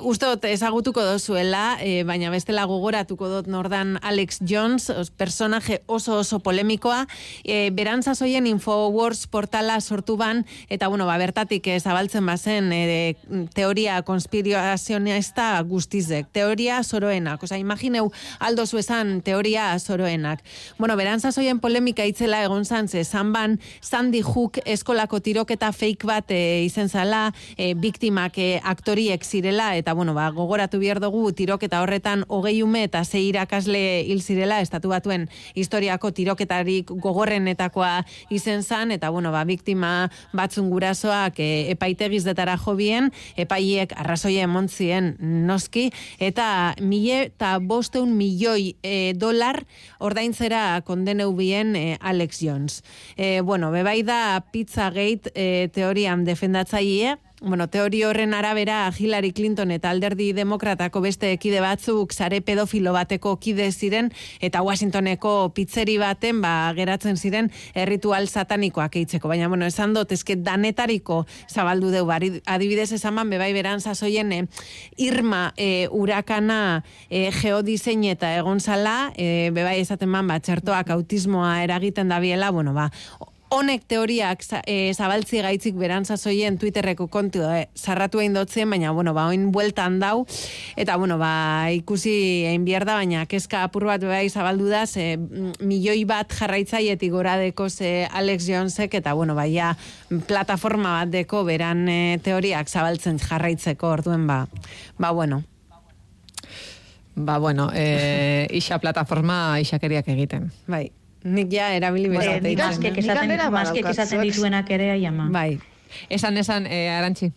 uste 0.00 0.26
dut 0.26 0.44
ezagutuko 0.48 1.02
dozuela, 1.04 1.78
e, 1.80 2.02
baina 2.06 2.30
bestela 2.30 2.64
gogoratuko 2.68 3.28
dut 3.28 3.48
nordan 3.50 3.96
Alex 4.02 4.40
Jones, 4.40 4.88
os, 4.90 5.10
personaje 5.10 5.82
oso 5.86 6.18
oso 6.18 6.38
polemikoa, 6.40 7.06
e, 7.44 7.70
berantzazoien 7.74 8.46
Infowars 8.46 9.26
portala 9.26 9.80
sortu 9.80 10.16
ban, 10.16 10.44
eta 10.68 10.88
bueno, 10.88 11.06
ba, 11.06 11.18
bertatik 11.18 11.66
e, 11.66 11.78
zabaltzen 11.80 12.26
bazen 12.26 12.72
e, 12.72 13.16
teoria 13.54 14.00
konspirazionista 14.02 15.50
guztizek, 15.68 16.30
teoria 16.32 16.82
soroenak, 16.82 17.42
oza, 17.42 17.58
imagineu 17.58 18.10
aldo 18.38 18.66
esan 18.78 19.20
teoria 19.22 19.70
soroenak. 19.78 20.42
Bueno, 20.78 20.96
berantzazoien 20.96 21.60
polemika 21.60 22.04
itzela 22.06 22.42
egon 22.44 22.64
zan, 22.64 22.88
ze 22.88 23.04
zan 23.04 23.32
ban, 23.32 23.58
Sandy 23.80 24.22
Hook 24.22 24.60
eskolako 24.64 25.20
tiroketa 25.20 25.72
fake 25.72 26.06
bat 26.06 26.30
e, 26.30 26.64
izen 26.64 26.88
zala, 26.88 27.32
e, 27.56 27.74
biktimak 27.74 28.38
e, 28.38 28.48
aktoriek 28.62 29.24
zirela, 29.28 29.76
eta 29.76 29.92
bueno, 29.94 30.14
ba, 30.16 30.30
gogoratu 30.32 30.80
behar 30.80 31.00
dugu 31.04 31.30
tiroketa 31.36 31.82
horretan 31.84 32.24
hogei 32.28 32.62
ume 32.64 32.82
eta 32.88 33.04
zei 33.04 33.26
irakasle 33.28 33.82
hil 34.08 34.22
zirela, 34.24 34.60
estatu 34.64 34.90
batuen 34.94 35.28
historiako 35.54 36.10
tiroketarik 36.16 36.90
gogorrenetakoa 36.90 37.92
izen 38.34 38.64
zan, 38.64 38.92
eta 38.96 39.10
bueno, 39.14 39.32
ba, 39.34 39.44
biktima 39.44 40.10
batzun 40.32 40.70
gurasoak 40.72 41.38
e, 41.44 41.50
epaitegiz 41.74 42.24
detara 42.24 42.56
jobien, 42.58 43.12
epaiek 43.36 43.92
arrazoia 43.96 44.48
emontzien 44.48 45.14
noski, 45.20 45.88
eta 46.18 46.74
mile 46.80 47.28
eta 47.28 47.58
bosteun 47.60 48.16
milioi 48.16 48.74
e, 48.82 49.12
dolar 49.18 49.62
ordaintzera 49.98 50.80
kondeneu 50.86 51.32
bien 51.36 51.76
e, 51.76 51.98
Alex 52.00 52.40
Jones. 52.42 52.82
E, 53.16 53.40
bueno, 53.40 53.70
bebai 53.70 54.02
da 54.02 54.40
Pizzagate 54.52 55.32
e, 55.34 55.68
teorian 55.74 56.24
defendatzaile, 56.24 57.18
Bueno, 57.40 57.68
teori 57.68 58.02
horren 58.02 58.34
arabera 58.34 58.92
Hillary 58.98 59.30
Clinton 59.30 59.70
eta 59.70 59.90
alderdi 59.90 60.32
demokratako 60.34 60.98
beste 61.04 61.28
kide 61.38 61.60
batzuk 61.62 62.10
sare 62.10 62.40
pedofilo 62.42 62.90
bateko 62.96 63.36
kide 63.38 63.68
ziren 63.70 64.08
eta 64.42 64.58
Washingtoneko 64.66 65.52
pizzeri 65.54 65.94
baten 66.02 66.40
ba, 66.42 66.72
geratzen 66.74 67.14
ziren 67.16 67.52
erritual 67.78 68.26
satanikoak 68.26 68.98
eitzeko. 68.98 69.30
Baina, 69.30 69.46
bueno, 69.46 69.70
esan 69.70 69.94
dut, 69.94 70.10
eske 70.18 70.34
danetariko 70.34 71.20
zabaldu 71.46 71.94
deu, 71.94 72.02
bari, 72.10 72.32
adibidez 72.42 72.90
esan 72.98 73.14
ban, 73.14 73.30
bebai 73.30 73.52
beran 73.54 73.78
zazoien 73.78 74.34
eh, 74.34 74.42
Irma 74.98 75.52
eh, 75.56 75.86
urakana 75.94 76.82
eh, 77.08 77.30
geodisein 77.38 78.02
eta 78.10 78.34
egon 78.40 78.58
zala, 78.58 79.12
eh, 79.14 79.52
bebai 79.54 79.78
esaten 79.78 80.10
ban, 80.10 80.26
ba, 80.26 80.42
txertoak 80.42 80.90
autismoa 80.90 81.60
eragiten 81.62 82.10
dabiela, 82.10 82.50
bueno, 82.50 82.74
ba, 82.74 82.90
honek 83.54 83.84
teoriak 83.88 84.42
eh, 84.66 84.92
zabaltzi 84.94 85.40
gaitzik 85.44 85.76
beran 85.78 86.04
sasoien 86.04 86.58
Twitterreko 86.60 87.08
kontu 87.08 87.42
eh, 87.48 87.68
sarratu 87.74 88.20
egin 88.20 88.36
dotzen, 88.36 88.68
baina, 88.70 88.92
bueno, 88.92 89.14
ba, 89.16 89.26
oin 89.32 89.48
bueltan 89.52 89.98
dau, 90.02 90.26
eta, 90.76 90.96
bueno, 91.00 91.18
ba, 91.20 91.70
ikusi 91.74 92.14
egin 92.50 92.66
behar 92.68 92.86
da, 92.88 92.98
baina, 93.00 93.24
kezka 93.30 93.64
apur 93.66 93.88
bat 93.88 94.04
bai 94.04 94.26
zabaldu 94.28 94.68
da, 94.70 94.84
ze, 94.86 95.16
mm, 95.16 95.58
milioi 95.64 96.04
bat 96.08 96.32
jarraitzaietik 96.32 97.12
gora 97.12 97.38
deko 97.40 97.68
ze 97.70 98.08
Alex 98.12 98.48
Jonesek, 98.48 98.98
eta, 99.00 99.14
bueno, 99.14 99.34
ba, 99.38 99.48
ja, 99.48 99.74
plataforma 100.28 101.00
bat 101.00 101.12
deko 101.14 101.44
beran 101.48 101.86
eh, 101.88 102.18
teoriak 102.22 102.68
zabaltzen 102.68 103.18
jarraitzeko, 103.22 103.94
orduen, 103.98 104.26
ba, 104.26 104.46
ba, 104.98 105.12
bueno, 105.12 105.44
Ba, 107.18 107.38
bueno, 107.38 107.70
e, 107.74 108.46
isa 108.54 108.78
plataforma 108.78 109.58
isakeriak 109.60 110.06
egiten. 110.14 110.52
bai, 110.66 110.92
nik 111.24 111.52
ja 111.52 111.72
erabili 111.74 112.08
Bueno, 112.08 112.20
bezate. 112.20 112.40
nik 112.40 112.58
eh? 112.58 112.62
Esaten, 112.62 113.02
Nik 113.02 113.10
aldera 113.22 113.50
maskek 113.50 113.82
badaukat, 113.82 113.98
esaten 113.98 114.22
dituenak 114.22 114.70
ere 114.70 114.90
ai 114.92 115.04
ama. 115.06 115.28
Bai, 115.30 115.60
Esan, 116.08 116.36
esan, 116.36 116.66
e, 116.66 116.88
arantxi. 116.92 117.32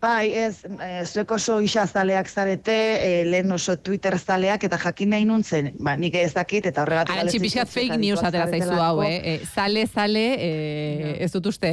Bai, 0.00 0.30
ez, 0.32 0.62
e, 0.64 1.04
zuek 1.04 1.30
oso 1.36 1.58
isa 1.60 1.82
zaleak 1.86 2.28
zarete, 2.28 2.76
e, 3.04 3.24
lehen 3.28 3.52
oso 3.52 3.76
Twitter 3.76 4.16
zaleak, 4.18 4.64
eta 4.64 4.78
jakin 4.80 5.10
nahi 5.12 5.26
nuntzen, 5.28 5.74
ba, 5.78 5.92
nik 6.00 6.14
ez 6.16 6.32
dakit, 6.32 6.70
eta 6.70 6.86
horregatik... 6.86 7.18
Arantxi 7.18 7.40
pixkat 7.42 7.68
fake 7.68 7.98
news 8.00 8.22
atera 8.24 8.46
zaizu 8.48 8.78
hau, 8.80 9.02
eh? 9.04 9.18
E, 9.18 9.34
zale, 9.44 9.84
zale, 9.86 10.24
e, 10.40 11.16
ez 11.20 11.28
dut 11.34 11.50
uste 11.52 11.70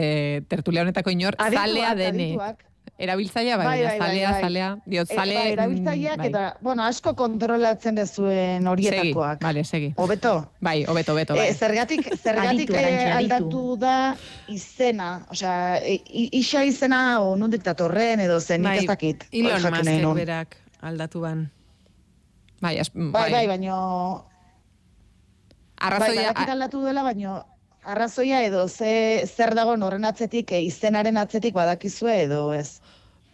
tertulia 0.51 0.83
honetako 0.83 1.15
inor, 1.15 1.39
Adituak, 1.39 1.69
zalea 1.69 1.93
adituak. 1.95 2.66
Erabiltzaia, 2.97 3.57
bai, 3.57 3.65
Bai, 3.67 3.81
bai, 3.83 3.99
bai, 3.99 4.07
zalea, 4.07 4.29
bai. 4.31 4.41
zalea. 4.41 4.67
Diot, 4.89 5.11
E, 5.11 5.15
zale... 5.15 5.33
bai, 5.35 5.51
erabiltzaileak, 5.51 6.17
bai. 6.17 6.27
eta, 6.31 6.57
bueno, 6.65 6.81
asko 6.83 7.11
kontrolatzen 7.15 7.95
dezuen 7.95 8.63
Segi, 8.63 8.69
horietakoak. 8.71 9.43
vale, 9.43 9.63
segi. 9.63 9.91
Hobeto? 9.97 10.31
Bai, 10.65 10.83
hobeto, 10.89 11.13
hobeto, 11.13 11.35
bai. 11.37 11.49
E, 11.49 11.53
zergatik, 11.53 12.09
zergatik 12.17 12.71
eh, 12.73 12.79
aditu. 12.81 13.17
aldatu 13.17 13.75
da 13.77 14.15
izena, 14.49 15.11
osea, 15.29 15.77
e, 15.85 15.99
isa 16.41 16.63
izena 16.65 17.21
o 17.21 17.35
nondik 17.37 17.61
datorren 17.63 18.19
edo 18.25 18.39
zen, 18.39 18.63
nik 18.65 18.81
ez 18.81 18.87
dakit. 18.89 19.27
Bai, 19.31 19.43
nahi 19.43 19.61
Muskek 19.61 20.01
nun. 20.01 20.15
berak 20.17 20.57
aldatu 20.81 21.21
ban. 21.21 21.45
Bai, 22.61 22.79
as, 22.81 22.89
Bai, 22.95 23.29
bai, 23.31 23.45
baino... 23.47 24.25
Bai, 25.77 25.87
Arrazoia, 25.91 26.31
badakit 26.33 26.49
aldatu 26.49 26.81
dela, 26.81 27.03
baino 27.05 27.43
arrazoia 27.87 28.43
edo 28.43 28.67
ze, 28.67 29.23
zer 29.25 29.55
dago 29.55 29.77
horren 29.87 30.05
atzetik, 30.05 30.51
e, 30.51 30.61
izenaren 30.67 31.17
atzetik 31.17 31.55
badakizue 31.55 32.23
edo 32.27 32.51
ez. 32.53 32.79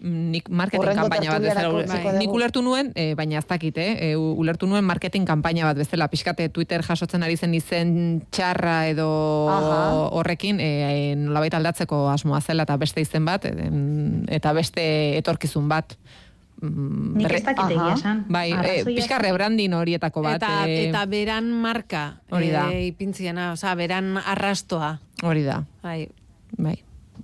nik 0.04 0.49
marketing 0.51 0.97
kanpaina 0.99 1.32
bat 1.32 1.43
bezala. 1.45 2.18
Nik 2.20 2.34
ulertu 2.36 2.62
nuen, 2.62 2.89
e, 2.99 3.14
baina 3.16 3.38
ez 3.39 3.45
dakit, 3.47 3.78
eh? 3.80 4.10
E, 4.10 4.16
ulertu 4.18 4.68
nuen 4.68 4.84
marketing 4.84 5.24
kanpaina 5.26 5.70
bat 5.70 5.80
bezala. 5.80 6.10
Pixkate 6.12 6.49
Twitter 6.51 6.84
jasotzen 6.84 7.24
ari 7.24 7.38
zen 7.38 7.54
izen 7.56 7.93
txarra 8.30 8.89
edo 8.91 9.08
Aha. 9.54 9.78
horrekin, 10.20 10.60
e, 10.60 11.16
nolabait 11.16 11.56
aldatzeko 11.56 12.10
asmoa 12.12 12.41
zela 12.41 12.68
eta 12.68 12.76
beste 12.82 12.99
izen 13.01 13.24
bat, 13.24 13.47
e, 13.47 13.70
eta 14.28 14.51
beste 14.54 14.84
etorkizun 15.22 15.72
bat. 15.72 15.95
Mm, 16.64 17.18
Nik 17.20 17.32
ez 17.36 17.43
dakit 17.43 17.72
egia 17.76 17.93
esan. 17.97 18.24
Bai, 18.32 18.53
e, 18.55 18.86
pixka 18.88 19.18
rebrandin 19.20 19.74
horietako 19.76 20.22
bat. 20.24 20.38
eta, 20.39 20.64
e, 20.66 20.88
eta 20.88 21.01
beran 21.11 21.51
marka 21.51 22.22
Hori 22.32 22.49
da. 22.53 22.70
eh, 22.72 22.88
ipintziena, 22.88 23.51
osea, 23.51 23.76
beran 23.76 24.16
arrastoa. 24.18 24.99
Hori 25.24 25.43
da, 25.43 25.66
Bai. 25.84 26.07
bai. 26.57 26.78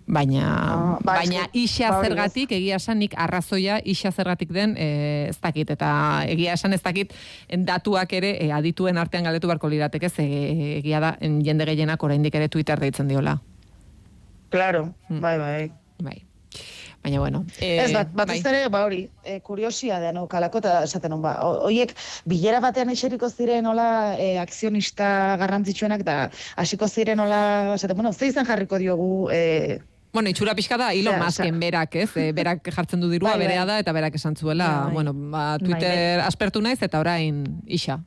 Baina, 0.10 0.42
Ah, 0.42 0.98
ba, 1.04 1.14
baina 1.22 1.48
isa 1.54 1.92
ba, 1.92 2.02
zergatik, 2.04 2.52
egia 2.52 2.76
esan 2.82 2.98
nik 3.00 3.14
arrazoia 3.16 3.80
isa 3.86 4.12
zergatik 4.12 4.50
den 4.52 4.74
e, 4.78 5.28
ez 5.30 5.38
dakit. 5.40 5.70
Eta 5.70 6.26
egia 6.28 6.54
esan 6.54 6.74
ez 6.74 6.82
dakit 6.82 7.14
datuak 7.48 8.12
ere 8.14 8.32
e, 8.44 8.52
adituen 8.52 8.98
artean 8.98 9.24
galdetu 9.24 9.48
barko 9.48 9.70
lirateke, 9.70 10.10
ze 10.10 10.24
e, 10.24 10.78
egia 10.80 11.00
da 11.00 11.16
en 11.22 11.44
jende 11.46 11.66
gehienak 11.66 12.02
oraindik 12.04 12.36
ere 12.36 12.50
Twitter 12.50 12.80
deitzen 12.80 13.08
diola. 13.08 13.40
Claro, 14.50 14.96
Mm. 15.10 15.20
bai, 15.22 15.38
bai. 15.38 15.72
Bai. 16.02 16.24
Baina 17.04 17.20
bueno. 17.20 17.46
E, 17.62 17.78
Ez 17.86 17.94
bat, 17.94 18.10
batez 18.14 18.42
bai. 18.44 18.54
ere, 18.54 18.70
ba 18.70 18.84
hori, 18.84 19.10
e, 19.24 19.40
kuriosia 19.40 20.00
da 20.04 20.12
kalako 20.28 20.58
eta 20.60 20.84
esaten 20.84 21.14
hon, 21.14 21.22
ba, 21.22 21.38
hoiek 21.64 21.94
bilera 22.26 22.60
batean 22.60 22.90
eseriko 22.90 23.30
ziren 23.30 23.66
hola 23.66 24.16
e, 24.20 24.38
akzionista 24.38 25.38
garrantzitsuenak 25.40 26.02
eta 26.02 26.30
hasiko 26.58 26.88
ziren 26.88 27.20
hola, 27.20 27.76
esaten, 27.76 27.96
bueno, 27.96 28.12
ze 28.14 28.28
izan 28.28 28.46
jarriko 28.46 28.78
diogu, 28.78 29.30
e, 29.32 29.80
Bueno, 30.12 30.28
itxura 30.30 30.56
pixka 30.58 30.76
da 30.76 30.88
Elon 30.92 31.20
Musken 31.22 31.60
berak, 31.62 31.96
ez? 31.96 32.10
E, 32.18 32.32
berak 32.34 32.66
jartzen 32.74 33.00
du 33.00 33.12
dirua, 33.12 33.30
Bai, 33.30 33.38
bai. 33.38 33.46
berea 33.48 33.66
da, 33.70 33.76
eta 33.80 33.92
berak 33.94 34.16
esan 34.16 34.36
zuela, 34.36 34.86
Bai. 34.86 34.94
bueno, 34.94 35.14
ba, 35.14 35.58
Bai, 35.58 35.60
Twitter 35.60 36.20
aspertu 36.26 36.62
naiz, 36.62 36.82
eta 36.82 37.00
orain 37.00 37.44
isa. 37.68 38.00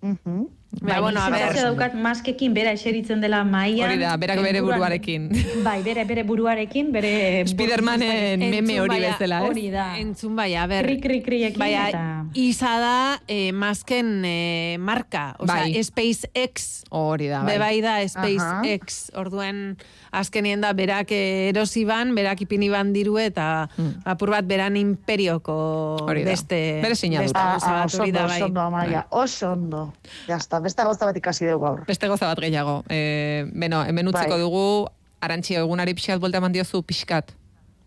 mhm. 0.00 0.46
Ba, 0.70 1.00
bueno, 1.00 1.20
a 1.20 1.30
ber. 1.30 1.38
sentsazioa 1.38 1.70
daukat 1.70 1.94
maskekin 1.94 2.52
bera 2.54 2.72
eseritzen 2.76 3.22
dela 3.24 3.40
maian. 3.44 3.88
Hori 3.88 3.98
da, 4.02 4.16
berak 4.20 4.42
bere 4.44 4.60
buruarekin. 4.60 5.30
Bai, 5.66 5.82
bere 5.82 6.04
bere 6.04 6.24
buruarekin, 6.28 6.92
bere... 6.92 7.12
Spidermanen 7.48 8.38
meme 8.38 8.58
Entzun 8.58 8.82
hori 8.84 9.00
bezala, 9.00 9.40
ez? 9.40 9.48
Hori 9.48 9.70
da. 9.72 9.86
Entzun 9.98 10.36
bai, 10.36 10.54
a 10.54 10.66
ber. 10.68 10.84
Kri, 10.84 11.00
kri, 11.00 11.22
kriekin 11.24 11.58
Baina, 11.58 11.88
eta- 11.88 12.17
iza 12.34 12.72
da 12.80 13.20
eh, 13.28 13.52
masken 13.52 14.22
eh, 14.24 14.76
marka. 14.78 15.34
Osea, 15.38 15.54
Bai. 15.64 15.82
SpaceX 15.84 16.84
Hori 16.90 17.28
da, 17.28 17.42
bai. 17.42 17.52
Be 17.54 17.58
bai 17.58 17.80
da 17.84 17.94
SpaceX, 18.08 19.10
orduen 19.14 19.76
azkenien 20.10 20.60
da 20.60 20.72
berak 20.72 21.10
eh, 21.12 21.48
erosi 21.50 21.84
ban, 21.84 22.14
berak 22.16 22.40
ipini 22.46 22.70
ban 22.72 22.92
diru 22.94 23.18
eta 23.20 23.68
apur 24.04 24.30
bat 24.30 24.44
beran 24.48 24.76
imperioko 24.76 25.58
Mm. 25.98 26.08
Hori 26.08 26.24
da. 26.24 26.30
beste 26.30 26.58
Bere 26.82 26.94
sinadura. 26.96 27.22
beste 27.24 27.38
Ah, 27.38 27.50
gauza 27.52 27.66
ah, 27.68 27.72
bat 27.80 27.86
oso 27.92 28.02
hori 28.02 28.10
ondo, 28.10 28.18
da 28.18 28.24
oso 28.26 28.34
bai. 28.34 28.42
ondo, 28.48 28.60
Amaia, 28.60 29.06
oso 29.10 29.52
ondo. 29.52 29.92
Ya 30.28 30.36
está, 30.36 30.60
beste 30.60 30.82
gauza 30.82 31.04
bat 31.06 31.16
ikasi 31.16 31.46
dugu 31.46 31.64
gaur. 31.64 31.84
Beste 31.86 32.08
goza 32.08 32.26
bat 32.26 32.38
gehiago. 32.40 32.84
E, 32.88 33.44
beno, 33.52 33.84
hemen 33.84 34.08
utziko 34.08 34.30
Bai. 34.30 34.40
dugu, 34.40 34.86
arantxi 35.20 35.54
egunari 35.60 35.94
pixkat 35.94 36.20
buelta 36.20 36.38
eman 36.38 36.52
diozu, 36.52 36.82
pixkat. 36.82 37.32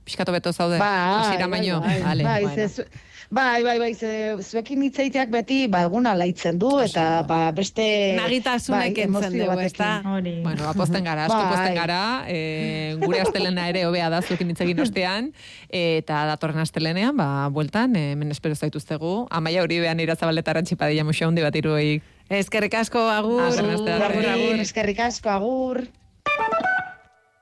Pixkat 0.05 0.29
hobeto 0.29 0.51
zaude. 0.53 0.77
Bai, 0.77 0.89
Hasiera 1.21 1.47
bai, 1.47 1.59
baino. 1.59 1.79
bai, 1.81 2.01
Vale, 2.01 2.23
bai, 2.23 2.41
bueno. 2.43 2.55
ze 2.55 2.67
zu- 2.67 2.83
bai, 2.83 2.89
bai, 2.89 2.99
bai, 2.99 3.10
ze, 3.95 4.37
zuekin 4.43 4.81
hitzeiteak 4.83 5.29
beti, 5.31 5.67
ba, 5.67 5.83
eguna 5.87 6.13
laitzen 6.15 6.59
du, 6.59 6.79
eta, 6.79 7.23
ba, 7.27 7.51
beste... 7.55 8.15
Nagitasunek 8.17 8.97
entzen 8.97 9.07
emozio 9.07 9.45
dugu, 9.45 9.59
ezta? 9.61 10.01
Bueno, 10.03 10.67
aposten 10.67 11.03
gara, 11.03 11.25
asko 11.25 11.37
Bai. 11.37 11.51
posten 11.53 11.75
gara, 11.75 12.01
e, 12.27 12.95
gure 12.99 13.21
astelena 13.21 13.69
ere 13.69 13.85
hobea 13.85 14.09
da 14.09 14.21
zuekin 14.21 14.51
hitz 14.51 14.61
egin 14.61 14.83
ostean, 14.83 15.31
eta 15.69 16.25
datorren 16.27 16.59
astelenean, 16.59 17.15
ba, 17.15 17.47
bueltan, 17.49 17.95
e, 17.95 18.11
hemen 18.17 18.31
espero 18.31 18.55
zaituztegu, 18.55 19.27
amaia 19.29 19.63
hori 19.63 19.79
behan 19.79 20.03
irazabaleta 20.03 20.51
arantxi 20.51 20.75
padilla 20.75 21.07
museo 21.07 21.31
hundi 21.31 21.41
bat 21.45 21.55
iruei. 21.55 22.01
Eskerrik 22.31 22.75
asko 22.79 23.07
agur. 23.11 23.41
Arte. 23.47 23.95
agur, 23.95 24.29
agur. 24.35 24.61
Eskerrik 24.63 24.99
asko, 25.07 25.29
agur. 25.29 25.83